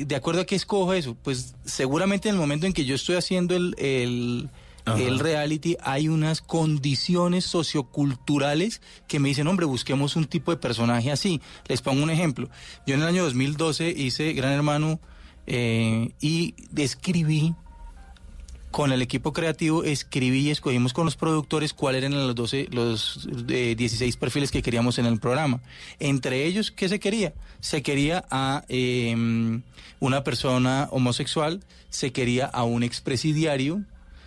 [0.06, 1.16] ¿De acuerdo a qué escojo eso?
[1.22, 4.50] Pues seguramente en el momento en que yo estoy haciendo el, el,
[4.86, 11.10] el reality hay unas condiciones socioculturales que me dicen, hombre, busquemos un tipo de personaje
[11.10, 11.40] así.
[11.68, 12.48] Les pongo un ejemplo.
[12.86, 15.00] Yo en el año 2012 hice Gran Hermano
[15.46, 17.54] eh, y describí
[18.74, 23.28] con el equipo creativo escribí y escogimos con los productores cuáles eran los 12, los
[23.48, 25.60] eh, 16 perfiles que queríamos en el programa.
[26.00, 27.34] Entre ellos, ¿qué se quería?
[27.60, 29.14] Se quería a eh,
[30.00, 33.82] una persona homosexual, se quería a un expresidiario,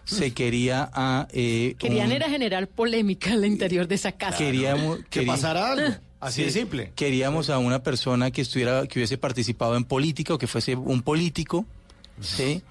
[0.06, 1.28] se quería a...
[1.34, 4.38] eh, Querían un- era generar polémica al interior de esa casa.
[4.38, 5.94] Queríamos Que pasara algo.
[6.22, 6.94] Así de simple.
[6.96, 11.02] Queríamos a una persona que estuviera, que hubiese participado en política o que fuese un
[11.02, 11.66] político,
[12.22, 12.62] ¿sí?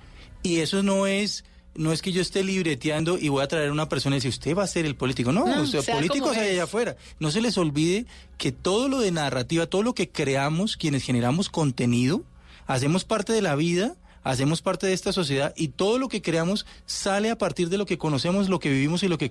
[0.43, 1.45] Y eso no es,
[1.79, 4.31] no es que yo esté libreteando y voy a traer a una persona y decir,
[4.31, 5.33] usted va a ser el político.
[5.33, 6.53] No, No, sea políticos hay es.
[6.53, 6.97] allá afuera.
[7.21, 8.07] No se les olvide
[8.39, 12.23] que todo lo de narrativa, todo lo que creamos, quienes generamos contenido,
[12.67, 16.67] hacemos parte de la vida hacemos parte de esta sociedad y todo lo que creamos
[16.85, 19.31] sale a partir de lo que conocemos, lo que vivimos y lo que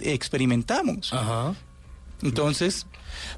[0.00, 1.12] experimentamos.
[1.12, 1.54] Ajá.
[2.22, 2.86] Entonces,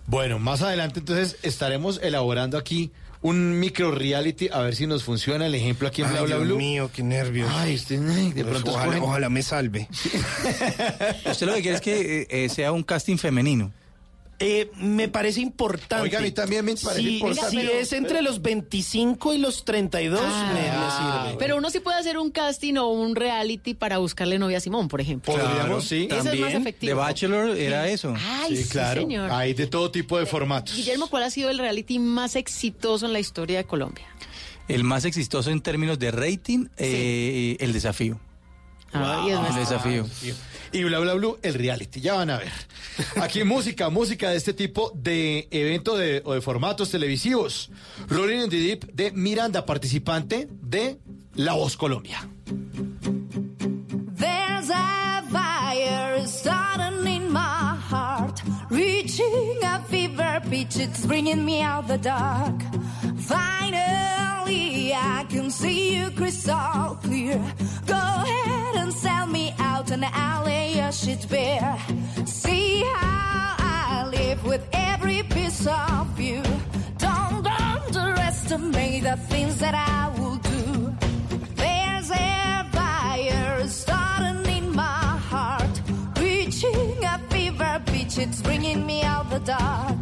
[0.06, 2.90] Bueno, más adelante entonces estaremos elaborando aquí
[3.24, 6.36] un micro reality a ver si nos funciona el ejemplo aquí en Ay, Bla Bla
[6.36, 6.56] Dios Blue.
[6.58, 7.50] mío, qué nervios.
[7.50, 9.88] Ay, usted, ay, de Pues pronto ojalá me salve.
[11.30, 13.72] usted lo que quiere es que eh, eh, sea un casting femenino.
[14.40, 16.02] Eh, me parece importante.
[16.02, 17.50] Oiga, a mí también me parece Si- importante.
[17.50, 20.50] Si es entre los 25 y los 32, Ah.
[20.52, 21.38] me, me sirve.
[21.38, 24.88] Pero uno sí puede hacer un casting o un reality para buscarle novia a Simón,
[24.88, 25.32] por ejemplo.
[25.32, 26.06] Podríamos, sí.
[26.06, 26.90] Ese es más También, efectivo.
[26.90, 28.14] The Bachelor era eso.
[28.18, 29.02] Ay, sí, claro.
[29.02, 29.30] señor.
[29.30, 30.74] Hay de todo tipo de formatos.
[30.74, 34.04] Guillermo, ¿cuál ha sido el reality más exitoso en la historia de Colombia?
[34.66, 38.18] El más exitoso en términos de rating, eh, el desafío.
[38.92, 40.06] Ay, es El nuestro- desafío.
[40.74, 42.50] Y Bla Bla Blue, el reality, ya van a ver.
[43.22, 47.70] Aquí música, música de este tipo de evento de, o de formatos televisivos.
[48.08, 50.98] Rolling in the Deep de Miranda, participante de
[51.36, 52.28] La Voz Colombia.
[54.16, 60.76] There's a fire starting in my heart, reaching a fever pitch.
[60.80, 62.60] It's bringing me out the dark.
[64.44, 67.42] Finally, I can see you crystal clear.
[67.86, 71.78] Go ahead and sell me out, and I'll lay your shit bare.
[72.26, 76.42] See how I live with every piece of you.
[76.98, 80.94] Don't underestimate the things that I will do.
[81.56, 84.82] There's a fire starting in my
[85.30, 85.80] heart,
[86.18, 88.18] reaching a fever pitch.
[88.18, 89.96] It's bringing me out the dark.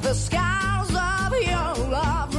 [0.00, 2.37] The scars of your love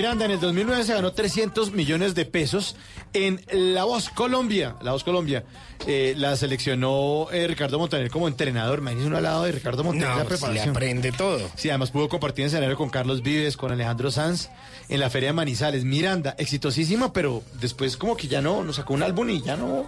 [0.00, 2.74] Miranda, en el 2009 se ganó 300 millones de pesos
[3.12, 4.74] en La Voz Colombia.
[4.80, 5.44] La Voz Colombia
[5.86, 8.78] eh, la seleccionó eh, Ricardo Montaner como entrenador.
[8.78, 10.08] Imagínese uno al lado de Ricardo Montaner.
[10.08, 10.64] No, la pues, preparación.
[10.64, 11.50] le aprende todo.
[11.54, 14.48] Sí, además pudo compartir escenario con Carlos Vives, con Alejandro Sanz
[14.88, 15.84] en la Feria de Manizales.
[15.84, 19.84] Miranda, exitosísima, pero después como que ya no, nos sacó un álbum y ya no.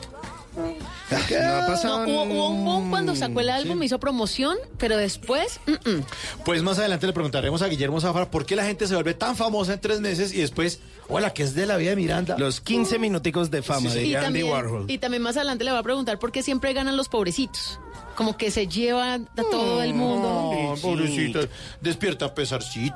[1.13, 2.07] No ha pasado.
[2.07, 6.05] No, hubo, hubo un boom cuando sacó el álbum, hizo promoción, pero después, mm, mm.
[6.45, 9.37] Pues más adelante le preguntaremos a Guillermo Zafar por qué la gente se vuelve tan
[9.37, 12.37] famosa en tres meses y después, hola, ¿qué es de la vida de Miranda?
[12.39, 13.99] Los 15 minuticos de fama Sí, sí.
[14.01, 14.91] de y Andy también, Warhol.
[14.91, 17.79] y también más adelante le voy a preguntar por qué siempre ganan los pobrecitos.
[18.17, 20.29] Como que se llevan a todo el mundo.
[20.29, 21.41] Oh, pobrecita,
[21.81, 22.95] despierta pesarcito.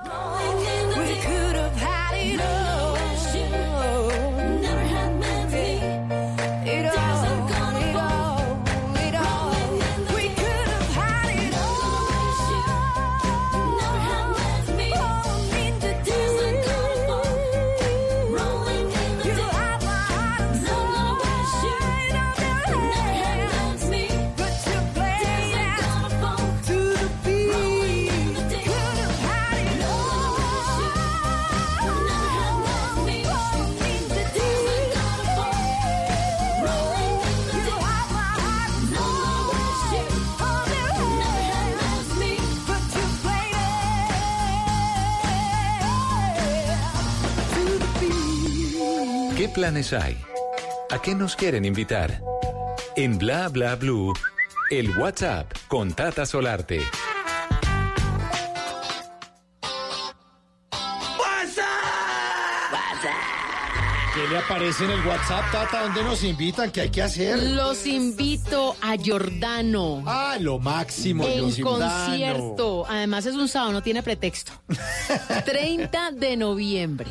[49.56, 50.18] Planes hay?
[50.90, 52.20] ¿A qué nos quieren invitar?
[52.94, 54.12] En Bla Bla Blue,
[54.70, 56.82] el WhatsApp con Tata Solarte.
[64.14, 65.84] ¿Qué le aparece en el WhatsApp, Tata?
[65.84, 66.70] ¿Dónde nos invitan?
[66.70, 67.42] ¿Qué hay que hacer?
[67.42, 70.02] Los invito a Jordano.
[70.06, 71.24] Ah, lo máximo.
[71.24, 71.62] Jordano.
[71.62, 72.84] concierto.
[72.86, 74.52] Además es un sábado, no tiene pretexto.
[75.46, 77.10] 30 de noviembre.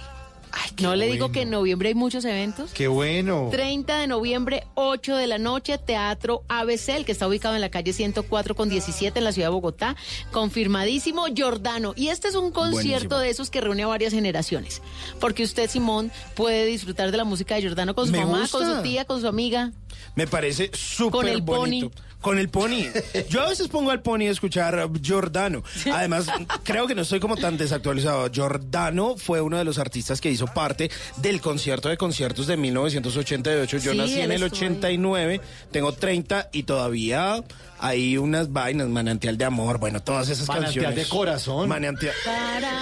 [0.81, 2.71] No le digo que en noviembre hay muchos eventos.
[2.71, 3.49] Qué bueno.
[3.51, 7.69] 30 de noviembre, 8 de la noche, Teatro ABC, el que está ubicado en la
[7.69, 9.95] calle 104 con 17 en la ciudad de Bogotá.
[10.31, 11.93] Confirmadísimo, Jordano.
[11.95, 13.19] Y este es un concierto Buenísimo.
[13.19, 14.81] de esos que reúne a varias generaciones.
[15.19, 18.57] Porque usted, Simón, puede disfrutar de la música de Jordano con su Me mamá, gusta.
[18.59, 19.71] con su tía, con su amiga.
[20.15, 21.89] Me parece súper bonito.
[21.89, 22.01] pony.
[22.25, 22.85] Con el pony.
[23.29, 25.61] Yo a veces pongo al pony a escuchar Giordano.
[25.93, 26.25] Además,
[26.63, 28.31] creo que no estoy como tan desactualizado.
[28.31, 33.77] Giordano fue uno de los artistas que hizo parte del concierto de conciertos de 1988.
[33.77, 34.71] Yo Sí, nací en el estuvo ahí.
[34.71, 37.43] 89, tengo 30 y todavía
[37.79, 41.09] hay unas vainas, manantial de amor, bueno, todas esas Manantial canciones.
[41.09, 41.67] de corazón.
[41.69, 42.13] Manantial.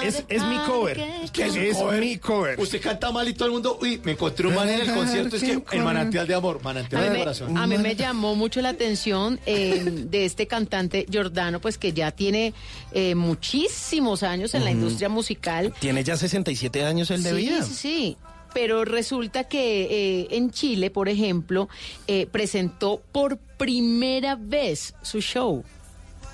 [0.04, 1.02] Es, es mi cover.
[1.32, 2.00] ¿Qué es, un Es cover?
[2.00, 2.60] mi cover.
[2.60, 5.36] Usted canta mal y todo el mundo, uy, me encontré un man en el concierto,
[5.36, 7.58] es que el manantial de amor, manantial de me, corazón.
[7.58, 12.12] a mí me llamó mucho la atención eh, de este cantante Giordano, pues que ya
[12.12, 12.54] tiene
[12.92, 15.74] eh, muchísimos años en la industria musical.
[15.80, 17.64] Tiene ya 67 años el de sí, vida.
[17.64, 18.18] Sí, sí.
[18.54, 19.84] Pero resulta que
[20.22, 21.70] eh, en Chile, por ejemplo,
[22.08, 25.64] eh, presentó por primera vez su show.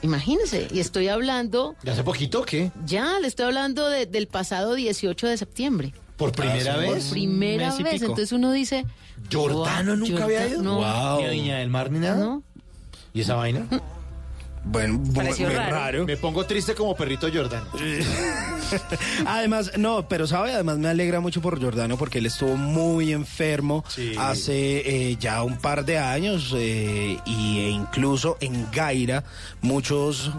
[0.02, 2.72] Imagínense, y estoy hablando, ¿De hace poquito o qué?
[2.86, 5.94] ya le estoy hablando de- del pasado 18 de septiembre.
[6.16, 7.10] ¿Por primera Por vez?
[7.12, 7.94] primera Mes y vez.
[7.94, 8.06] pico.
[8.06, 8.86] Entonces uno dice.
[9.32, 10.62] ¿Jordano "Wow, nunca había ido?
[10.62, 10.80] No.
[11.20, 12.18] Ni a Viña del Mar ni nada.
[12.18, 12.44] No.
[13.14, 13.68] ¿Y esa vaina?
[14.64, 15.72] Bueno, Pareció muy raro.
[15.72, 16.06] raro.
[16.06, 17.64] Me pongo triste como perrito Jordan.
[19.26, 23.84] Además, no, pero sabe, además me alegra mucho por Jordano porque él estuvo muy enfermo
[23.88, 24.14] Sí.
[24.18, 29.24] hace eh, ya un par de años eh, y e incluso en Gaira
[29.62, 30.32] muchos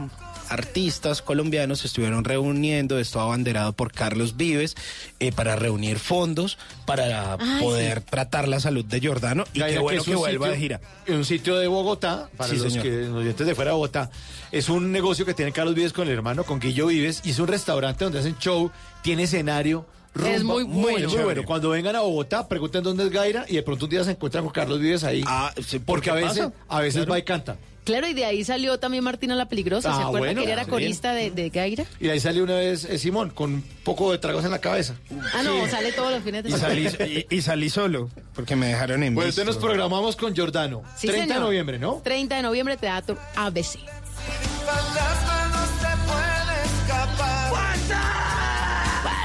[0.50, 4.76] artistas colombianos se estuvieron reuniendo, esto abanderado por Carlos Vives,
[5.20, 9.82] eh, para reunir fondos para Ay, poder tratar la salud de Jordano y Gaira, qué
[9.82, 10.80] bueno que, vuelva sitio- de gira.
[11.06, 12.82] En un sitio de Bogotá, para Sí, los, señor.
[12.84, 14.10] que, los oyentes de fuera de Bogotá,
[14.52, 17.38] es un negocio que tiene Carlos Vives con el hermano, con Guillo Vives, y es
[17.38, 18.70] un restaurante donde hacen show,
[19.02, 19.86] tiene escenario.
[20.26, 21.08] Es muy muy, bueno.
[21.08, 21.42] muy bueno.
[21.44, 24.42] Cuando vengan a Bogotá, pregunten dónde es Gaira y de pronto un día se encuentran
[24.42, 25.22] con Carlos Vives ahí.
[25.24, 26.52] Ah, sí, porque a ¿qué veces, pasa?
[26.68, 27.12] a veces Claro.
[27.12, 27.56] va y canta.
[27.84, 29.90] Claro, y de ahí salió también Martina la Peligrosa.
[29.94, 30.70] ¿Se Ah, acuerda bueno, que ella era sí.
[30.70, 31.84] corista de, de Gaira?
[31.98, 34.60] Y de ahí salió una vez eh, Simón, con un poco de tragos en la
[34.60, 34.94] cabeza.
[35.34, 37.10] Ah, no, sale todos los fines de Y salí, semana.
[37.10, 39.40] y, y salí solo porque me dejaron en Bueno, visto.
[39.40, 40.82] entonces nos programamos con Jordano.
[40.96, 42.00] Sí, 30 de noviembre, ¿no?
[42.04, 43.78] 30 de noviembre, Teatro ABC.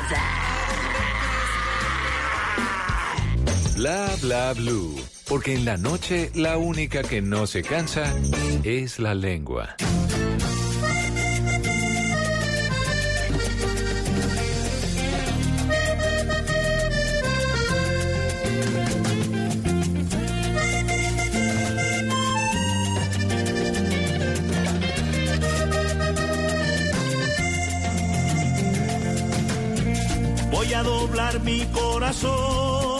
[0.10, 0.16] Se.
[3.76, 4.96] Bla bla blue.
[5.28, 8.14] Porque en la noche la única que no se cansa
[8.64, 9.76] es la lengua.
[30.52, 32.95] Voy a doblar mi corazón.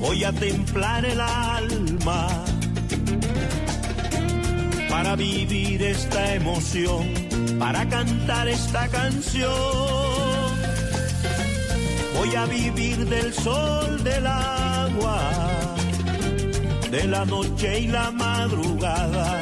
[0.00, 2.28] Voy a templar el alma
[4.88, 7.06] para vivir esta emoción,
[7.58, 9.50] para cantar esta canción.
[12.16, 15.32] Voy a vivir del sol, del agua,
[16.90, 19.40] de la noche y la madrugada,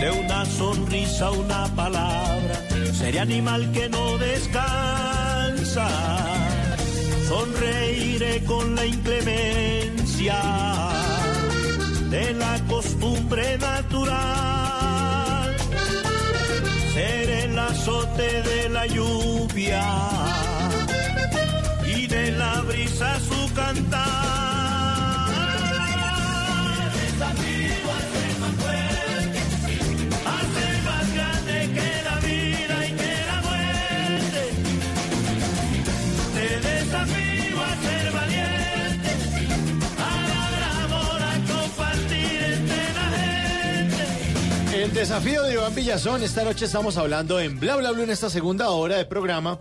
[0.00, 2.62] de una sonrisa, una palabra,
[2.92, 5.88] seré animal que no descansa.
[7.28, 10.40] Sonreiré con la inclemencia
[12.10, 15.56] de la costumbre natural.
[16.92, 19.84] Seré el azote de la lluvia
[21.86, 24.53] y de la brisa su cantar.
[45.04, 46.22] Desafío de Iván Villazón.
[46.22, 49.58] Esta noche estamos hablando en Bla Bla Bla en esta segunda hora de programa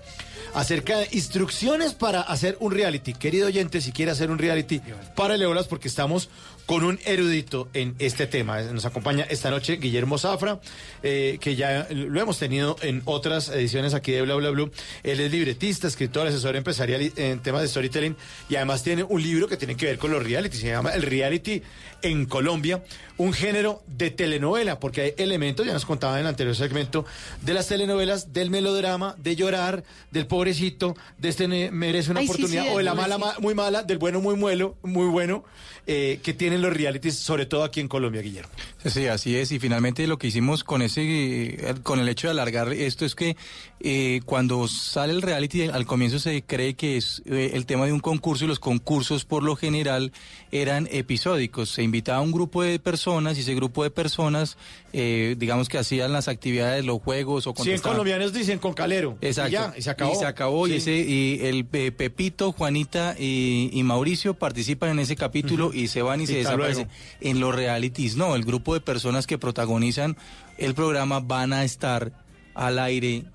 [0.53, 3.13] acerca de instrucciones para hacer un reality.
[3.13, 4.81] Querido oyente, si quiere hacer un reality,
[5.17, 6.29] párale bolas porque estamos
[6.65, 8.61] con un erudito en este tema.
[8.61, 10.61] Nos acompaña esta noche Guillermo Zafra,
[11.03, 14.71] eh, que ya lo hemos tenido en otras ediciones aquí de Bla Bla Blue.
[15.03, 18.15] Él es libretista, escritor, asesor empresarial en temas de storytelling
[18.49, 20.55] y además tiene un libro que tiene que ver con los reality.
[20.57, 21.61] Se llama El Reality
[22.01, 22.83] en Colombia,
[23.17, 27.05] un género de telenovela, porque hay elementos, ya nos contaba en el anterior segmento,
[27.41, 32.63] de las telenovelas, del melodrama, de llorar, del pobrecito, de este merece una Ay, oportunidad,
[32.63, 35.45] sí, o de la mala, ma- muy mala, del bueno, muy muelo, muy bueno,
[35.87, 38.51] eh, que tienen los realities, sobre todo aquí en Colombia, Guillermo.
[38.85, 39.51] Sí, así es.
[39.51, 43.15] Y finalmente lo que hicimos con ese, eh, con el hecho de alargar esto es
[43.15, 43.35] que
[43.79, 47.91] eh, cuando sale el reality, al comienzo se cree que es eh, el tema de
[47.91, 50.11] un concurso y los concursos por lo general
[50.53, 51.69] eran episódicos.
[51.69, 54.55] Se invitaba a un grupo de personas y ese grupo de personas,
[54.93, 57.95] eh, digamos que hacían las actividades, los juegos o 100 contestaban.
[57.95, 59.17] colombianos dicen con calero.
[59.19, 59.49] Exacto.
[59.49, 60.13] Y ya, y se acabó.
[60.13, 60.67] Y se acabó.
[60.67, 65.87] Y, ese, y el eh, Pepito, Juanita y, y Mauricio participan en ese capítulo y
[65.87, 66.87] se van y, se desaparecen.
[67.19, 68.35] En los realities, no.
[68.35, 70.15] El grupo de personas que protagonizan
[70.59, 72.11] el programa van a estar
[72.53, 73.25] al aire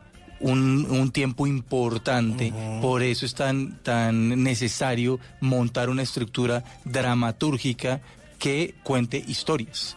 [0.40, 2.52] un, un tiempo importante.
[2.80, 8.00] Por eso es tan, tan necesario montar una estructura dramatúrgica
[8.38, 9.96] que cuente historias.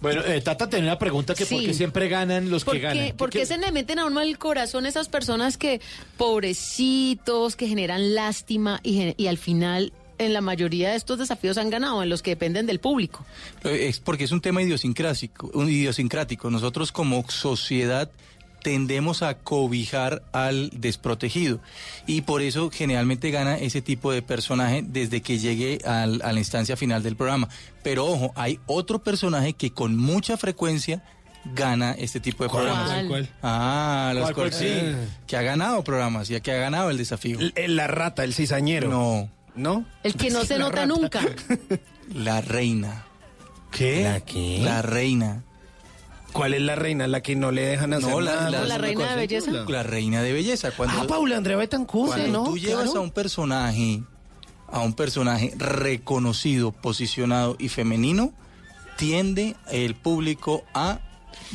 [0.00, 1.54] Bueno, eh, Tata tenía una pregunta que Sí.
[1.54, 3.16] por qué siempre ganan los ¿Por que ganan.
[3.16, 5.80] por ¿Qué- qué se le meten a uno al corazón esas personas que,
[6.18, 11.70] pobrecitos, que generan lástima y, y al final, en la mayoría de estos desafíos han
[11.70, 13.24] ganado, en los que dependen del público?
[13.64, 16.50] Eh, Es porque es un tema idiosincrático, un idiosincrático.
[16.50, 18.10] Nosotros como sociedad
[18.64, 21.60] tendemos a cobijar al desprotegido
[22.06, 26.38] y por eso generalmente gana ese tipo de personaje desde que llegue al- a la
[26.40, 27.48] instancia final del programa.
[27.82, 31.04] Pero ojo, hay otro personaje que con mucha frecuencia
[31.54, 32.62] gana este tipo de ¿Cuál?
[32.64, 32.88] programas.
[32.90, 33.28] ¿Cuál, cuál?
[33.42, 34.50] Ah, los ¿Cuál, cuál?
[34.50, 34.96] cual- sí, Eh.
[35.26, 37.38] que ha ganado programas, ya que ha ganado el desafío.
[37.66, 38.88] La rata, el cizañero.
[38.88, 39.28] No.
[39.54, 39.84] ¿No?
[40.02, 40.86] El que no se La nota rata.
[40.86, 41.20] nunca.
[42.14, 43.04] La reina.
[43.70, 44.04] ¿Qué?
[44.04, 44.60] ¿La qué?
[44.62, 45.42] La reina.
[46.34, 47.06] ¿Cuál es la reina?
[47.06, 48.50] La que no le dejan hacer No, la, nada.
[48.50, 49.50] la- ¿La una reina de belleza?
[49.52, 50.72] La reina de belleza.
[50.72, 52.44] Cuando, Ah, Paula Andrea Betancourt, cuando ¿no?
[52.44, 52.98] tú llevas Claro.
[53.00, 54.02] a un personaje,
[54.70, 58.32] a un personaje reconocido, posicionado y femenino,
[58.96, 60.98] tiende el público a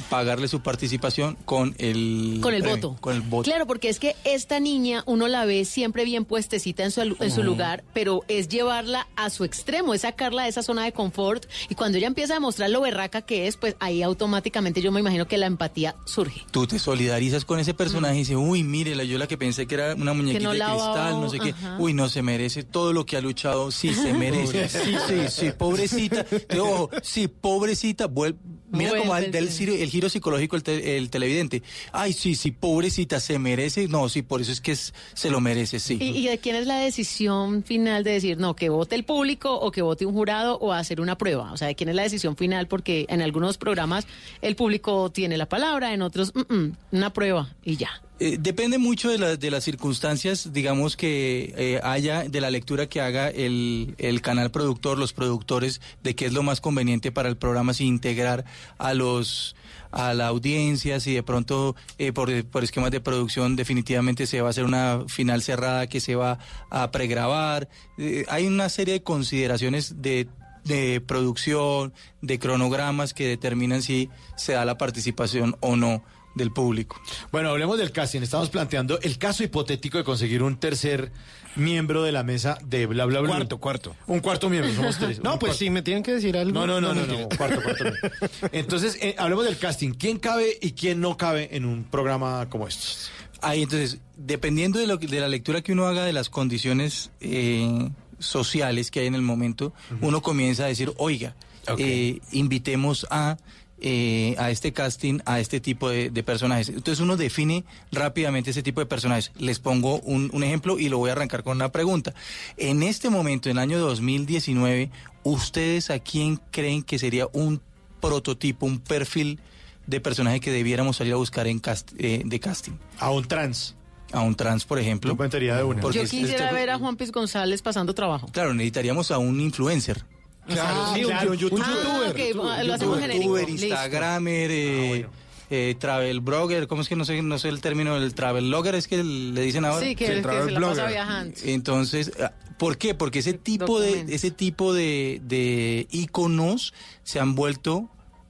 [0.09, 3.01] pagarle su participación con el Con el premio, voto.
[3.01, 3.43] Con el voto.
[3.49, 7.31] Claro, porque es que esta niña uno la ve siempre bien puestecita en su, en
[7.31, 11.45] su lugar, pero es llevarla a su extremo, es sacarla de esa zona de confort.
[11.69, 14.99] Y cuando ella empieza a mostrar lo berraca que es, pues ahí automáticamente yo me
[14.99, 16.41] imagino que la empatía surge.
[16.51, 19.75] Tú te solidarizas con ese personaje y dices, uy, mírela, yo la que pensé que
[19.75, 21.49] era una muñequita no de cristal, no sé qué.
[21.49, 21.77] ajá.
[21.79, 23.71] Uy, no se merece todo lo que ha luchado.
[23.71, 24.69] Sí, se merece.
[24.69, 26.25] sí, sí, sí, pobrecita.
[26.47, 28.07] Pero, ojo, sí, pobrecita.
[28.07, 28.35] vuel-
[28.71, 29.47] Mira cómo Vuelve, el,
[29.81, 31.63] el giro psicológico el, te- el televidente.
[31.91, 33.87] Ay, sí, sí, pobrecita, se merece.
[33.87, 35.97] No, sí, por eso es que es- se lo merece, sí.
[35.99, 39.53] ¿Y, y de quién es la decisión final de decir, no, que vote el público
[39.59, 41.51] o que vote un jurado o hacer una prueba?
[41.51, 42.67] O sea, ¿de quién es la decisión final?
[42.67, 44.05] Porque en algunos programas
[44.41, 47.89] el público tiene la palabra, en otros, mm, mm, una prueba y ya.
[48.21, 52.87] Eh, depende mucho de, la- de las circunstancias, digamos que eh, haya, de la lectura
[52.87, 57.29] que haga el, el canal productor, los productores, de qué es lo más conveniente para
[57.29, 58.43] el programa, si integrar
[58.77, 59.55] a los
[59.91, 64.47] a la audiencia, si de pronto eh, por, por esquemas de producción definitivamente se va
[64.47, 66.37] a hacer una final cerrada que se va
[66.69, 67.69] a pregrabar.
[67.97, 70.27] Eh, hay una serie de consideraciones de
[70.65, 76.03] de producción, de cronogramas que determinan si se da la participación o no
[76.39, 76.99] del público.
[77.31, 78.21] Bueno, hablemos del casting.
[78.21, 81.11] Estamos planteando el caso hipotético de conseguir un tercer
[81.55, 83.29] miembro de la mesa de bla bla bla.
[83.29, 83.95] Cuarto, cuarto.
[84.07, 85.17] Un cuarto miembro, somos tres.
[85.21, 85.57] No, pues cuarto.
[85.59, 86.51] sí, me tienen que decir algo.
[86.53, 87.83] No, no, no, no, no, cuarto, cuarto.
[87.83, 88.49] no.
[88.51, 89.91] Entonces, eh, hablemos del casting.
[89.91, 93.11] ¿Quién cabe y quién no cabe en un programa como estos?
[93.41, 97.11] Ahí entonces, dependiendo de, lo, que- de la lectura que uno haga de las condiciones
[97.21, 97.89] eh,
[98.19, 101.35] sociales que hay en el momento, uno comienza a decir, oiga,
[101.77, 103.37] eh, invitemos a,
[103.81, 106.69] eh, a este casting, a este tipo de, de personajes.
[106.69, 109.31] Entonces uno define rápidamente ese tipo de personajes.
[109.37, 112.13] Les pongo un, un ejemplo y lo voy a arrancar con una pregunta.
[112.57, 114.89] En este momento, en el año 2019,
[115.23, 117.61] ¿ustedes a quién creen que sería un
[118.01, 119.39] prototipo, un perfil
[119.87, 122.73] de personaje que debiéramos salir a buscar en cast- eh, de casting?
[122.99, 123.75] A un trans.
[124.11, 125.15] A un trans, por ejemplo.
[125.15, 125.81] de una.
[125.81, 128.27] Porque Yo quisiera este- ver a Juan Piz González pasando trabajo.
[128.31, 130.03] Claro, necesitaríamos a un influencer.
[130.49, 131.31] Claro, sí, claro.
[131.31, 131.65] un, youtuber.
[131.65, 133.23] Ah, ok, youtuber, lo hacemos genérico.
[133.23, 133.65] youtuber, Listo.
[133.67, 135.05] instagramer, eh,
[135.49, 138.75] eh, travel blogger, ¿cómo es que no sé, no sé el término del travel blogger?
[138.75, 139.85] Es que le dicen ahora.
[139.85, 141.35] Sí, que, que se la pasa viajando.
[141.43, 142.93] Entonces, ah, ¿por qué?
[142.93, 146.73] Porque ese tipo de, ese tipo de, de íconos
[147.03, 147.89] se han vuelto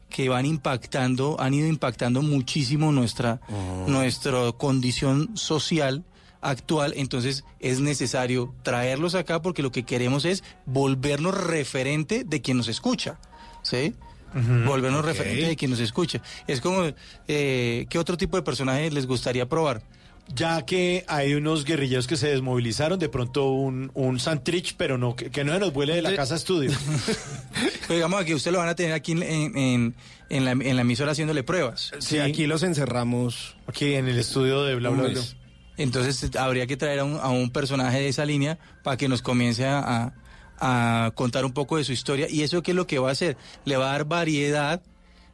[0.10, 3.42] que van impactando, han ido impactando muchísimo nuestra,
[3.88, 6.04] nuestra condición social
[6.42, 12.58] actual, entonces es necesario traerlos acá porque lo que queremos es volvernos referente de quien
[12.58, 13.20] nos escucha,
[13.62, 13.94] ¿sí?
[14.66, 16.22] Volvernos referente de quien nos escucha.
[16.48, 16.84] Es como,
[17.28, 19.82] eh, ¿qué otro tipo de personaje les gustaría probar?
[20.36, 25.16] Ya que hay unos guerrilleros que se desmovilizaron, de pronto un, un Santrich, pero no,
[25.16, 26.72] que, que no se nos vuele de la casa estudio.
[27.88, 29.24] Pero digamos que usted lo van a tener aquí en,
[30.30, 31.92] en, la, en la emisora haciéndole pruebas.
[31.98, 33.56] Sí, aquí los encerramos.
[33.66, 35.22] Aquí en el estudio de bla, bla, bla.
[35.80, 39.22] Entonces habría que traer a un, a un personaje de esa línea para que nos
[39.22, 40.14] comience a,
[41.16, 42.28] contar un poco de su historia.
[42.30, 43.38] ¿Y eso qué es lo que va a hacer?
[43.64, 44.82] Le va a dar variedad,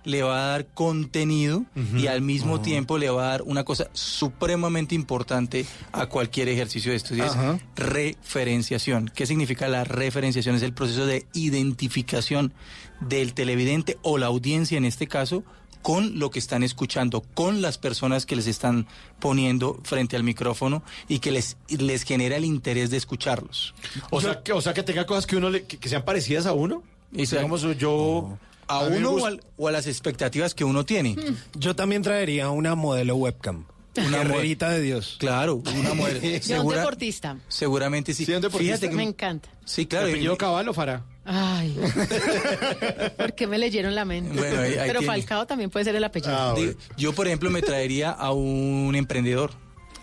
[0.04, 1.66] le va a dar contenido
[1.98, 6.92] y al mismo tiempo le va a dar una cosa supremamente importante a cualquier ejercicio
[6.92, 7.58] de estudio, es Ajá.
[7.76, 9.10] referenciación.
[9.16, 10.54] ¿Qué significa la referenciación?
[10.54, 12.54] Es el proceso de identificación
[13.00, 15.44] del televidente o la audiencia en este caso
[15.86, 18.88] con lo que están escuchando, con las personas que les están
[19.20, 23.76] poniendo frente al micrófono y que les, les genera el interés de escucharlos.
[24.10, 26.48] O sea, que, o sea, que tenga cosas que uno le- que, que sean parecidas
[26.48, 26.82] a uno.
[27.14, 28.36] Y sea- Digamos, yo...
[28.68, 31.16] a uno o, gusta- al- o a las expectativas que uno tiene.
[31.54, 33.66] Yo también traería una modelo webcam.
[33.96, 35.18] Una guerrerita de Dios.
[35.20, 36.20] Claro, una mujer.
[36.22, 37.38] De un segura- deportista.
[37.48, 38.26] seguramente sí.
[38.26, 38.76] ¿Sí, un deportista?
[38.78, 39.50] Fíjate que Me encanta.
[39.66, 40.08] sí, claro.
[40.08, 41.04] ¿El apellido y- Cabal o Fará?
[41.26, 41.76] Ay.
[43.18, 44.38] ¿Por qué me leyeron la mente?
[44.38, 45.06] Bueno, Pero tiene.
[45.06, 46.54] Falcao también puede ser el apellido.
[46.56, 49.52] Di- Yo, por ejemplo, me traería a un emprendedor.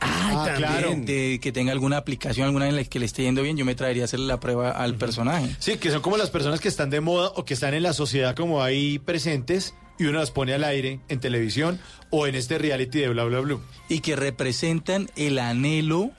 [0.00, 0.94] Ah, claro.
[0.96, 3.76] De- que tenga alguna aplicación, alguna en la que le esté yendo bien, yo me
[3.76, 5.54] traería a hacerle la prueba al personaje.
[5.60, 7.92] Sí, que son como las personas que están de moda o que están en la
[7.92, 11.78] sociedad como ahí presentes y uno las pone al aire en televisión
[12.10, 13.58] o en este reality de bla bla bla.
[13.88, 16.10] Y que representan el anhelo,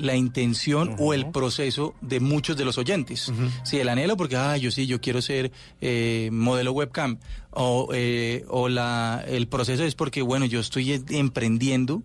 [0.00, 3.30] la intención o el proceso de muchos de los oyentes.
[3.62, 7.18] Sí, el anhelo porque, ah, yo sí, yo quiero ser eh, modelo webcam.
[7.52, 12.02] O, eh, o la, el proceso es porque, bueno, yo estoy emprendiendo.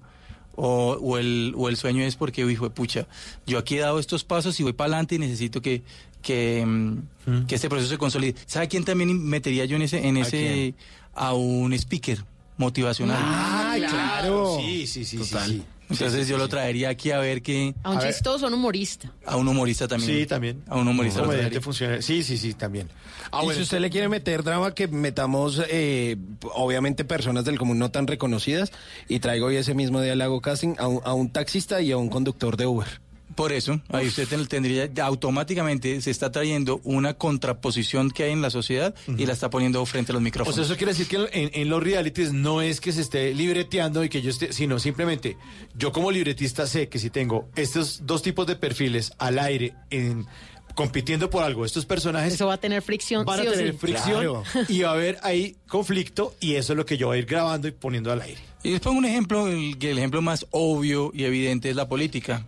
[0.57, 3.07] O, o el, o el sueño es porque, hijo de pucha,
[3.45, 5.83] yo aquí he dado estos pasos y voy para adelante y necesito que,
[6.21, 8.35] que, mm, que este proceso se consolide.
[8.45, 10.75] ¿Sabe quién también metería yo en ese, en ¿A ese, quién?
[11.13, 12.23] a un speaker
[12.55, 13.17] motivacional?
[13.19, 14.57] Ah, claro.
[14.57, 15.63] Sí, sí, sí, sí, sí.
[15.89, 17.75] Entonces yo lo traería aquí a ver que...
[17.83, 19.11] A un chistoso, a un humorista.
[19.25, 20.19] A un humorista también.
[20.19, 20.63] Sí, también.
[20.67, 21.19] A un humorista.
[21.19, 22.01] lo comediante funcionario.
[22.01, 22.89] Sí, sí, sí, también.
[23.31, 26.17] Ah, y bueno, si usted le quiere meter drama, que metamos, eh,
[26.53, 28.71] obviamente, personas del común no tan reconocidas.
[29.07, 31.91] Y traigo hoy ese mismo día le hago casting a un, a un taxista y
[31.91, 33.04] a un conductor de Uber.
[33.33, 38.41] Por eso, ahí usted ten- tendría, automáticamente se está trayendo una contraposición que hay en
[38.41, 40.55] la sociedad y la está poniendo frente a los O micrófonos.
[40.55, 44.03] sea, eso quiere decir que en, en los realities no es que se esté libreteando
[44.03, 45.37] y que yo esté, sino simplemente
[45.75, 50.25] yo como libretista sé que si tengo estos dos tipos de perfiles al aire en
[50.75, 53.25] compitiendo por algo, estos personajes Eso va a tener fricción.
[53.25, 53.77] van a sí o tener sí.
[53.77, 54.43] fricción Claro.
[54.69, 57.25] y va a haber ahí conflicto y eso es lo que yo voy a ir
[57.25, 58.39] grabando y poniendo al aire.
[58.63, 61.87] Y les pongo un ejemplo, el, que el ejemplo más obvio y evidente es la
[61.87, 62.45] política.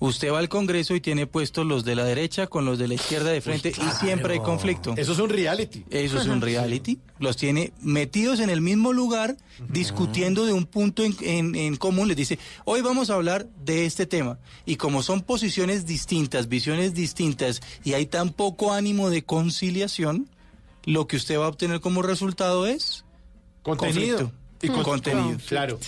[0.00, 2.94] Usted va al Congreso y tiene puestos los de la derecha con los de la
[2.94, 4.94] izquierda de frente y siempre hay conflicto.
[4.96, 5.84] Eso es un reality.
[5.90, 7.00] Eso es un reality.
[7.18, 9.36] Los tiene metidos en el mismo lugar,
[9.68, 12.06] discutiendo de un punto en, en- en común.
[12.06, 14.38] Les dice, hoy vamos a hablar de este tema.
[14.66, 20.28] Y como son posiciones distintas, visiones distintas, y hay tan poco ánimo de conciliación,
[20.84, 23.04] lo que usted va a obtener como resultado es
[23.64, 24.16] Contenido.
[24.18, 24.38] conflicto.
[24.62, 25.38] Y con- contenido.
[25.48, 25.78] Claro.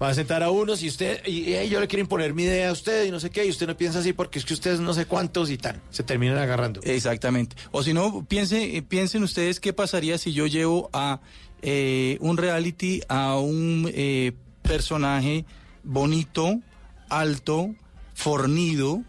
[0.00, 2.68] Va a sentar a unos y usted, y, "Ey, yo le quiero imponer mi idea
[2.68, 4.78] a usted y no sé qué, y usted no piensa así porque es que ustedes
[4.78, 5.82] no sé cuántos y tan.
[5.90, 6.80] Se terminan agarrando.
[6.84, 7.56] Exactamente.
[7.72, 11.20] O si no, piense, eh, piensen ustedes qué pasaría si yo llevo a
[11.62, 14.30] eh, un reality a un eh,
[14.62, 15.44] personaje
[15.82, 16.60] bonito,
[17.08, 17.74] alto,
[18.14, 19.02] fornido,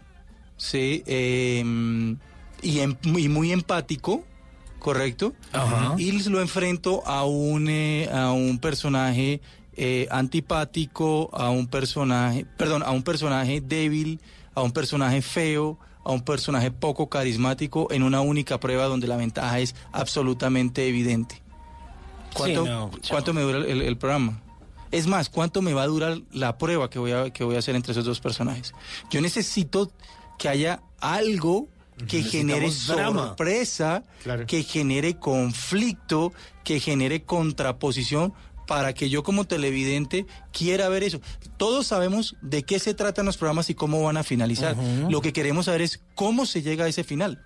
[0.56, 1.62] sí, eh,
[2.62, 4.24] y, em- y muy empático,
[4.80, 5.34] ¿correcto?
[5.52, 5.94] Ajá.
[5.98, 9.40] Y lo enfrento a un, eh, a un personaje
[9.82, 14.20] eh, antipático, a un personaje, perdón, a un personaje débil,
[14.54, 19.16] a un personaje feo, a un personaje poco carismático en una única prueba donde la
[19.16, 21.40] ventaja es absolutamente evidente.
[22.34, 23.10] ¿Cuánto, Sí, no, chao.
[23.10, 24.42] ¿cuánto me dura el, el programa?
[24.90, 27.60] Es más, ¿cuánto me va a durar la prueba que voy a, que voy a
[27.60, 28.74] hacer entre esos dos personajes?
[29.10, 29.90] Yo necesito
[30.38, 31.68] que haya algo
[32.08, 34.46] que genere sorpresa, Claro.
[34.46, 36.32] que genere conflicto,
[36.64, 38.32] que genere contraposición
[38.70, 41.20] para que yo como televidente quiera ver eso.
[41.56, 44.76] Todos sabemos de qué se tratan los programas y cómo van a finalizar.
[45.08, 47.42] Lo que queremos saber es cómo se llega a ese final.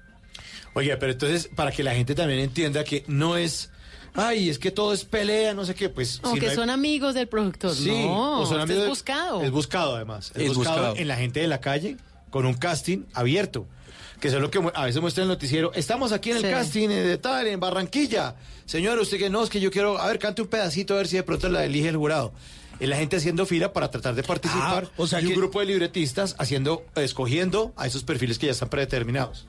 [0.75, 3.71] Oiga, pero entonces, para que la gente también entienda que no es,
[4.13, 6.19] ay, es que todo es pelea, no sé qué, pues...
[6.21, 7.75] Como si que no hay- son amigos del productor.
[7.75, 9.43] Sí, no, o son usted amigos es de- buscado.
[9.43, 10.31] Es buscado, además.
[10.35, 10.97] Es, Es buscado, buscado.
[10.99, 11.97] en la gente de la calle,
[12.29, 13.67] con un casting abierto.
[14.21, 15.73] Que eso es lo que a veces muestra el noticiero.
[15.75, 16.49] Estamos aquí en el Sí.
[16.51, 18.37] casting eh, de tal, en Barranquilla.
[18.65, 21.09] Señor, usted que no, es que yo quiero, a ver, cante un pedacito a ver
[21.09, 22.33] si de pronto la elige el jurado.
[22.81, 24.85] Es la gente haciendo fila para tratar de participar.
[24.89, 28.47] Ah, o sea y un que- grupo de libretistas haciendo, escogiendo a esos perfiles que
[28.47, 29.47] ya están predeterminados.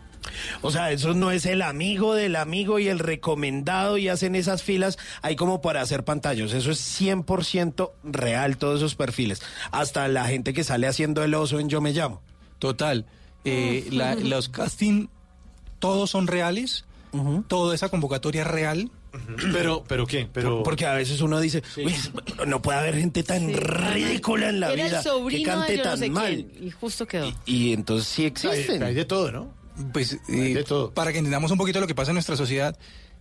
[0.64, 4.64] O sea, eso no es el amigo del amigo y el recomendado y hacen esas
[4.64, 6.52] filas ahí como para hacer pantallos.
[6.54, 9.42] Eso es 100% real, todos esos perfiles.
[9.72, 12.22] Hasta la gente que sale haciendo el oso en Yo Me Llamo.
[12.60, 13.06] Total.
[13.46, 15.08] Eh, la- los casting,
[15.80, 16.86] todos son reales.
[17.48, 18.92] Toda esa convocatoria es real.
[19.54, 20.28] Pero, ¿pero qué?
[20.34, 20.62] Pero...
[20.64, 21.96] Porque a veces uno dice, "Uy,
[22.46, 25.78] no puede haber gente tan ridícula en la Era vida el sobrino que cante de
[25.78, 26.36] yo no tan sé mal.
[26.52, 27.34] quién, y justo quedó.
[27.46, 28.84] Y entonces sí existen.
[28.84, 29.54] hay de todo, ¿no?
[29.94, 32.78] Pues eh, para que entendamos un poquito lo que pasa en nuestra sociedad,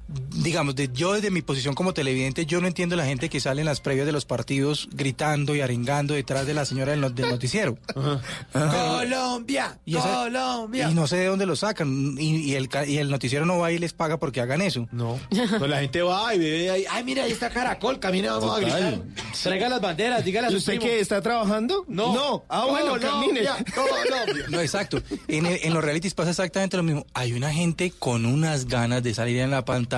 [0.06, 3.62] digamos, de, yo desde mi posición como televidente, yo no entiendo la gente que sale
[3.62, 7.10] en las previas de los partidos gritando y arengando detrás de la señora del, no-
[7.10, 7.78] del noticiero.
[8.52, 10.90] Colombia, Y esa- Colombia.
[10.90, 12.16] Y no sé de dónde lo sacan.
[12.18, 14.86] Y, y el, y el noticiero no va y les paga porque hagan eso.
[14.92, 15.18] No.
[15.30, 18.60] Pues la gente va y ve ahí, ay, mira, ahí está Caracol, camina, vamos a
[18.60, 19.02] gritar.
[19.42, 21.84] Traiga las banderas, dígale a ¿Y su usted qué, está trabajando?
[21.88, 22.14] No.
[22.14, 22.44] No.
[22.48, 23.72] Ah, bueno, Colombia, camine.
[23.74, 24.46] Colombia.
[24.48, 25.02] No, exacto.
[25.28, 27.06] En, el- en los realities pasa exactamente lo mismo.
[27.14, 29.93] Hay una gente con unas ganas de salir en la pantalla.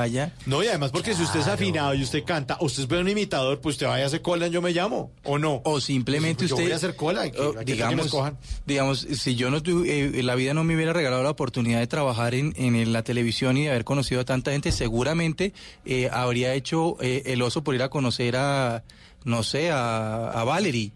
[0.47, 3.09] No, y además porque si usted es afinado y usted canta, o usted es un
[3.09, 5.63] imitador, pues usted vaya a hacer cola Yo Me Llamo, ¿o no?
[5.65, 6.65] O simplemente Pues yo usted...
[6.67, 8.11] voy a hacer cola, y que- o, que- digamos,
[8.67, 11.87] digamos, si yo no tuve, eh, la vida no me hubiera regalado la oportunidad de
[11.87, 15.53] trabajar en, en la televisión y de haber conocido a tanta gente, seguramente
[15.85, 18.83] eh, habría hecho eh, el oso por ir a conocer a,
[19.25, 20.93] no sé, a, a Valerie.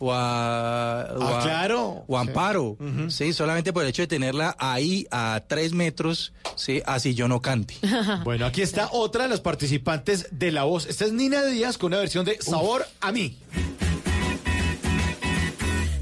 [0.00, 2.04] O a, o Ah, a- claro.
[2.06, 2.76] o a Amparo,
[3.08, 7.42] sí, solamente por el hecho de tenerla ahí a tres metros, sí, así yo no
[7.42, 7.74] cante.
[8.24, 10.86] Bueno, aquí está otra de las participantes de La Voz.
[10.86, 13.36] Esta es Nina Díaz con una versión de Sabor a mí.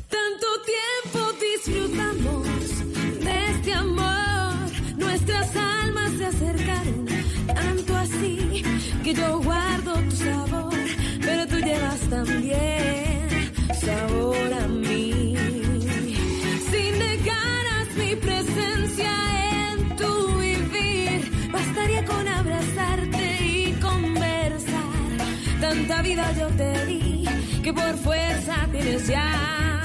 [0.08, 2.46] Tanto tiempo disfrutamos
[3.24, 4.54] de este amor,
[4.98, 7.06] nuestras almas se acercaron,
[7.46, 8.62] tanto así
[9.04, 9.40] que yo
[26.16, 27.24] yo te di
[27.62, 29.75] que por fuerza tienes ya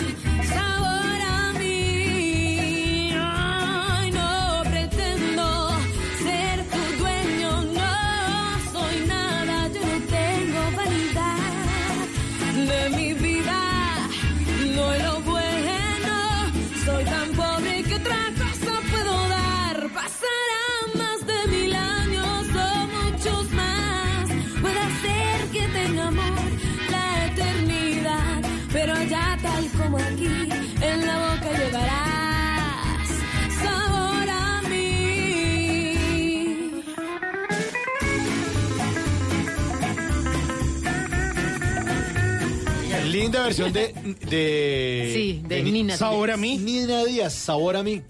[43.12, 43.94] Linda versión de...
[44.30, 46.38] de Sí, de Ni- Nina Sabor Díaz.
[46.38, 46.58] a mí.
[46.58, 48.02] Nina Díaz, Sabor a mí.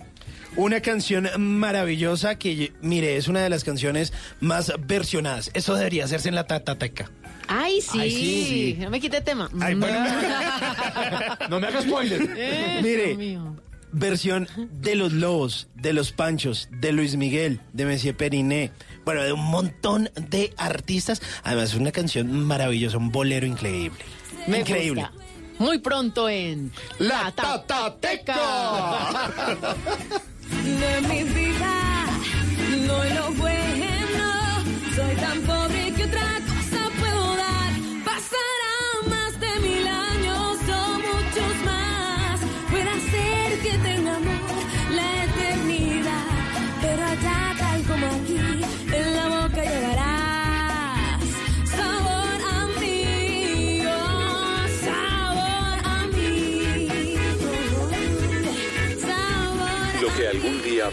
[0.58, 4.12] Una canción maravillosa que, mire, es una de las canciones
[4.42, 5.50] más versionadas.
[5.54, 7.10] Eso debería hacerse en la tatateca.
[7.48, 8.00] Ay, sí.
[8.00, 8.78] Ay, sí, sí.
[8.80, 9.50] No me quite tema.
[9.62, 9.98] Ay, bueno.
[11.50, 12.22] No me hagas spoiler.
[12.22, 13.56] Eso, Mire, mío.
[13.94, 18.72] versión de los Lobos, de los Panchos, de Luis Miguel, de Messier Periné,
[19.06, 21.22] bueno, de un montón de artistas.
[21.44, 24.00] Además, es una canción maravillosa, un bolero increíble.
[24.48, 25.04] Me increíble.
[25.04, 25.18] gusta.
[25.60, 28.36] Muy pronto en La Tatateca.
[30.64, 32.06] de mi vida.
[32.88, 34.64] No es lo bueno,
[34.96, 36.41] soy tan pobre que otra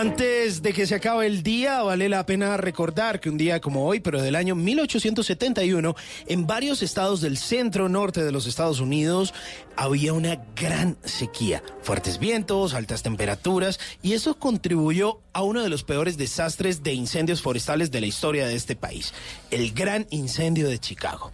[0.00, 3.84] Antes de que se acabe el día, vale la pena recordar que un día como
[3.84, 5.94] hoy, pero del año 1871,
[6.26, 9.34] en varios estados del centro norte de los Estados Unidos
[9.76, 15.84] había una gran sequía, fuertes vientos, altas temperaturas, y eso contribuyó a uno de los
[15.84, 19.12] peores desastres de incendios forestales de la historia de este país,
[19.50, 21.30] el gran incendio de Chicago.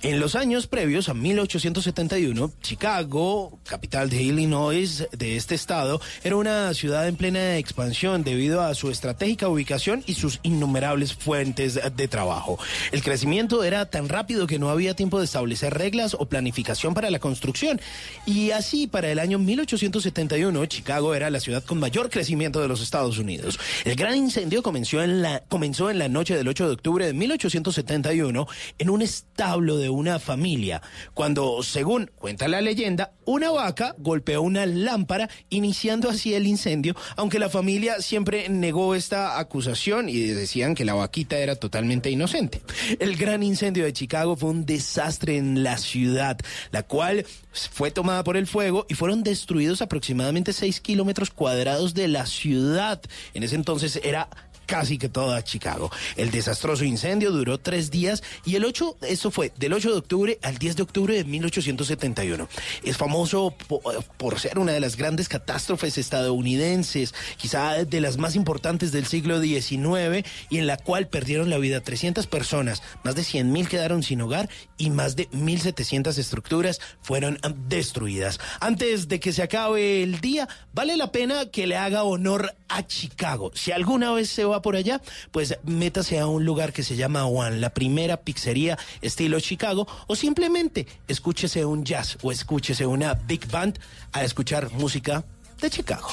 [0.00, 6.72] En los años previos a 1871, Chicago, capital de Illinois de este estado, era una
[6.72, 12.60] ciudad en plena expansión debido a su estratégica ubicación y sus innumerables fuentes de trabajo.
[12.92, 17.10] El crecimiento era tan rápido que no había tiempo de establecer reglas o planificación para
[17.10, 17.80] la construcción.
[18.24, 22.80] Y así, para el año 1871, Chicago era la ciudad con mayor crecimiento de los
[22.82, 23.58] Estados Unidos.
[23.84, 27.14] El gran incendio comenzó en la, comenzó en la noche del 8 de octubre de
[27.14, 28.46] 1871
[28.78, 30.82] en un establo de una familia,
[31.14, 37.38] cuando, según cuenta la leyenda, una vaca golpeó una lámpara, iniciando así el incendio, aunque
[37.38, 42.62] la familia siempre negó esta acusación y decían que la vaquita era totalmente inocente.
[42.98, 46.38] El gran incendio de Chicago fue un desastre en la ciudad,
[46.70, 52.08] la cual fue tomada por el fuego y fueron destruidos aproximadamente 6 kilómetros cuadrados de
[52.08, 53.00] la ciudad.
[53.34, 54.28] En ese entonces era
[54.68, 55.90] casi que toda Chicago.
[56.16, 60.38] El desastroso incendio duró tres días y el 8, esto fue del 8 de octubre
[60.42, 62.48] al 10 de octubre de 1871.
[62.84, 63.80] Es famoso po-
[64.18, 69.40] por ser una de las grandes catástrofes estadounidenses, quizá de las más importantes del siglo
[69.40, 74.02] XIX y en la cual perdieron la vida 300 personas, más de 100 mil quedaron
[74.02, 77.38] sin hogar y más de 1.700 estructuras fueron
[77.68, 78.38] destruidas.
[78.60, 82.86] Antes de que se acabe el día, vale la pena que le haga honor a
[82.86, 83.50] Chicago.
[83.54, 87.26] Si alguna vez se va por allá, pues métase a un lugar que se llama
[87.26, 93.50] One, la primera pizzería estilo Chicago, o simplemente escúchese un jazz o escúchese una big
[93.50, 93.78] band
[94.12, 95.24] a escuchar música
[95.60, 96.08] de Chicago.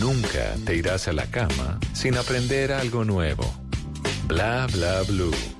[0.00, 3.44] Nunca te irás a la cama sin aprender algo nuevo.
[4.26, 5.57] Bla bla blue.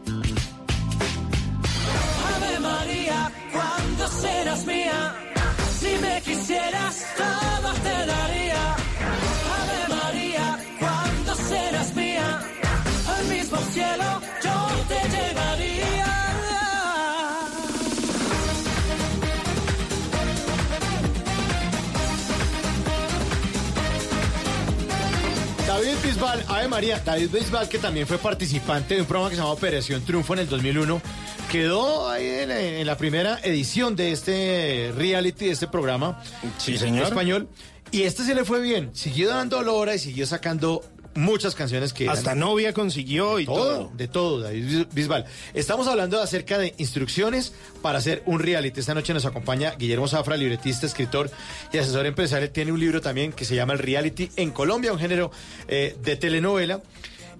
[26.78, 30.34] María, David Bisbal, que también fue participante de un programa que se llama Operación Triunfo
[30.34, 31.02] en el 2001,
[31.50, 36.22] quedó ahí en, en la primera edición de este reality, de este programa.
[36.58, 37.06] Sí, señor.
[37.06, 37.48] Español.
[37.90, 40.84] Y este se le fue bien, siguió dando hora y siguió sacando
[41.18, 42.08] muchas canciones que...
[42.08, 43.92] Hasta eran- novia consiguió y todo, todo.
[43.94, 45.26] de todo, David Bisbal.
[45.54, 48.80] Estamos hablando acerca de instrucciones para hacer un reality.
[48.80, 51.30] Esta noche nos acompaña Guillermo Zafra, libretista, escritor
[51.72, 52.50] y asesor empresarial.
[52.50, 55.30] Tiene un libro también que se llama El Reality en Colombia, un género
[55.68, 56.80] eh, de telenovela.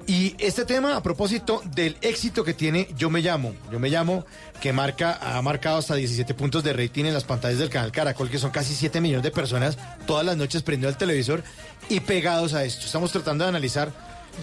[0.09, 3.55] Y este tema a propósito del éxito que tiene Yo Me Llamo.
[3.71, 4.25] Yo Me Llamo,
[4.59, 8.31] que marca, ha marcado hasta 17 puntos de rating en las pantallas del canal Caracol,
[8.31, 9.77] que son casi 7 millones de personas
[10.07, 11.45] todas las noches prendiendo el televisor
[11.91, 12.87] y pegados a esto.
[12.87, 13.93] Estamos tratando de analizar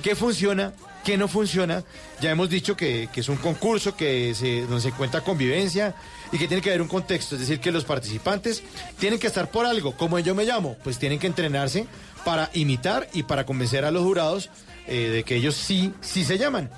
[0.04, 0.72] qué funciona,
[1.04, 1.84] qué no funciona.
[2.22, 5.96] Ya hemos dicho que, que es un concurso que se, donde se cuenta convivencia
[6.32, 7.34] y que tiene que haber un contexto.
[7.34, 8.62] Es decir, que los participantes
[9.00, 9.98] tienen que estar por algo.
[9.98, 11.88] Como yo me llamo, pues tienen que entrenarse
[12.24, 14.52] para imitar y para convencer a los jurados
[14.88, 16.70] eh, de que ellos sí, sí se llaman.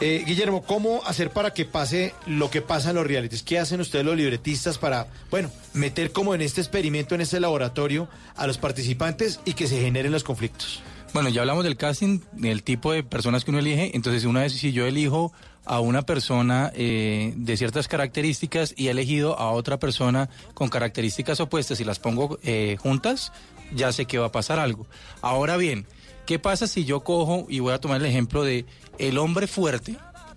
[0.00, 3.42] Eh, Guillermo, ¿cómo hacer para que pase lo que pasa en los realities?
[3.42, 8.08] ¿Qué hacen ustedes los libretistas para, bueno, meter como en este experimento, en este laboratorio
[8.34, 10.82] a los participantes y que se generen los conflictos?
[11.12, 13.90] Bueno, ya hablamos del casting, del tipo de personas que uno elige.
[13.94, 15.32] Entonces, una vez si yo elijo
[15.66, 21.40] a una persona eh, de ciertas características y he elegido a otra persona con características
[21.40, 23.32] opuestas y las pongo eh, juntas,
[23.74, 24.86] ya sé que va a pasar algo.
[25.20, 25.86] Ahora bien,
[26.30, 28.64] ¿qué pasa si yo cojo y voy a tomar el ejemplo de
[28.98, 29.96] el hombre fuerte?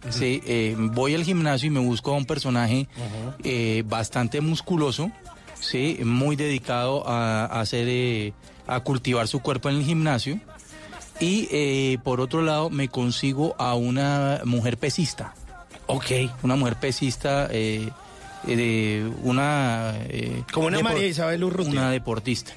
[0.09, 2.87] Sí, eh, voy al gimnasio y me busco a un personaje
[3.43, 5.11] eh, bastante musculoso,
[5.59, 8.33] sí, muy dedicado a, a hacer, eh,
[8.65, 10.39] a cultivar su cuerpo en el gimnasio.
[11.19, 15.35] Y eh, por otro lado me consigo a una mujer pesista.
[15.85, 16.07] Ok.
[16.41, 19.93] Una mujer pesista, de una...
[20.51, 21.71] Como una María Isabel Urrutia.
[21.71, 22.51] Una deportista.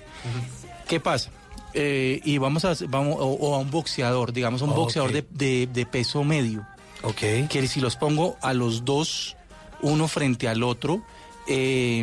[0.89, 1.31] ¿Qué pasa?
[1.75, 5.67] Eh, y vamos a, vamos, o, o a un boxeador, digamos, un boxeador de, de-
[5.67, 6.67] de peso medio.
[7.03, 7.49] Ok.
[7.51, 9.37] Que si los pongo a los dos,
[9.83, 11.03] uno frente al otro,
[11.49, 12.03] eh,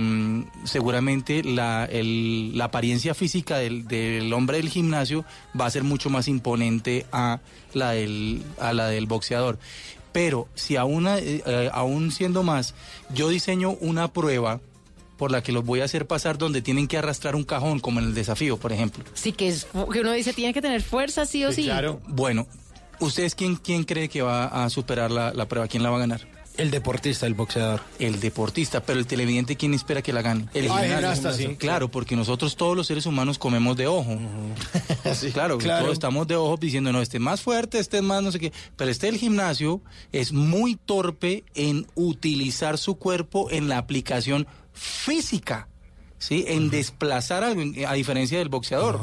[0.64, 5.26] seguramente la, el- la apariencia física del, del hombre del gimnasio
[5.60, 7.40] va a ser mucho más imponente a
[7.74, 9.58] la del, a la del boxeador.
[10.12, 12.76] Pero si aún, eh, eh, aún siendo más,
[13.14, 14.60] yo diseño una prueba
[15.24, 18.02] por la que los voy a hacer pasar donde tienen que arrastrar un cajón, como
[18.02, 19.06] en el desafío, por ejemplo.
[19.14, 21.70] Sí, que es que uno dice tiene que tener fuerza sí o sí.
[22.10, 22.46] Bueno,
[23.00, 25.70] ¿ustedes quién, quién cree que va a superar la, la prueba?
[25.70, 26.28] ¿Quién la va a ganar?
[26.58, 27.82] El deportista, el boxeador.
[28.00, 30.50] El deportista, pero el televidente, ¿quién espera que la gane?
[30.54, 30.96] El Ah, el gimnasio.
[30.98, 31.56] gimnasta, sí.
[31.56, 34.20] Claro, porque nosotros todos los seres humanos comemos de ojo.
[35.34, 35.84] claro, claro.
[35.86, 38.40] todos estamos de ojo diciendo, no, este es más fuerte, este es más no sé
[38.40, 38.52] qué.
[38.76, 39.82] Pero este del gimnasio
[40.12, 45.68] es muy torpe en utilizar su cuerpo en la aplicación física,
[46.18, 46.46] ¿sí?
[46.48, 49.00] En desplazar algo, a diferencia del boxeador.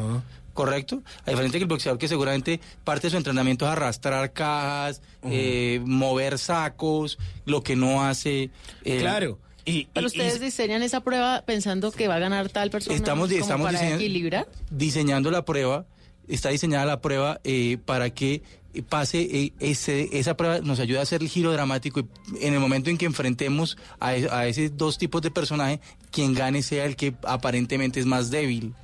[0.52, 1.02] ¿Correcto?
[1.24, 5.80] A diferencia que el boxeador que seguramente parte de su entrenamiento es arrastrar cajas, eh,
[5.84, 8.50] mover sacos, lo que no hace...
[8.84, 9.38] eh, Claro.
[9.64, 13.66] Y, Pero ustedes diseñan esa prueba pensando que va a ganar tal persona Estamos estamos
[13.66, 14.48] para diseñando- equilibrar.
[14.70, 15.86] diseñando la prueba,
[16.28, 18.42] está diseñada la prueba eh, para que
[18.88, 22.06] pase eh, esa prueba, nos ayuda a hacer el giro dramático y
[22.46, 25.80] en el momento en que enfrentemos a, e- a esos dos tipos de personaje,
[26.10, 28.74] quien gane sea el que aparentemente es más débil.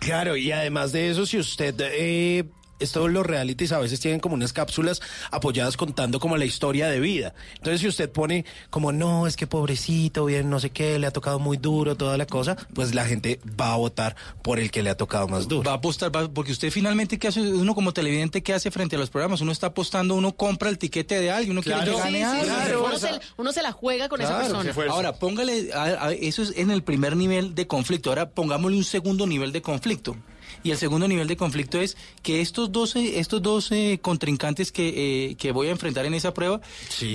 [0.00, 2.44] Claro, y además de eso, si usted eh,
[2.78, 7.00] estos los realities a veces tienen como unas cápsulas apoyadas contando como la historia de
[7.00, 7.34] vida.
[7.56, 11.10] Entonces, si usted pone como, no, es que pobrecito, bien, no sé qué, le ha
[11.10, 14.82] tocado muy duro, toda la cosa, pues la gente va a votar por el que
[14.82, 15.62] le ha tocado más duro.
[15.64, 17.40] Va a apostar, va- porque usted finalmente, ¿qué hace?
[17.40, 19.40] Uno como televidente, ¿qué hace frente a los programas?
[19.40, 22.98] Uno está apostando, uno compra el tiquete de alguien, uno quiere que gane sí, uno,
[22.98, 24.72] se, uno se la juega con esa persona.
[24.92, 28.10] Ahora, póngale, a- a- eso es en el primer nivel de conflicto.
[28.10, 30.16] Ahora pongámosle un segundo nivel de conflicto.
[30.64, 35.34] Y el segundo nivel de conflicto es que estos 12, estos 12 contrincantes que, eh,
[35.36, 36.60] que voy a enfrentar en esa prueba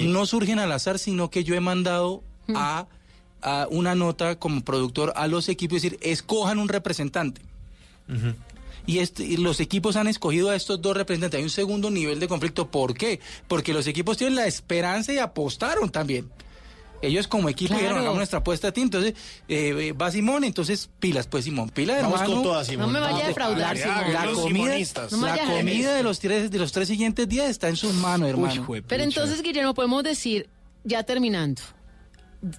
[0.08, 2.24] no surgen al azar, sino que yo he mandado
[2.56, 2.88] a,
[3.42, 7.42] a una nota como productor a los equipos, es decir, escojan un representante.
[8.88, 11.38] Y, este- y los equipos han escogido a estos dos representantes.
[11.38, 12.72] Hay un segundo nivel de conflicto.
[12.72, 13.20] ¿Por qué?
[13.48, 16.28] Porque los equipos tienen la esperanza y apostaron también.
[17.02, 17.82] Ellos como equipo Claro.
[17.82, 18.82] dijeron, hagamos nuestra apuesta a ti.
[18.82, 19.14] Entonces,
[19.48, 22.36] eh, va Simón, entonces pilas, pues Simón, pila de Vamos hermano.
[22.42, 22.88] con todas, Simón.
[22.88, 24.14] No me vaya a La- defraudar, la, Simón.
[24.14, 24.78] la comida.
[25.12, 27.76] No me la a comida de los, tres, de los tres siguientes días está en
[27.78, 28.68] sus manos, hermano.
[28.88, 30.50] Pero entonces, Guillermo, podemos decir,
[30.84, 31.62] ya terminando,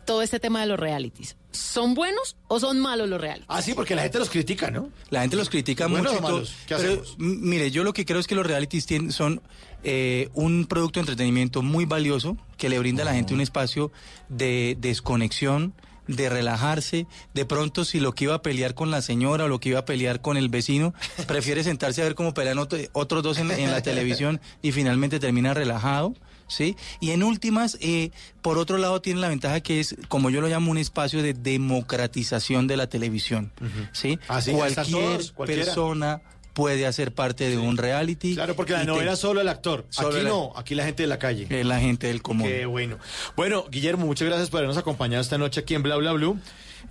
[0.04, 1.36] todo este tema de los realities.
[1.52, 3.46] ¿Son buenos o son malos los realities?
[3.48, 4.90] Ah, sí, porque la gente los critica, ¿no?
[5.10, 6.24] La gente los critica ¿Buenos mucho.
[6.24, 6.54] o malos?
[6.66, 9.40] ¿Qué pero, mire, yo lo que creo es que los realities tienen, son
[9.82, 13.90] eh, un producto de entretenimiento muy valioso que le brinda a la gente un espacio
[14.28, 15.72] de desconexión,
[16.06, 17.06] de relajarse.
[17.34, 19.78] De pronto, si lo que iba a pelear con la señora o lo que iba
[19.80, 20.92] a pelear con el vecino,
[21.26, 25.18] prefiere sentarse a ver cómo pelean otro- otros dos en, en la televisión y finalmente
[25.20, 26.14] termina relajado.
[26.50, 26.76] ¿Sí?
[27.00, 28.10] Y en últimas, eh,
[28.42, 31.32] por otro lado, tiene la ventaja que es, como yo lo llamo, un espacio de
[31.32, 33.52] democratización de la televisión.
[33.92, 34.18] ¿sí?
[34.26, 36.20] Cualquier todos, persona
[36.52, 38.34] puede hacer parte de un reality.
[38.34, 39.86] Claro, porque la te- novela solo el actor.
[39.90, 41.46] Solo aquí no, aquí la gente de la calle.
[41.48, 42.48] es la gente del común.
[42.48, 42.98] Qué bueno.
[43.36, 46.38] Bueno, Guillermo, muchas gracias por habernos acompañado esta noche aquí en Bla Bla Blue.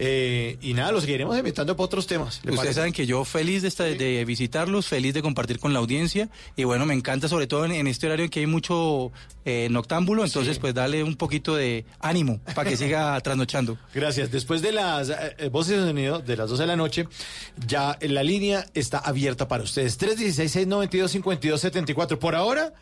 [0.01, 2.35] Eh, y nada, los seguiremos invitando para otros temas.
[2.43, 2.73] ¿le Ustedes parece?
[2.75, 6.63] saben que yo feliz de, esta- de visitarlos, feliz de compartir con la audiencia y
[6.63, 9.11] bueno, me encanta sobre todo en, en este horario en que hay mucho
[9.43, 13.77] eh, noctámbulo, entonces pues darle un poquito de ánimo para que siga trasnochando.
[13.93, 14.31] Gracias.
[14.31, 17.07] Después de las eh, eh, voces de sonido de las 12 de la noche,
[17.67, 19.99] ya la línea está abierta para ustedes.
[19.99, 22.17] 316-692-5274.
[22.19, 22.73] Por ahora,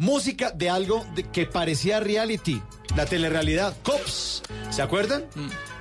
[0.00, 2.60] música de algo de- que parecía reality.
[2.96, 4.42] La telerrealidad Cops.
[4.70, 5.24] ¿Se acuerdan?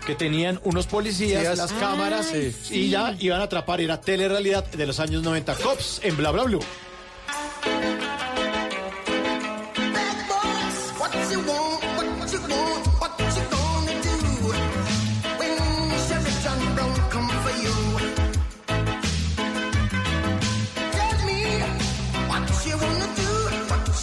[0.06, 2.54] Que tenían unos policías, Sí, las ah, cámaras sí.
[2.70, 3.82] y ya iban a atrapar.
[3.82, 5.56] Era telerrealidad de los años 90.
[5.56, 6.60] Cops en Bla Bla Blue.